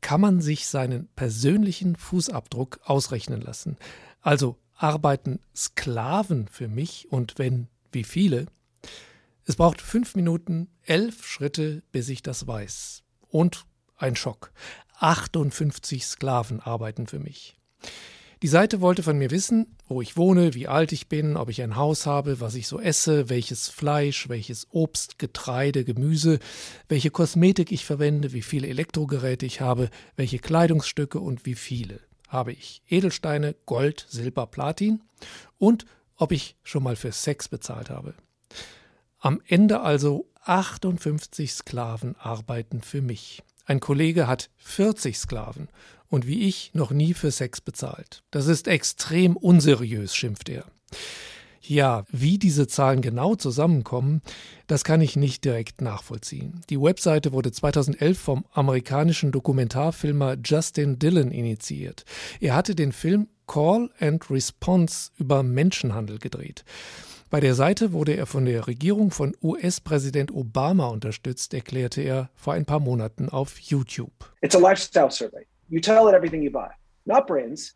kann 0.00 0.20
man 0.20 0.40
sich 0.40 0.66
seinen 0.66 1.06
persönlichen 1.14 1.94
Fußabdruck 1.96 2.80
ausrechnen 2.84 3.40
lassen. 3.40 3.76
Also 4.20 4.58
arbeiten 4.74 5.38
Sklaven 5.54 6.48
für 6.48 6.66
mich 6.68 7.06
und 7.10 7.38
wenn, 7.38 7.68
wie 7.92 8.04
viele? 8.04 8.46
Es 9.44 9.56
braucht 9.56 9.80
fünf 9.80 10.16
Minuten, 10.16 10.68
elf 10.84 11.26
Schritte, 11.26 11.82
bis 11.92 12.08
ich 12.08 12.22
das 12.22 12.46
weiß. 12.46 13.02
Und 13.28 13.66
ein 13.96 14.16
Schock. 14.16 14.52
58 15.02 16.06
Sklaven 16.06 16.60
arbeiten 16.60 17.06
für 17.06 17.18
mich. 17.18 17.56
Die 18.42 18.48
Seite 18.48 18.80
wollte 18.80 19.02
von 19.02 19.18
mir 19.18 19.30
wissen, 19.30 19.76
wo 19.86 20.02
ich 20.02 20.16
wohne, 20.16 20.54
wie 20.54 20.66
alt 20.66 20.90
ich 20.90 21.08
bin, 21.08 21.36
ob 21.36 21.48
ich 21.48 21.62
ein 21.62 21.76
Haus 21.76 22.06
habe, 22.06 22.40
was 22.40 22.56
ich 22.56 22.66
so 22.66 22.80
esse, 22.80 23.28
welches 23.28 23.68
Fleisch, 23.68 24.28
welches 24.28 24.66
Obst, 24.70 25.18
Getreide, 25.18 25.84
Gemüse, 25.84 26.40
welche 26.88 27.10
Kosmetik 27.10 27.70
ich 27.70 27.84
verwende, 27.84 28.32
wie 28.32 28.42
viele 28.42 28.66
Elektrogeräte 28.66 29.46
ich 29.46 29.60
habe, 29.60 29.90
welche 30.16 30.40
Kleidungsstücke 30.40 31.20
und 31.20 31.46
wie 31.46 31.54
viele 31.54 32.00
habe 32.28 32.52
ich. 32.52 32.82
Edelsteine, 32.88 33.54
Gold, 33.66 34.06
Silber, 34.08 34.46
Platin 34.46 35.02
und 35.58 35.84
ob 36.16 36.32
ich 36.32 36.56
schon 36.62 36.82
mal 36.82 36.96
für 36.96 37.12
Sex 37.12 37.48
bezahlt 37.48 37.90
habe. 37.90 38.14
Am 39.18 39.40
Ende 39.46 39.80
also 39.80 40.28
58 40.44 41.52
Sklaven 41.52 42.16
arbeiten 42.16 42.82
für 42.82 43.02
mich. 43.02 43.42
Ein 43.72 43.80
Kollege 43.80 44.26
hat 44.26 44.50
40 44.58 45.16
Sklaven 45.16 45.68
und 46.10 46.26
wie 46.26 46.46
ich 46.46 46.72
noch 46.74 46.90
nie 46.90 47.14
für 47.14 47.30
Sex 47.30 47.62
bezahlt. 47.62 48.22
Das 48.30 48.46
ist 48.46 48.68
extrem 48.68 49.34
unseriös, 49.34 50.14
schimpft 50.14 50.50
er. 50.50 50.66
Ja, 51.62 52.04
wie 52.10 52.36
diese 52.36 52.66
Zahlen 52.66 53.00
genau 53.00 53.34
zusammenkommen, 53.34 54.20
das 54.66 54.84
kann 54.84 55.00
ich 55.00 55.16
nicht 55.16 55.46
direkt 55.46 55.80
nachvollziehen. 55.80 56.60
Die 56.68 56.78
Webseite 56.78 57.32
wurde 57.32 57.50
2011 57.50 58.18
vom 58.18 58.44
amerikanischen 58.52 59.32
Dokumentarfilmer 59.32 60.36
Justin 60.44 60.98
Dillon 60.98 61.30
initiiert. 61.30 62.04
Er 62.40 62.54
hatte 62.54 62.74
den 62.74 62.92
Film 62.92 63.28
Call 63.46 63.88
and 64.00 64.30
Response 64.30 65.12
über 65.16 65.42
Menschenhandel 65.42 66.18
gedreht. 66.18 66.66
Bei 67.32 67.40
der 67.40 67.54
Seite 67.54 67.94
wurde 67.94 68.14
er 68.14 68.26
von 68.26 68.44
der 68.44 68.66
Regierung 68.66 69.10
von 69.10 69.34
US-Präsident 69.42 70.30
Obama 70.34 70.88
unterstützt, 70.88 71.54
erklärte 71.54 72.02
er 72.02 72.28
vor 72.34 72.52
ein 72.52 72.66
paar 72.66 72.78
Monaten 72.78 73.30
auf 73.30 73.58
YouTube. 73.58 74.12
It's 74.42 74.54
a 74.54 74.58
lifestyle 74.58 75.10
survey. 75.10 75.46
You 75.70 75.80
tell 75.80 76.06
it 76.08 76.14
everything 76.14 76.42
you 76.42 76.50
buy. 76.50 76.68
Not 77.06 77.26
brands, 77.26 77.74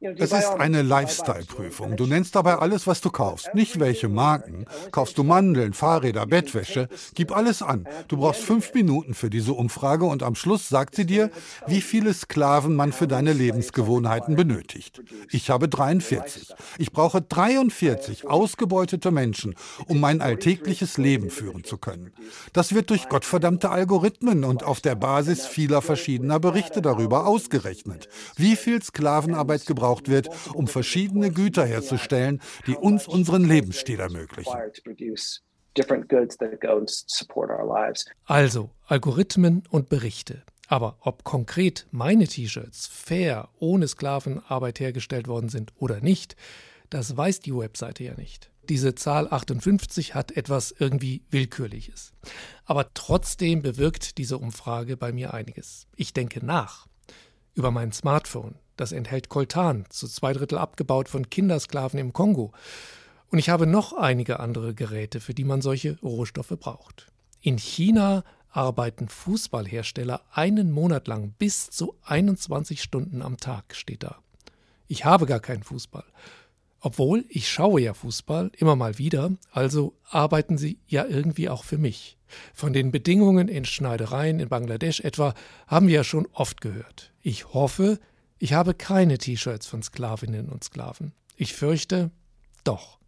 es 0.00 0.30
ist 0.30 0.50
eine 0.50 0.82
Lifestyle-Prüfung. 0.82 1.96
Du 1.96 2.06
nennst 2.06 2.36
dabei 2.36 2.54
alles, 2.58 2.86
was 2.86 3.00
du 3.00 3.10
kaufst, 3.10 3.52
nicht 3.54 3.80
welche 3.80 4.08
Marken. 4.08 4.64
Kaufst 4.92 5.18
du 5.18 5.24
Mandeln, 5.24 5.72
Fahrräder, 5.72 6.24
Bettwäsche, 6.24 6.88
gib 7.14 7.36
alles 7.36 7.62
an. 7.62 7.88
Du 8.06 8.18
brauchst 8.18 8.42
fünf 8.42 8.72
Minuten 8.74 9.14
für 9.14 9.28
diese 9.28 9.54
Umfrage 9.54 10.04
und 10.04 10.22
am 10.22 10.36
Schluss 10.36 10.68
sagt 10.68 10.94
sie 10.94 11.04
dir, 11.04 11.30
wie 11.66 11.80
viele 11.80 12.14
Sklaven 12.14 12.76
man 12.76 12.92
für 12.92 13.08
deine 13.08 13.32
Lebensgewohnheiten 13.32 14.36
benötigt. 14.36 15.02
Ich 15.30 15.50
habe 15.50 15.68
43. 15.68 16.54
Ich 16.78 16.92
brauche 16.92 17.20
43 17.20 18.28
ausgebeutete 18.28 19.10
Menschen, 19.10 19.56
um 19.88 19.98
mein 19.98 20.20
alltägliches 20.20 20.96
Leben 20.96 21.28
führen 21.28 21.64
zu 21.64 21.76
können. 21.76 22.12
Das 22.52 22.72
wird 22.72 22.90
durch 22.90 23.08
gottverdammte 23.08 23.70
Algorithmen 23.70 24.44
und 24.44 24.62
auf 24.62 24.80
der 24.80 24.94
Basis 24.94 25.44
vieler 25.44 25.82
verschiedener 25.82 26.38
Berichte 26.38 26.82
darüber 26.82 27.26
ausgerechnet, 27.26 28.08
wie 28.36 28.54
viel 28.54 28.80
Sklavenarbeit 28.80 29.66
gebraucht 29.66 29.87
gebraucht 29.88 30.08
wird, 30.08 30.28
um 30.54 30.66
verschiedene 30.66 31.30
Güter 31.30 31.64
herzustellen, 31.64 32.40
die 32.66 32.74
uns 32.74 33.08
unseren 33.08 33.44
Lebensstil 33.44 34.00
ermöglichen. 34.00 34.52
Also 38.24 38.70
Algorithmen 38.86 39.62
und 39.70 39.88
Berichte. 39.88 40.42
Aber 40.66 40.98
ob 41.00 41.24
konkret 41.24 41.86
meine 41.90 42.26
T-Shirts 42.26 42.86
fair 42.86 43.48
ohne 43.58 43.88
Sklavenarbeit 43.88 44.80
hergestellt 44.80 45.28
worden 45.28 45.48
sind 45.48 45.72
oder 45.78 46.00
nicht, 46.00 46.36
das 46.90 47.16
weiß 47.16 47.40
die 47.40 47.56
Webseite 47.56 48.04
ja 48.04 48.14
nicht. 48.14 48.50
Diese 48.68 48.94
Zahl 48.94 49.28
58 49.32 50.14
hat 50.14 50.36
etwas 50.36 50.74
irgendwie 50.78 51.22
Willkürliches. 51.30 52.12
Aber 52.66 52.92
trotzdem 52.92 53.62
bewirkt 53.62 54.18
diese 54.18 54.36
Umfrage 54.36 54.98
bei 54.98 55.10
mir 55.10 55.32
einiges. 55.32 55.86
Ich 55.96 56.12
denke 56.12 56.44
nach 56.44 56.86
über 57.54 57.70
mein 57.70 57.92
Smartphone, 57.92 58.54
das 58.80 58.92
enthält 58.92 59.28
Coltan, 59.28 59.84
zu 59.90 60.08
zwei 60.08 60.32
Drittel 60.32 60.58
abgebaut 60.58 61.08
von 61.08 61.28
Kindersklaven 61.28 61.98
im 61.98 62.12
Kongo. 62.12 62.52
Und 63.30 63.38
ich 63.38 63.50
habe 63.50 63.66
noch 63.66 63.92
einige 63.92 64.40
andere 64.40 64.74
Geräte, 64.74 65.20
für 65.20 65.34
die 65.34 65.44
man 65.44 65.60
solche 65.60 65.98
Rohstoffe 66.00 66.56
braucht. 66.58 67.12
In 67.40 67.58
China 67.58 68.24
arbeiten 68.50 69.08
Fußballhersteller 69.08 70.22
einen 70.32 70.70
Monat 70.70 71.06
lang 71.06 71.34
bis 71.38 71.70
zu 71.70 71.94
21 72.04 72.82
Stunden 72.82 73.22
am 73.22 73.36
Tag, 73.36 73.74
steht 73.74 74.02
da. 74.02 74.16
Ich 74.86 75.04
habe 75.04 75.26
gar 75.26 75.40
keinen 75.40 75.62
Fußball. 75.62 76.04
Obwohl, 76.80 77.24
ich 77.28 77.50
schaue 77.50 77.80
ja 77.80 77.92
Fußball 77.92 78.52
immer 78.56 78.76
mal 78.76 78.98
wieder, 78.98 79.32
also 79.50 79.94
arbeiten 80.08 80.58
sie 80.58 80.78
ja 80.86 81.04
irgendwie 81.04 81.48
auch 81.48 81.64
für 81.64 81.78
mich. 81.78 82.16
Von 82.54 82.72
den 82.72 82.92
Bedingungen 82.92 83.48
in 83.48 83.64
Schneidereien 83.64 84.38
in 84.38 84.48
Bangladesch 84.48 85.00
etwa 85.00 85.34
haben 85.66 85.88
wir 85.88 85.96
ja 85.96 86.04
schon 86.04 86.28
oft 86.32 86.60
gehört. 86.60 87.12
Ich 87.20 87.52
hoffe, 87.52 87.98
Ich 88.38 88.52
habe 88.52 88.74
keine 88.74 89.18
T-Shirts 89.18 89.66
von 89.66 89.82
Sklavinnen 89.82 90.48
und 90.48 90.62
Sklaven. 90.62 91.12
Ich 91.36 91.54
fürchte, 91.54 92.10
doch. 92.64 92.98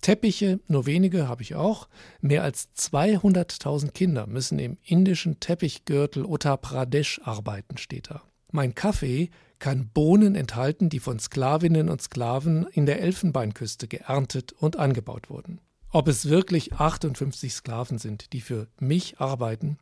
Teppiche, 0.00 0.60
nur 0.68 0.86
wenige 0.86 1.28
habe 1.28 1.42
ich 1.42 1.54
auch. 1.54 1.88
Mehr 2.20 2.42
als 2.42 2.68
200.000 2.76 3.92
Kinder 3.92 4.26
müssen 4.26 4.58
im 4.58 4.76
indischen 4.84 5.40
Teppichgürtel 5.40 6.24
Uttar 6.24 6.58
Pradesh 6.58 7.20
arbeiten, 7.24 7.76
steht 7.76 8.10
da. 8.10 8.22
Mein 8.52 8.74
Kaffee 8.74 9.30
kann 9.58 9.88
Bohnen 9.92 10.34
enthalten, 10.34 10.88
die 10.88 11.00
von 11.00 11.18
Sklavinnen 11.18 11.88
und 11.88 12.02
Sklaven 12.02 12.66
in 12.72 12.86
der 12.86 13.00
Elfenbeinküste 13.00 13.88
geerntet 13.88 14.52
und 14.52 14.76
angebaut 14.76 15.30
wurden. 15.30 15.60
Ob 15.90 16.08
es 16.08 16.28
wirklich 16.28 16.74
58 16.74 17.52
Sklaven 17.52 17.98
sind, 17.98 18.32
die 18.32 18.40
für 18.40 18.68
mich 18.78 19.18
arbeiten, 19.18 19.78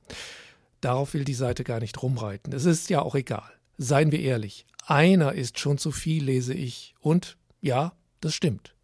darauf 0.81 1.15
will 1.15 1.25
die 1.25 1.35
Seite 1.35 1.65
gar 1.65 1.81
nicht 1.81 2.03
rumreiten. 2.03 2.53
Es 2.53 2.67
ist 2.67 2.89
ja 2.91 3.03
auch 3.03 3.15
egal. 3.15 3.51
Seien 3.79 4.13
wir 4.13 4.21
ehrlich, 4.21 4.67
einer 4.87 5.33
ist 5.33 5.59
schon 5.59 5.79
zu 5.79 5.91
viel, 5.91 6.25
lese 6.25 6.55
ich. 6.55 6.95
Und 7.01 7.37
ja, 7.61 7.93
das 8.21 8.35
stimmt. 8.35 8.75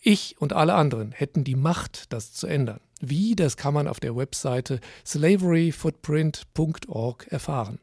Ich 0.00 0.36
und 0.40 0.52
alle 0.52 0.74
anderen 0.74 1.12
hätten 1.12 1.44
die 1.44 1.56
Macht, 1.56 2.12
das 2.12 2.32
zu 2.32 2.46
ändern. 2.46 2.80
Wie, 3.00 3.36
das 3.36 3.56
kann 3.56 3.74
man 3.74 3.88
auf 3.88 4.00
der 4.00 4.16
Webseite 4.16 4.80
slaveryfootprint.org 5.04 7.26
erfahren 7.28 7.78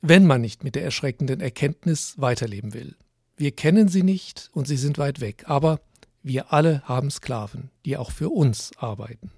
wenn 0.00 0.26
man 0.26 0.40
nicht 0.40 0.64
mit 0.64 0.74
der 0.74 0.84
erschreckenden 0.84 1.40
Erkenntnis 1.40 2.14
weiterleben 2.18 2.74
will. 2.74 2.96
Wir 3.36 3.52
kennen 3.52 3.88
sie 3.88 4.02
nicht 4.02 4.50
und 4.52 4.66
sie 4.66 4.76
sind 4.76 4.98
weit 4.98 5.20
weg, 5.20 5.44
aber 5.46 5.80
wir 6.22 6.52
alle 6.52 6.82
haben 6.84 7.10
Sklaven, 7.10 7.70
die 7.84 7.96
auch 7.96 8.10
für 8.10 8.30
uns 8.30 8.72
arbeiten. 8.78 9.30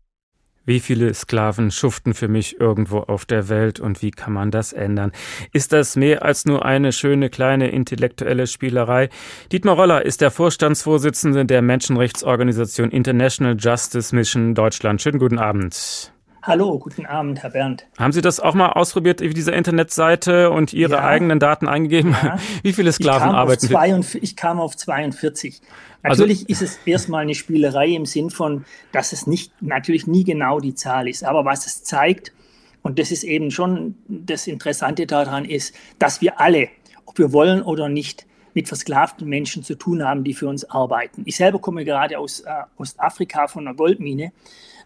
Wie 0.70 0.78
viele 0.78 1.12
Sklaven 1.14 1.72
schuften 1.72 2.14
für 2.14 2.28
mich 2.28 2.60
irgendwo 2.60 2.98
auf 2.98 3.24
der 3.24 3.48
Welt 3.48 3.80
und 3.80 4.02
wie 4.02 4.12
kann 4.12 4.32
man 4.32 4.52
das 4.52 4.72
ändern? 4.72 5.10
Ist 5.52 5.72
das 5.72 5.96
mehr 5.96 6.24
als 6.24 6.44
nur 6.44 6.64
eine 6.64 6.92
schöne 6.92 7.28
kleine 7.28 7.72
intellektuelle 7.72 8.46
Spielerei? 8.46 9.08
Dietmar 9.50 9.74
Roller 9.74 10.06
ist 10.06 10.20
der 10.20 10.30
Vorstandsvorsitzende 10.30 11.44
der 11.44 11.60
Menschenrechtsorganisation 11.60 12.92
International 12.92 13.56
Justice 13.58 14.14
Mission 14.14 14.54
Deutschland. 14.54 15.02
Schönen 15.02 15.18
guten 15.18 15.40
Abend. 15.40 16.12
Hallo, 16.42 16.78
guten 16.78 17.04
Abend, 17.04 17.42
Herr 17.42 17.50
Bernd. 17.50 17.86
Haben 17.98 18.12
Sie 18.12 18.22
das 18.22 18.40
auch 18.40 18.54
mal 18.54 18.70
ausprobiert, 18.70 19.20
wie 19.20 19.34
diese 19.34 19.52
Internetseite 19.52 20.50
und 20.50 20.72
Ihre 20.72 20.94
ja. 20.94 21.04
eigenen 21.04 21.38
Daten 21.38 21.68
eingegeben? 21.68 22.12
Ja. 22.12 22.38
Wie 22.62 22.72
viele 22.72 22.92
Sklaven 22.92 23.30
arbeiten 23.30 24.02
Sie? 24.02 24.18
Ich 24.18 24.36
kam 24.36 24.58
auf 24.58 24.74
42. 24.74 25.60
Also 26.02 26.22
natürlich 26.22 26.48
also, 26.48 26.52
ist 26.52 26.62
es 26.62 26.78
erstmal 26.86 27.22
eine 27.22 27.34
Spielerei 27.34 27.88
im 27.88 28.06
Sinn 28.06 28.30
von, 28.30 28.64
dass 28.92 29.12
es 29.12 29.26
nicht, 29.26 29.52
natürlich 29.60 30.06
nie 30.06 30.24
genau 30.24 30.60
die 30.60 30.74
Zahl 30.74 31.08
ist. 31.08 31.24
Aber 31.24 31.44
was 31.44 31.66
es 31.66 31.84
zeigt, 31.84 32.32
und 32.80 32.98
das 32.98 33.10
ist 33.10 33.24
eben 33.24 33.50
schon 33.50 33.96
das 34.08 34.46
Interessante 34.46 35.06
daran 35.06 35.44
ist, 35.44 35.74
dass 35.98 36.22
wir 36.22 36.40
alle, 36.40 36.68
ob 37.04 37.18
wir 37.18 37.34
wollen 37.34 37.60
oder 37.60 37.90
nicht, 37.90 38.26
mit 38.54 38.66
versklavten 38.66 39.28
Menschen 39.28 39.62
zu 39.62 39.74
tun 39.74 40.02
haben, 40.02 40.24
die 40.24 40.34
für 40.34 40.48
uns 40.48 40.68
arbeiten. 40.68 41.22
Ich 41.26 41.36
selber 41.36 41.60
komme 41.60 41.84
gerade 41.84 42.18
aus 42.18 42.40
äh, 42.40 42.50
Ostafrika 42.78 43.46
von 43.46 43.66
einer 43.66 43.76
Goldmine 43.76 44.32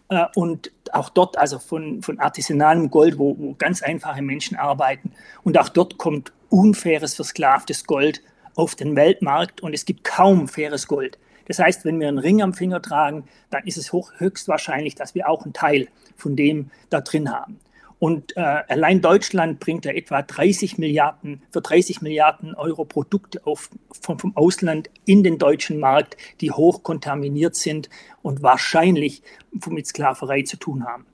äh, 0.09 0.25
und 0.35 0.71
auch 0.91 1.09
dort, 1.09 1.37
also 1.37 1.59
von, 1.59 2.01
von 2.01 2.19
artisanalem 2.19 2.89
Gold, 2.89 3.17
wo, 3.17 3.37
wo 3.37 3.55
ganz 3.55 3.81
einfache 3.81 4.21
Menschen 4.21 4.57
arbeiten. 4.57 5.11
Und 5.43 5.57
auch 5.57 5.69
dort 5.69 5.97
kommt 5.97 6.31
unfaires, 6.49 7.15
versklavtes 7.15 7.85
Gold 7.85 8.21
auf 8.55 8.75
den 8.75 8.95
Weltmarkt 8.95 9.61
und 9.61 9.73
es 9.73 9.85
gibt 9.85 10.03
kaum 10.03 10.47
faires 10.47 10.87
Gold. 10.87 11.17
Das 11.47 11.59
heißt, 11.59 11.85
wenn 11.85 11.99
wir 11.99 12.07
einen 12.07 12.17
Ring 12.17 12.41
am 12.41 12.53
Finger 12.53 12.81
tragen, 12.81 13.25
dann 13.49 13.65
ist 13.65 13.77
es 13.77 13.93
hoch, 13.93 14.11
höchstwahrscheinlich, 14.17 14.95
dass 14.95 15.13
wir 15.13 15.29
auch 15.29 15.43
einen 15.43 15.53
Teil 15.53 15.87
von 16.15 16.35
dem 16.35 16.71
da 16.89 17.01
drin 17.01 17.31
haben. 17.31 17.59
Und 17.99 18.35
äh, 18.35 18.41
allein 18.41 19.01
Deutschland 19.01 19.59
bringt 19.59 19.85
ja 19.85 19.91
etwa 19.91 20.21
30 20.21 20.77
Milliarden, 20.77 21.41
für 21.51 21.61
30 21.61 22.01
Milliarden 22.01 22.53
Euro 22.55 22.85
Produkte 22.85 23.45
auf, 23.45 23.69
vom, 24.01 24.19
vom 24.19 24.35
Ausland 24.35 24.89
in 25.05 25.23
den 25.23 25.37
deutschen 25.37 25.79
Markt, 25.79 26.17
die 26.41 26.51
hoch 26.51 26.83
kontaminiert 26.83 27.55
sind 27.55 27.89
und 28.21 28.43
wahrscheinlich 28.43 29.21
mit 29.67 29.87
Sklaverei 29.87 30.41
zu 30.43 30.57
tun 30.57 30.85
haben. 30.85 31.05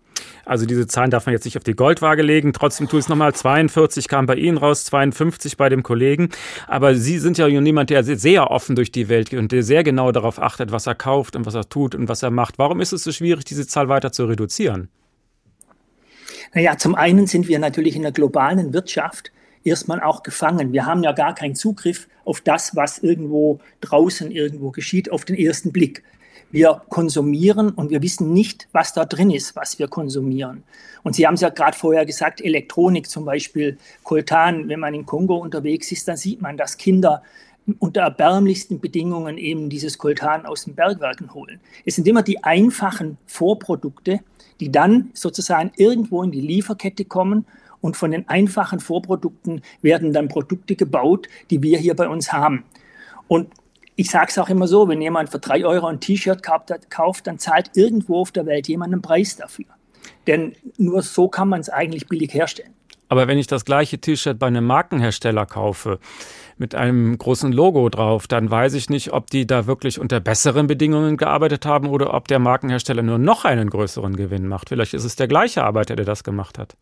Also 0.45 0.65
diese 0.65 0.87
Zahlen 0.87 1.11
darf 1.11 1.25
man 1.25 1.33
jetzt 1.33 1.45
nicht 1.45 1.57
auf 1.57 1.63
die 1.63 1.75
Goldwaage 1.75 2.21
legen. 2.21 2.53
Trotzdem 2.53 2.87
tue 2.87 2.99
ich 2.99 3.05
es 3.05 3.09
nochmal. 3.09 3.33
42 3.33 4.07
kam 4.07 4.25
bei 4.25 4.35
Ihnen 4.35 4.57
raus, 4.57 4.85
52 4.85 5.57
bei 5.57 5.69
dem 5.69 5.83
Kollegen. 5.83 6.29
Aber 6.67 6.95
Sie 6.95 7.19
sind 7.19 7.37
ja 7.37 7.47
jemand, 7.47 7.89
der 7.89 8.03
sehr 8.03 8.49
offen 8.49 8.75
durch 8.75 8.91
die 8.91 9.09
Welt 9.09 9.29
geht 9.29 9.39
und 9.39 9.51
der 9.51 9.63
sehr 9.63 9.83
genau 9.83 10.11
darauf 10.11 10.41
achtet, 10.41 10.71
was 10.71 10.87
er 10.87 10.95
kauft 10.95 11.35
und 11.35 11.45
was 11.45 11.55
er 11.55 11.69
tut 11.69 11.95
und 11.95 12.07
was 12.07 12.23
er 12.23 12.31
macht. 12.31 12.57
Warum 12.57 12.81
ist 12.81 12.91
es 12.91 13.03
so 13.03 13.11
schwierig, 13.11 13.45
diese 13.45 13.67
Zahl 13.67 13.87
weiter 13.89 14.11
zu 14.11 14.25
reduzieren? 14.25 14.89
Naja, 16.53 16.77
zum 16.77 16.95
einen 16.95 17.27
sind 17.27 17.47
wir 17.47 17.59
natürlich 17.59 17.95
in 17.95 18.01
der 18.01 18.11
globalen 18.11 18.73
Wirtschaft 18.73 19.31
erstmal 19.63 20.01
auch 20.01 20.23
gefangen. 20.23 20.73
Wir 20.73 20.85
haben 20.85 21.03
ja 21.03 21.13
gar 21.13 21.33
keinen 21.33 21.55
Zugriff 21.55 22.07
auf 22.25 22.41
das, 22.41 22.75
was 22.75 22.99
irgendwo 22.99 23.59
draußen 23.79 24.31
irgendwo 24.31 24.71
geschieht, 24.71 25.11
auf 25.11 25.23
den 25.23 25.37
ersten 25.37 25.71
Blick. 25.71 26.03
Wir 26.51 26.81
konsumieren 26.89 27.69
und 27.69 27.91
wir 27.91 28.01
wissen 28.01 28.33
nicht, 28.33 28.67
was 28.73 28.91
da 28.93 29.05
drin 29.05 29.31
ist, 29.31 29.55
was 29.55 29.79
wir 29.79 29.87
konsumieren. 29.87 30.63
Und 31.03 31.15
Sie 31.15 31.25
haben 31.25 31.35
es 31.35 31.41
ja 31.41 31.49
gerade 31.49 31.77
vorher 31.77 32.05
gesagt, 32.05 32.41
Elektronik 32.41 33.09
zum 33.09 33.23
Beispiel, 33.23 33.77
Koltan, 34.03 34.67
wenn 34.67 34.81
man 34.81 34.93
in 34.93 35.05
Kongo 35.05 35.37
unterwegs 35.37 35.91
ist, 35.93 36.09
dann 36.09 36.17
sieht 36.17 36.41
man, 36.41 36.57
dass 36.57 36.75
Kinder 36.75 37.23
unter 37.79 38.01
erbärmlichsten 38.01 38.79
Bedingungen 38.79 39.37
eben 39.37 39.69
dieses 39.69 39.97
Koltan 39.97 40.45
aus 40.45 40.65
den 40.65 40.75
Bergwerken 40.75 41.33
holen. 41.33 41.59
Es 41.85 41.95
sind 41.95 42.07
immer 42.07 42.23
die 42.23 42.43
einfachen 42.43 43.17
Vorprodukte, 43.27 44.19
die 44.59 44.71
dann 44.71 45.11
sozusagen 45.13 45.71
irgendwo 45.75 46.23
in 46.23 46.31
die 46.31 46.41
Lieferkette 46.41 47.05
kommen 47.05 47.45
und 47.81 47.97
von 47.97 48.11
den 48.11 48.27
einfachen 48.29 48.79
Vorprodukten 48.79 49.61
werden 49.81 50.13
dann 50.13 50.27
Produkte 50.27 50.75
gebaut, 50.75 51.27
die 51.49 51.61
wir 51.61 51.77
hier 51.77 51.95
bei 51.95 52.07
uns 52.07 52.31
haben. 52.31 52.63
Und 53.27 53.49
ich 53.95 54.09
sage 54.09 54.27
es 54.29 54.37
auch 54.37 54.49
immer 54.49 54.67
so, 54.67 54.87
wenn 54.87 55.01
jemand 55.01 55.29
für 55.29 55.39
drei 55.39 55.65
Euro 55.65 55.87
ein 55.87 55.99
T-Shirt 55.99 56.41
kauft, 56.89 57.27
dann 57.27 57.39
zahlt 57.39 57.71
irgendwo 57.75 58.21
auf 58.21 58.31
der 58.31 58.45
Welt 58.45 58.67
jemand 58.67 58.93
einen 58.93 59.01
Preis 59.01 59.35
dafür. 59.35 59.65
Denn 60.27 60.55
nur 60.77 61.01
so 61.01 61.27
kann 61.27 61.49
man 61.49 61.59
es 61.59 61.69
eigentlich 61.69 62.07
billig 62.07 62.33
herstellen. 62.33 62.73
Aber 63.09 63.27
wenn 63.27 63.37
ich 63.37 63.47
das 63.47 63.65
gleiche 63.65 63.99
T-Shirt 63.99 64.39
bei 64.39 64.47
einem 64.47 64.65
Markenhersteller 64.65 65.45
kaufe, 65.45 65.99
mit 66.61 66.75
einem 66.75 67.17
großen 67.17 67.51
Logo 67.51 67.89
drauf, 67.89 68.27
dann 68.27 68.49
weiß 68.49 68.75
ich 68.75 68.89
nicht, 68.89 69.11
ob 69.11 69.29
die 69.29 69.45
da 69.45 69.65
wirklich 69.65 69.99
unter 69.99 70.21
besseren 70.21 70.67
Bedingungen 70.67 71.17
gearbeitet 71.17 71.65
haben 71.65 71.87
oder 71.87 72.13
ob 72.13 72.29
der 72.29 72.39
Markenhersteller 72.39 73.01
nur 73.01 73.17
noch 73.17 73.43
einen 73.43 73.69
größeren 73.69 74.15
Gewinn 74.15 74.47
macht. 74.47 74.69
Vielleicht 74.69 74.93
ist 74.93 75.03
es 75.03 75.17
der 75.17 75.27
gleiche 75.27 75.63
Arbeiter, 75.63 75.97
der 75.97 76.05
das 76.05 76.23
gemacht 76.23 76.57
hat. 76.57 76.77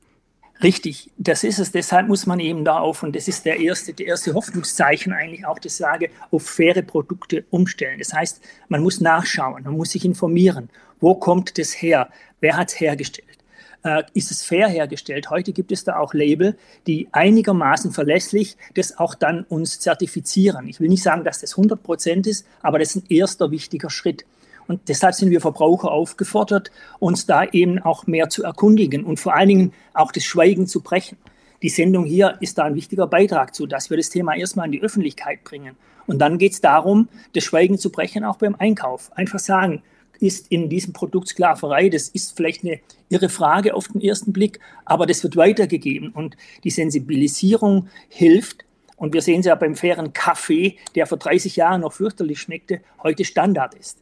Richtig, 0.61 1.09
das 1.17 1.45
ist 1.45 1.57
es. 1.57 1.71
Deshalb 1.71 2.09
muss 2.09 2.25
man 2.25 2.41
eben 2.41 2.65
da 2.65 2.79
auf, 2.79 3.01
und 3.01 3.15
das 3.15 3.29
ist 3.29 3.45
der 3.45 3.61
erste, 3.61 3.93
der 3.93 4.07
erste 4.07 4.33
Hoffnungszeichen 4.33 5.13
eigentlich 5.13 5.45
auch, 5.45 5.57
das 5.57 5.77
sage, 5.77 6.09
auf 6.31 6.45
faire 6.45 6.81
Produkte 6.81 7.45
umstellen. 7.49 7.99
Das 7.99 8.13
heißt, 8.13 8.41
man 8.67 8.83
muss 8.83 8.99
nachschauen, 8.99 9.63
man 9.63 9.77
muss 9.77 9.91
sich 9.91 10.03
informieren. 10.03 10.69
Wo 10.99 11.15
kommt 11.15 11.57
das 11.57 11.71
her? 11.71 12.09
Wer 12.41 12.57
hat 12.57 12.67
es 12.67 12.79
hergestellt? 12.81 13.38
Äh, 13.83 14.03
ist 14.13 14.29
es 14.29 14.43
fair 14.43 14.67
hergestellt? 14.67 15.29
Heute 15.29 15.53
gibt 15.53 15.71
es 15.71 15.85
da 15.85 15.97
auch 15.97 16.13
Label, 16.13 16.57
die 16.85 17.07
einigermaßen 17.13 17.91
verlässlich 17.91 18.57
das 18.75 18.97
auch 18.97 19.15
dann 19.15 19.43
uns 19.43 19.79
zertifizieren. 19.79 20.67
Ich 20.67 20.81
will 20.81 20.89
nicht 20.89 21.03
sagen, 21.03 21.23
dass 21.23 21.39
das 21.39 21.53
100 21.53 21.81
Prozent 21.81 22.27
ist, 22.27 22.45
aber 22.61 22.79
das 22.79 22.95
ist 22.95 23.03
ein 23.03 23.09
erster 23.09 23.51
wichtiger 23.51 23.89
Schritt. 23.89 24.25
Und 24.67 24.81
deshalb 24.87 25.15
sind 25.15 25.31
wir 25.31 25.41
Verbraucher 25.41 25.91
aufgefordert, 25.91 26.71
uns 26.99 27.25
da 27.25 27.43
eben 27.43 27.79
auch 27.79 28.05
mehr 28.05 28.29
zu 28.29 28.43
erkundigen 28.43 29.03
und 29.05 29.19
vor 29.19 29.33
allen 29.33 29.47
Dingen 29.47 29.73
auch 29.93 30.11
das 30.11 30.25
Schweigen 30.25 30.67
zu 30.67 30.81
brechen. 30.81 31.17
Die 31.61 31.69
Sendung 31.69 32.05
hier 32.05 32.37
ist 32.39 32.57
da 32.57 32.65
ein 32.65 32.75
wichtiger 32.75 33.07
Beitrag 33.07 33.55
zu, 33.55 33.65
dass 33.65 33.89
wir 33.89 33.97
das 33.97 34.09
Thema 34.09 34.35
erstmal 34.35 34.67
in 34.67 34.73
die 34.73 34.81
Öffentlichkeit 34.81 35.43
bringen. 35.43 35.75
Und 36.05 36.19
dann 36.19 36.37
geht 36.37 36.51
es 36.53 36.61
darum, 36.61 37.07
das 37.33 37.43
Schweigen 37.43 37.77
zu 37.77 37.91
brechen, 37.91 38.23
auch 38.23 38.37
beim 38.37 38.55
Einkauf. 38.55 39.11
Einfach 39.15 39.39
sagen, 39.39 39.81
ist 40.19 40.51
in 40.51 40.69
diesem 40.69 40.93
Produkt 40.93 41.29
Sklaverei, 41.29 41.89
das 41.89 42.09
ist 42.09 42.35
vielleicht 42.35 42.63
eine 42.63 42.79
irre 43.09 43.29
Frage 43.29 43.73
auf 43.73 43.87
den 43.87 44.01
ersten 44.01 44.33
Blick, 44.33 44.59
aber 44.85 45.05
das 45.05 45.23
wird 45.23 45.35
weitergegeben. 45.35 46.09
Und 46.09 46.37
die 46.63 46.69
Sensibilisierung 46.69 47.87
hilft, 48.09 48.65
und 48.95 49.13
wir 49.13 49.21
sehen 49.21 49.39
es 49.39 49.45
ja 49.45 49.55
beim 49.55 49.75
fairen 49.75 50.11
Kaffee, 50.11 50.77
der 50.95 51.07
vor 51.07 51.17
30 51.17 51.55
Jahren 51.55 51.81
noch 51.81 51.93
fürchterlich 51.93 52.39
schmeckte, 52.39 52.81
heute 53.01 53.23
Standard 53.23 53.73
ist. 53.75 53.97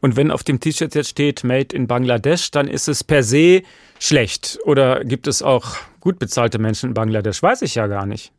Und 0.00 0.16
wenn 0.16 0.30
auf 0.30 0.42
dem 0.42 0.58
T-Shirt 0.58 0.94
jetzt 0.94 1.10
steht 1.10 1.44
Made 1.44 1.76
in 1.76 1.86
Bangladesch, 1.86 2.50
dann 2.50 2.66
ist 2.66 2.88
es 2.88 3.04
per 3.04 3.22
se 3.22 3.62
schlecht. 4.00 4.58
Oder 4.64 5.04
gibt 5.04 5.26
es 5.26 5.42
auch 5.42 5.76
gut 6.00 6.18
bezahlte 6.18 6.58
Menschen 6.58 6.90
in 6.90 6.94
Bangladesch? 6.94 7.42
Weiß 7.42 7.62
ich 7.62 7.76
ja 7.76 7.86
gar 7.86 8.06
nicht. 8.06 8.32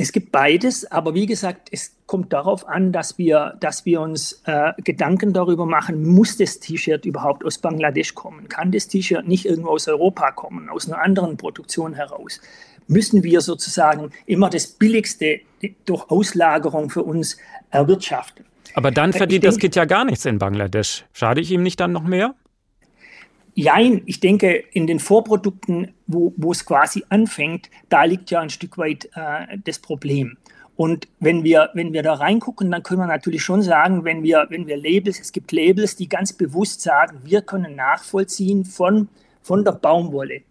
Es 0.00 0.12
gibt 0.12 0.30
beides, 0.30 0.88
aber 0.92 1.12
wie 1.14 1.26
gesagt, 1.26 1.70
es 1.72 1.96
kommt 2.06 2.32
darauf 2.32 2.68
an, 2.68 2.92
dass 2.92 3.18
wir, 3.18 3.56
dass 3.58 3.84
wir 3.84 4.00
uns 4.00 4.40
äh, 4.44 4.70
Gedanken 4.84 5.32
darüber 5.32 5.66
machen, 5.66 6.06
muss 6.06 6.36
das 6.36 6.60
T-Shirt 6.60 7.04
überhaupt 7.04 7.44
aus 7.44 7.58
Bangladesch 7.58 8.14
kommen? 8.14 8.48
Kann 8.48 8.70
das 8.70 8.86
T-Shirt 8.86 9.26
nicht 9.26 9.44
irgendwo 9.44 9.70
aus 9.70 9.88
Europa 9.88 10.30
kommen, 10.30 10.68
aus 10.68 10.86
einer 10.86 11.02
anderen 11.02 11.36
Produktion 11.36 11.94
heraus? 11.94 12.40
Müssen 12.86 13.24
wir 13.24 13.40
sozusagen 13.40 14.12
immer 14.24 14.48
das 14.50 14.68
Billigste 14.68 15.40
durch 15.84 16.08
Auslagerung 16.10 16.90
für 16.90 17.02
uns 17.02 17.36
erwirtschaften? 17.70 18.44
Aber 18.74 18.92
dann 18.92 19.12
verdient 19.12 19.42
das 19.42 19.58
Kind 19.58 19.74
ja 19.74 19.84
gar 19.84 20.04
nichts 20.04 20.24
in 20.24 20.38
Bangladesch. 20.38 21.06
Schade 21.12 21.40
ich 21.40 21.50
ihm 21.50 21.64
nicht 21.64 21.80
dann 21.80 21.90
noch 21.90 22.04
mehr? 22.04 22.36
Jein, 23.60 24.02
ich 24.06 24.20
denke, 24.20 24.62
in 24.70 24.86
den 24.86 25.00
Vorprodukten, 25.00 25.92
wo, 26.06 26.32
wo 26.36 26.52
es 26.52 26.64
quasi 26.64 27.02
anfängt, 27.08 27.70
da 27.88 28.04
liegt 28.04 28.30
ja 28.30 28.38
ein 28.38 28.50
Stück 28.50 28.78
weit 28.78 29.06
äh, 29.16 29.58
das 29.64 29.80
Problem. 29.80 30.38
Und 30.76 31.08
wenn 31.18 31.42
wir, 31.42 31.70
wenn 31.74 31.92
wir 31.92 32.04
da 32.04 32.14
reingucken, 32.14 32.70
dann 32.70 32.84
können 32.84 33.00
wir 33.00 33.08
natürlich 33.08 33.42
schon 33.42 33.62
sagen, 33.62 34.04
wenn 34.04 34.22
wir, 34.22 34.46
wenn 34.50 34.68
wir 34.68 34.76
Labels, 34.76 35.18
es 35.18 35.32
gibt 35.32 35.50
Labels, 35.50 35.96
die 35.96 36.08
ganz 36.08 36.32
bewusst 36.32 36.82
sagen, 36.82 37.18
wir 37.24 37.42
können 37.42 37.74
nachvollziehen 37.74 38.64
von, 38.64 39.08
von 39.42 39.64
der 39.64 39.72
Baumwolle 39.72 40.42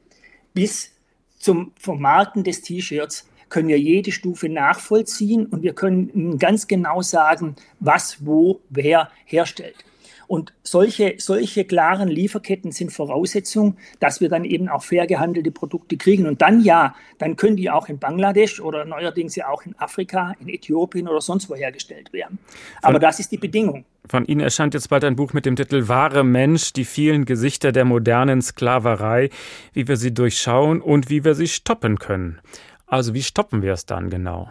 bis 0.54 0.92
zum 1.38 1.72
Vermarkten 1.80 2.44
des 2.44 2.62
T-Shirts, 2.62 3.26
können 3.48 3.70
wir 3.70 3.80
jede 3.80 4.12
Stufe 4.12 4.50
nachvollziehen 4.50 5.46
und 5.46 5.64
wir 5.64 5.72
können 5.72 6.38
ganz 6.40 6.68
genau 6.68 7.02
sagen, 7.02 7.56
was, 7.80 8.26
wo, 8.26 8.60
wer 8.70 9.10
herstellt. 9.24 9.86
Und 10.28 10.54
solche, 10.62 11.16
solche 11.18 11.64
klaren 11.64 12.10
Lieferketten 12.10 12.72
sind 12.72 12.92
Voraussetzung, 12.92 13.78
dass 14.00 14.20
wir 14.20 14.28
dann 14.28 14.44
eben 14.44 14.68
auch 14.68 14.84
fair 14.84 15.08
gehandelte 15.08 15.52
Produkte 15.52 15.96
kriegen. 15.96 16.28
Und 16.28 16.42
dann 16.42 16.62
ja, 16.62 16.96
dann 17.18 17.38
können 17.38 17.56
die 17.56 17.70
auch 17.70 17.88
in 17.88 17.98
Bangladesch 17.98 18.60
oder 18.60 18.84
neuerdings 18.84 19.36
ja 19.36 19.48
auch 19.48 19.66
in 19.66 19.74
Afrika, 19.80 20.36
in 20.42 20.50
Äthiopien 20.50 21.08
oder 21.08 21.22
sonst 21.22 21.50
wo 21.50 21.56
hergestellt 21.56 22.12
werden. 22.12 22.40
Aber 22.82 22.96
von, 22.96 23.02
das 23.02 23.20
ist 23.20 23.32
die 23.32 23.38
Bedingung. 23.38 23.86
Von 24.10 24.26
Ihnen 24.26 24.42
erscheint 24.42 24.74
jetzt 24.74 24.90
bald 24.90 25.06
ein 25.06 25.16
Buch 25.16 25.34
mit 25.34 25.46
dem 25.46 25.56
Titel 25.56 25.88
Wahre 25.88 26.24
Mensch, 26.24 26.74
die 26.74 26.86
vielen 26.86 27.26
Gesichter 27.26 27.72
der 27.72 27.86
modernen 27.86 28.42
Sklaverei, 28.42 29.30
wie 29.74 29.88
wir 29.88 29.96
sie 29.96 30.14
durchschauen 30.14 30.82
und 30.82 31.10
wie 31.10 31.24
wir 31.24 31.36
sie 31.36 31.48
stoppen 31.48 32.00
können. 32.00 32.40
Also 32.86 33.14
wie 33.14 33.24
stoppen 33.24 33.62
wir 33.62 33.74
es 33.74 33.86
dann 33.86 34.10
genau? 34.10 34.50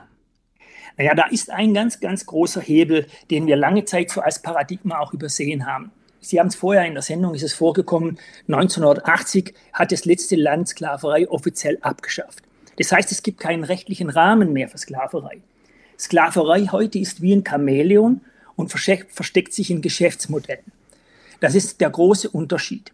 Naja, 0.97 1.15
da 1.15 1.27
ist 1.27 1.51
ein 1.51 1.75
ganz, 1.75 2.01
ganz 2.01 2.25
großer 2.25 2.61
Hebel, 2.61 3.07
den 3.31 3.47
wir 3.47 3.57
lange 3.57 3.85
Zeit 3.85 4.11
so 4.11 4.21
als 4.21 4.41
Paradigma 4.41 4.99
auch 4.99 5.13
übersehen 5.13 5.67
haben. 5.67 5.91
Sie 6.21 6.41
haben 6.41 6.49
es 6.49 6.57
vorher 6.57 6.85
in 6.87 6.95
der 6.95 7.03
Sendung, 7.03 7.35
ist 7.35 7.43
es 7.43 7.53
vorgekommen, 7.53 8.19
1980 8.49 9.55
hat 9.73 9.93
das 9.93 10.07
letzte 10.07 10.37
Land 10.37 10.69
Sklaverei 10.69 11.29
offiziell 11.29 11.79
abgeschafft. 11.83 12.43
Das 12.79 12.91
heißt, 12.91 13.13
es 13.13 13.23
gibt 13.23 13.39
keinen 13.39 13.65
rechtlichen 13.65 14.11
Rahmen 14.11 14.53
mehr 14.53 14.69
für 14.69 14.79
Sklaverei. 14.79 15.39
Sklaverei 15.99 16.67
heute 16.73 16.99
ist 16.99 17.23
wie 17.23 17.35
ein 17.35 17.45
Chamäleon 17.47 18.23
und 18.57 18.71
versteckt 18.71 19.53
sich 19.53 19.71
in 19.71 19.83
Geschäftsmodellen. 19.83 20.73
Das 21.41 21.55
ist 21.55 21.81
der 21.81 21.91
große 21.91 22.31
Unterschied. 22.31 22.93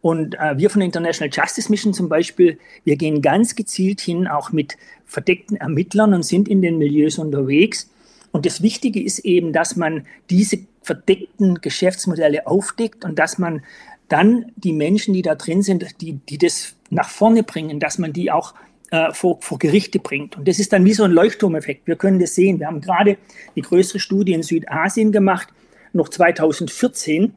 Und 0.00 0.34
äh, 0.38 0.56
wir 0.56 0.70
von 0.70 0.80
der 0.80 0.86
International 0.86 1.30
Justice 1.32 1.70
Mission 1.70 1.94
zum 1.94 2.08
Beispiel, 2.08 2.58
wir 2.84 2.96
gehen 2.96 3.22
ganz 3.22 3.56
gezielt 3.56 4.00
hin, 4.00 4.26
auch 4.26 4.52
mit 4.52 4.76
verdeckten 5.04 5.56
Ermittlern 5.56 6.14
und 6.14 6.22
sind 6.22 6.48
in 6.48 6.62
den 6.62 6.78
Milieus 6.78 7.18
unterwegs. 7.18 7.90
Und 8.32 8.46
das 8.46 8.62
Wichtige 8.62 9.02
ist 9.02 9.20
eben, 9.20 9.52
dass 9.52 9.76
man 9.76 10.06
diese 10.30 10.58
verdeckten 10.82 11.60
Geschäftsmodelle 11.60 12.46
aufdeckt 12.46 13.04
und 13.04 13.18
dass 13.18 13.38
man 13.38 13.62
dann 14.08 14.52
die 14.56 14.72
Menschen, 14.72 15.14
die 15.14 15.22
da 15.22 15.34
drin 15.34 15.62
sind, 15.62 16.00
die, 16.00 16.14
die 16.14 16.38
das 16.38 16.76
nach 16.90 17.08
vorne 17.08 17.42
bringen, 17.42 17.80
dass 17.80 17.98
man 17.98 18.12
die 18.12 18.30
auch 18.30 18.54
äh, 18.90 19.12
vor, 19.12 19.38
vor 19.40 19.58
Gerichte 19.58 19.98
bringt. 19.98 20.36
Und 20.36 20.46
das 20.46 20.58
ist 20.58 20.72
dann 20.72 20.84
wie 20.84 20.92
so 20.92 21.02
ein 21.02 21.10
Leuchtturmeffekt. 21.10 21.86
Wir 21.86 21.96
können 21.96 22.20
das 22.20 22.34
sehen. 22.34 22.60
Wir 22.60 22.68
haben 22.68 22.80
gerade 22.80 23.18
die 23.56 23.62
größere 23.62 23.98
Studie 23.98 24.32
in 24.32 24.44
Südasien 24.44 25.10
gemacht, 25.10 25.48
noch 25.92 26.08
2014 26.08 27.34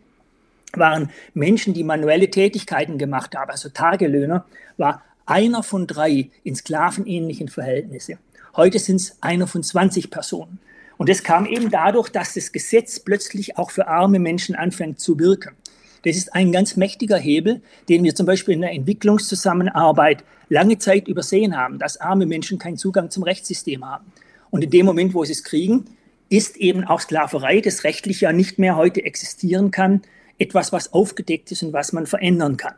waren 0.74 1.10
Menschen, 1.34 1.74
die 1.74 1.84
manuelle 1.84 2.30
Tätigkeiten 2.30 2.98
gemacht 2.98 3.36
haben, 3.36 3.50
also 3.50 3.70
Tagelöhner, 3.70 4.46
war 4.78 5.04
einer 5.26 5.64
von 5.64 5.88
drei 5.88 6.30
in 6.44 6.56
sklavenähnlichen 6.56 7.48
Verhältnissen. 7.48 8.18
Heute 8.56 8.80
sind 8.80 8.98
es 8.98 9.18
einer 9.22 9.48
von 9.48 9.64
20 9.64 10.10
Personen. 10.10 10.60
Und 10.98 11.08
das 11.08 11.24
kam 11.24 11.46
eben 11.46 11.70
dadurch, 11.70 12.10
dass 12.10 12.34
das 12.34 12.52
Gesetz 12.52 13.00
plötzlich 13.00 13.58
auch 13.58 13.72
für 13.72 13.88
arme 13.88 14.20
Menschen 14.20 14.56
anfängt 14.56 15.00
zu 15.00 15.18
wirken. 15.18 15.56
Das 16.04 16.16
ist 16.16 16.34
ein 16.34 16.52
ganz 16.52 16.76
mächtiger 16.76 17.18
Hebel, 17.18 17.62
den 17.88 18.04
wir 18.04 18.16
zum 18.16 18.26
Beispiel 18.26 18.54
in 18.54 18.62
der 18.62 18.72
Entwicklungszusammenarbeit 18.72 20.24
lange 20.50 20.78
Zeit 20.78 21.08
übersehen 21.08 21.56
haben, 21.56 21.80
dass 21.80 21.98
arme 21.98 22.26
Menschen 22.26 22.58
keinen 22.58 22.78
Zugang 22.78 23.10
zum 23.12 23.24
Rechtssystem 23.24 23.86
haben. 23.86 24.12
Und 24.50 24.64
in 24.64 24.70
dem 24.72 24.86
Moment, 24.86 25.14
wo 25.14 25.24
sie 25.24 25.34
es 25.34 25.44
kriegen, 25.44 25.86
ist 26.30 26.58
eben 26.58 26.84
auch 26.84 27.02
Sklaverei, 27.02 27.62
das 27.62 27.84
rechtlich 27.84 28.22
ja 28.22 28.32
nicht 28.34 28.60
mehr 28.60 28.76
heute 28.76 29.04
existieren 29.04 29.72
kann, 29.72 30.02
etwas, 30.40 30.74
was 30.74 30.94
aufgedeckt 30.94 31.52
ist 31.52 31.64
und 31.64 31.74
was 31.74 31.94
man 31.94 32.08
verändern 32.08 32.58
kann. 32.58 32.76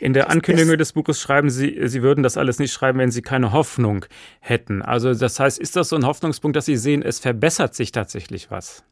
In 0.00 0.12
der 0.12 0.30
Ankündigung 0.30 0.78
des 0.78 0.92
Buches 0.92 1.20
schreiben 1.20 1.50
Sie, 1.50 1.76
Sie 1.88 2.02
würden 2.02 2.22
das 2.22 2.36
alles 2.36 2.58
nicht 2.60 2.72
schreiben, 2.72 3.00
wenn 3.00 3.10
Sie 3.10 3.22
keine 3.22 3.52
Hoffnung 3.52 4.06
hätten. 4.40 4.82
Also 4.82 5.14
das 5.14 5.40
heißt, 5.40 5.58
ist 5.58 5.74
das 5.74 5.88
so 5.88 5.96
ein 5.96 6.06
Hoffnungspunkt, 6.06 6.56
dass 6.56 6.66
Sie 6.66 6.76
sehen, 6.76 7.02
es 7.02 7.18
verbessert 7.18 7.74
sich 7.74 7.90
tatsächlich 7.90 8.50
was? 8.50 8.84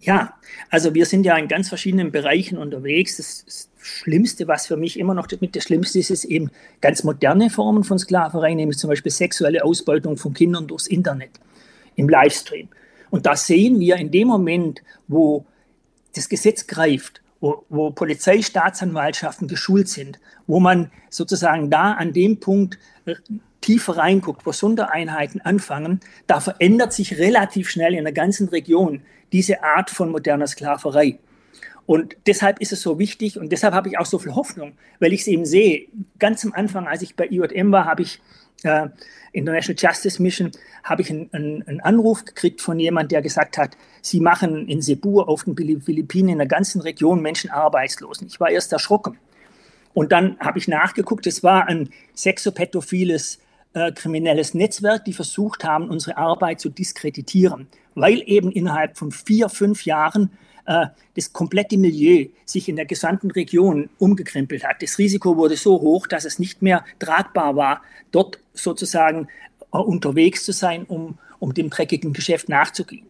Ja, 0.00 0.34
also 0.70 0.94
wir 0.94 1.04
sind 1.04 1.24
ja 1.24 1.36
in 1.36 1.46
ganz 1.46 1.68
verschiedenen 1.68 2.10
Bereichen 2.10 2.56
unterwegs. 2.56 3.18
Das, 3.18 3.68
Schlimmste, 3.82 4.46
was 4.46 4.66
für 4.66 4.76
mich 4.76 4.98
immer 4.98 5.14
noch 5.14 5.26
mit 5.40 5.56
das 5.56 5.64
Schlimmste 5.64 5.98
ist, 5.98 6.10
ist 6.10 6.24
eben 6.24 6.50
ganz 6.80 7.02
moderne 7.02 7.50
Formen 7.50 7.84
von 7.84 7.98
Sklaverei, 7.98 8.54
nämlich 8.54 8.78
zum 8.78 8.88
Beispiel 8.88 9.10
sexuelle 9.10 9.64
Ausbeutung 9.64 10.16
von 10.16 10.34
Kindern 10.34 10.66
durchs 10.66 10.86
Internet, 10.86 11.30
im 11.96 12.08
Livestream. 12.08 12.68
Und 13.10 13.26
da 13.26 13.36
sehen 13.36 13.80
wir 13.80 13.96
in 13.96 14.10
dem 14.10 14.28
Moment, 14.28 14.82
wo 15.08 15.46
das 16.14 16.28
Gesetz 16.28 16.66
greift 16.66 17.22
wo, 17.40 17.64
wo 17.68 17.90
Polizei, 17.90 18.42
Staatsanwaltschaften 18.42 19.48
geschult 19.48 19.88
sind, 19.88 20.20
wo 20.46 20.60
man 20.60 20.90
sozusagen 21.08 21.70
da 21.70 21.92
an 21.92 22.12
dem 22.12 22.40
Punkt 22.40 22.78
äh, 23.06 23.14
tiefer 23.60 23.96
reinguckt, 23.96 24.46
wo 24.46 24.52
Sondereinheiten 24.52 25.40
anfangen, 25.40 26.00
da 26.26 26.40
verändert 26.40 26.92
sich 26.92 27.18
relativ 27.18 27.68
schnell 27.68 27.94
in 27.94 28.04
der 28.04 28.12
ganzen 28.12 28.48
Region 28.48 29.02
diese 29.32 29.62
Art 29.62 29.90
von 29.90 30.10
moderner 30.10 30.46
Sklaverei. 30.46 31.18
Und 31.86 32.16
deshalb 32.26 32.60
ist 32.60 32.72
es 32.72 32.82
so 32.82 32.98
wichtig 32.98 33.38
und 33.38 33.50
deshalb 33.50 33.74
habe 33.74 33.88
ich 33.88 33.98
auch 33.98 34.06
so 34.06 34.18
viel 34.18 34.34
Hoffnung, 34.34 34.74
weil 35.00 35.12
ich 35.12 35.22
es 35.22 35.26
eben 35.26 35.44
sehe. 35.44 35.88
Ganz 36.18 36.44
am 36.44 36.52
Anfang, 36.52 36.86
als 36.86 37.02
ich 37.02 37.16
bei 37.16 37.26
IJM 37.26 37.72
war, 37.72 37.84
habe 37.84 38.02
ich 38.02 38.20
äh, 38.64 38.88
International 39.32 39.76
Justice 39.78 40.20
Mission, 40.20 40.50
habe 40.82 41.02
ich 41.02 41.10
einen, 41.10 41.30
einen, 41.32 41.80
Anruf 41.80 42.24
gekriegt 42.24 42.60
von 42.60 42.78
jemand, 42.78 43.12
der 43.12 43.22
gesagt 43.22 43.58
hat, 43.58 43.76
sie 44.02 44.20
machen 44.20 44.68
in 44.68 44.82
Cebu 44.82 45.20
auf 45.20 45.44
den 45.44 45.80
Philippinen 45.80 46.30
in 46.30 46.38
der 46.38 46.46
ganzen 46.46 46.80
Region 46.80 47.22
Menschen 47.22 47.50
arbeitslos. 47.50 48.22
Ich 48.22 48.40
war 48.40 48.50
erst 48.50 48.72
erschrocken. 48.72 49.18
Und 49.92 50.12
dann 50.12 50.38
habe 50.40 50.58
ich 50.58 50.68
nachgeguckt, 50.68 51.26
es 51.26 51.42
war 51.42 51.66
ein 51.66 51.90
sexopädophiles 52.14 53.38
äh, 53.72 53.92
kriminelles 53.92 54.54
Netzwerk, 54.54 55.04
die 55.04 55.12
versucht 55.12 55.64
haben, 55.64 55.88
unsere 55.88 56.16
Arbeit 56.16 56.60
zu 56.60 56.70
diskreditieren, 56.70 57.68
weil 57.94 58.22
eben 58.26 58.50
innerhalb 58.50 58.96
von 58.96 59.10
vier, 59.10 59.48
fünf 59.48 59.84
Jahren 59.84 60.30
das 61.14 61.32
komplette 61.32 61.76
Milieu 61.76 62.26
sich 62.44 62.68
in 62.68 62.76
der 62.76 62.86
gesamten 62.86 63.30
Region 63.30 63.88
umgekrempelt 63.98 64.64
hat. 64.64 64.82
Das 64.82 64.98
Risiko 64.98 65.36
wurde 65.36 65.56
so 65.56 65.80
hoch, 65.80 66.06
dass 66.06 66.24
es 66.24 66.38
nicht 66.38 66.62
mehr 66.62 66.84
tragbar 66.98 67.56
war, 67.56 67.82
dort 68.12 68.38
sozusagen 68.54 69.28
äh, 69.72 69.78
unterwegs 69.78 70.44
zu 70.44 70.52
sein, 70.52 70.84
um, 70.84 71.18
um 71.38 71.54
dem 71.54 71.70
dreckigen 71.70 72.12
Geschäft 72.12 72.48
nachzugehen. 72.48 73.06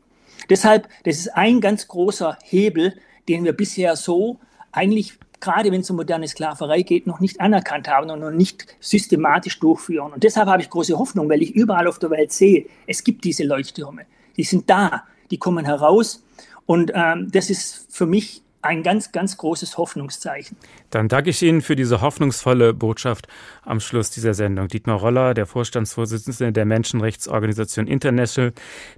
Deshalb, 0.48 0.88
das 1.04 1.18
ist 1.18 1.28
ein 1.28 1.60
ganz 1.60 1.86
großer 1.86 2.38
Hebel, 2.44 2.94
den 3.28 3.44
wir 3.44 3.52
bisher 3.52 3.96
so 3.96 4.38
eigentlich 4.72 5.18
gerade 5.40 5.72
wenn 5.72 5.80
es 5.80 5.90
um 5.90 5.96
moderne 5.96 6.28
Sklaverei 6.28 6.82
geht, 6.82 7.06
noch 7.06 7.18
nicht 7.18 7.40
anerkannt 7.40 7.88
haben 7.88 8.10
und 8.10 8.20
noch 8.20 8.30
nicht 8.30 8.66
systematisch 8.78 9.58
durchführen. 9.58 10.12
Und 10.12 10.22
deshalb 10.22 10.48
habe 10.48 10.62
ich 10.62 10.70
große 10.70 10.98
Hoffnung, 10.98 11.28
weil 11.28 11.42
ich 11.42 11.54
überall 11.54 11.88
auf 11.88 11.98
der 11.98 12.10
Welt 12.10 12.30
sehe, 12.30 12.66
es 12.86 13.02
gibt 13.02 13.24
diese 13.24 13.44
Leuchttürme. 13.44 14.02
Die 14.36 14.44
sind 14.44 14.68
da, 14.68 15.04
die 15.30 15.38
kommen 15.38 15.64
heraus 15.64 16.22
und 16.70 16.92
ähm, 16.94 17.32
das 17.32 17.50
ist 17.50 17.88
für 17.90 18.06
mich 18.06 18.42
ein 18.62 18.84
ganz, 18.84 19.10
ganz 19.10 19.36
großes 19.36 19.76
Hoffnungszeichen. 19.76 20.56
Dann 20.90 21.08
danke 21.08 21.30
ich 21.30 21.42
Ihnen 21.42 21.62
für 21.62 21.74
diese 21.74 22.00
hoffnungsvolle 22.00 22.74
Botschaft 22.74 23.26
am 23.64 23.80
Schluss 23.80 24.10
dieser 24.10 24.34
Sendung. 24.34 24.68
Dietmar 24.68 25.00
Roller, 25.00 25.34
der 25.34 25.46
Vorstandsvorsitzende 25.46 26.52
der 26.52 26.66
Menschenrechtsorganisation 26.66 27.88
International 27.88 28.52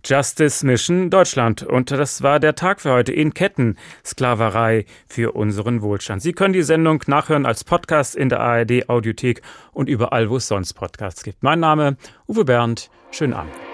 Justice 0.05 0.67
Mission 0.67 1.09
Deutschland. 1.09 1.63
Und 1.63 1.91
das 1.91 2.23
war 2.23 2.41
der 2.41 2.57
Tag 2.57 2.83
für 2.83 2.93
heute 2.93 3.13
in 3.15 3.33
Ketten 3.33 3.79
Sklaverei 4.05 4.85
für 5.07 5.33
unseren 5.33 5.81
Wohlstand. 5.81 6.21
Sie 6.21 6.35
können 6.35 6.53
die 6.53 6.65
Sendung 6.65 7.03
nachhören 7.07 7.47
als 7.47 7.65
Podcast 7.65 8.17
in 8.17 8.29
der 8.29 8.41
ARD 8.41 8.91
Audiothek 8.91 9.41
und 9.73 9.89
überall, 9.89 10.29
wo 10.29 10.37
es 10.37 10.47
sonst 10.47 10.75
Podcasts 10.75 11.23
gibt. 11.23 11.43
Mein 11.43 11.61
Name 11.61 11.97
Uwe 12.29 12.45
Bernd. 12.45 12.91
Schönen 13.13 13.33
Abend. 13.33 13.72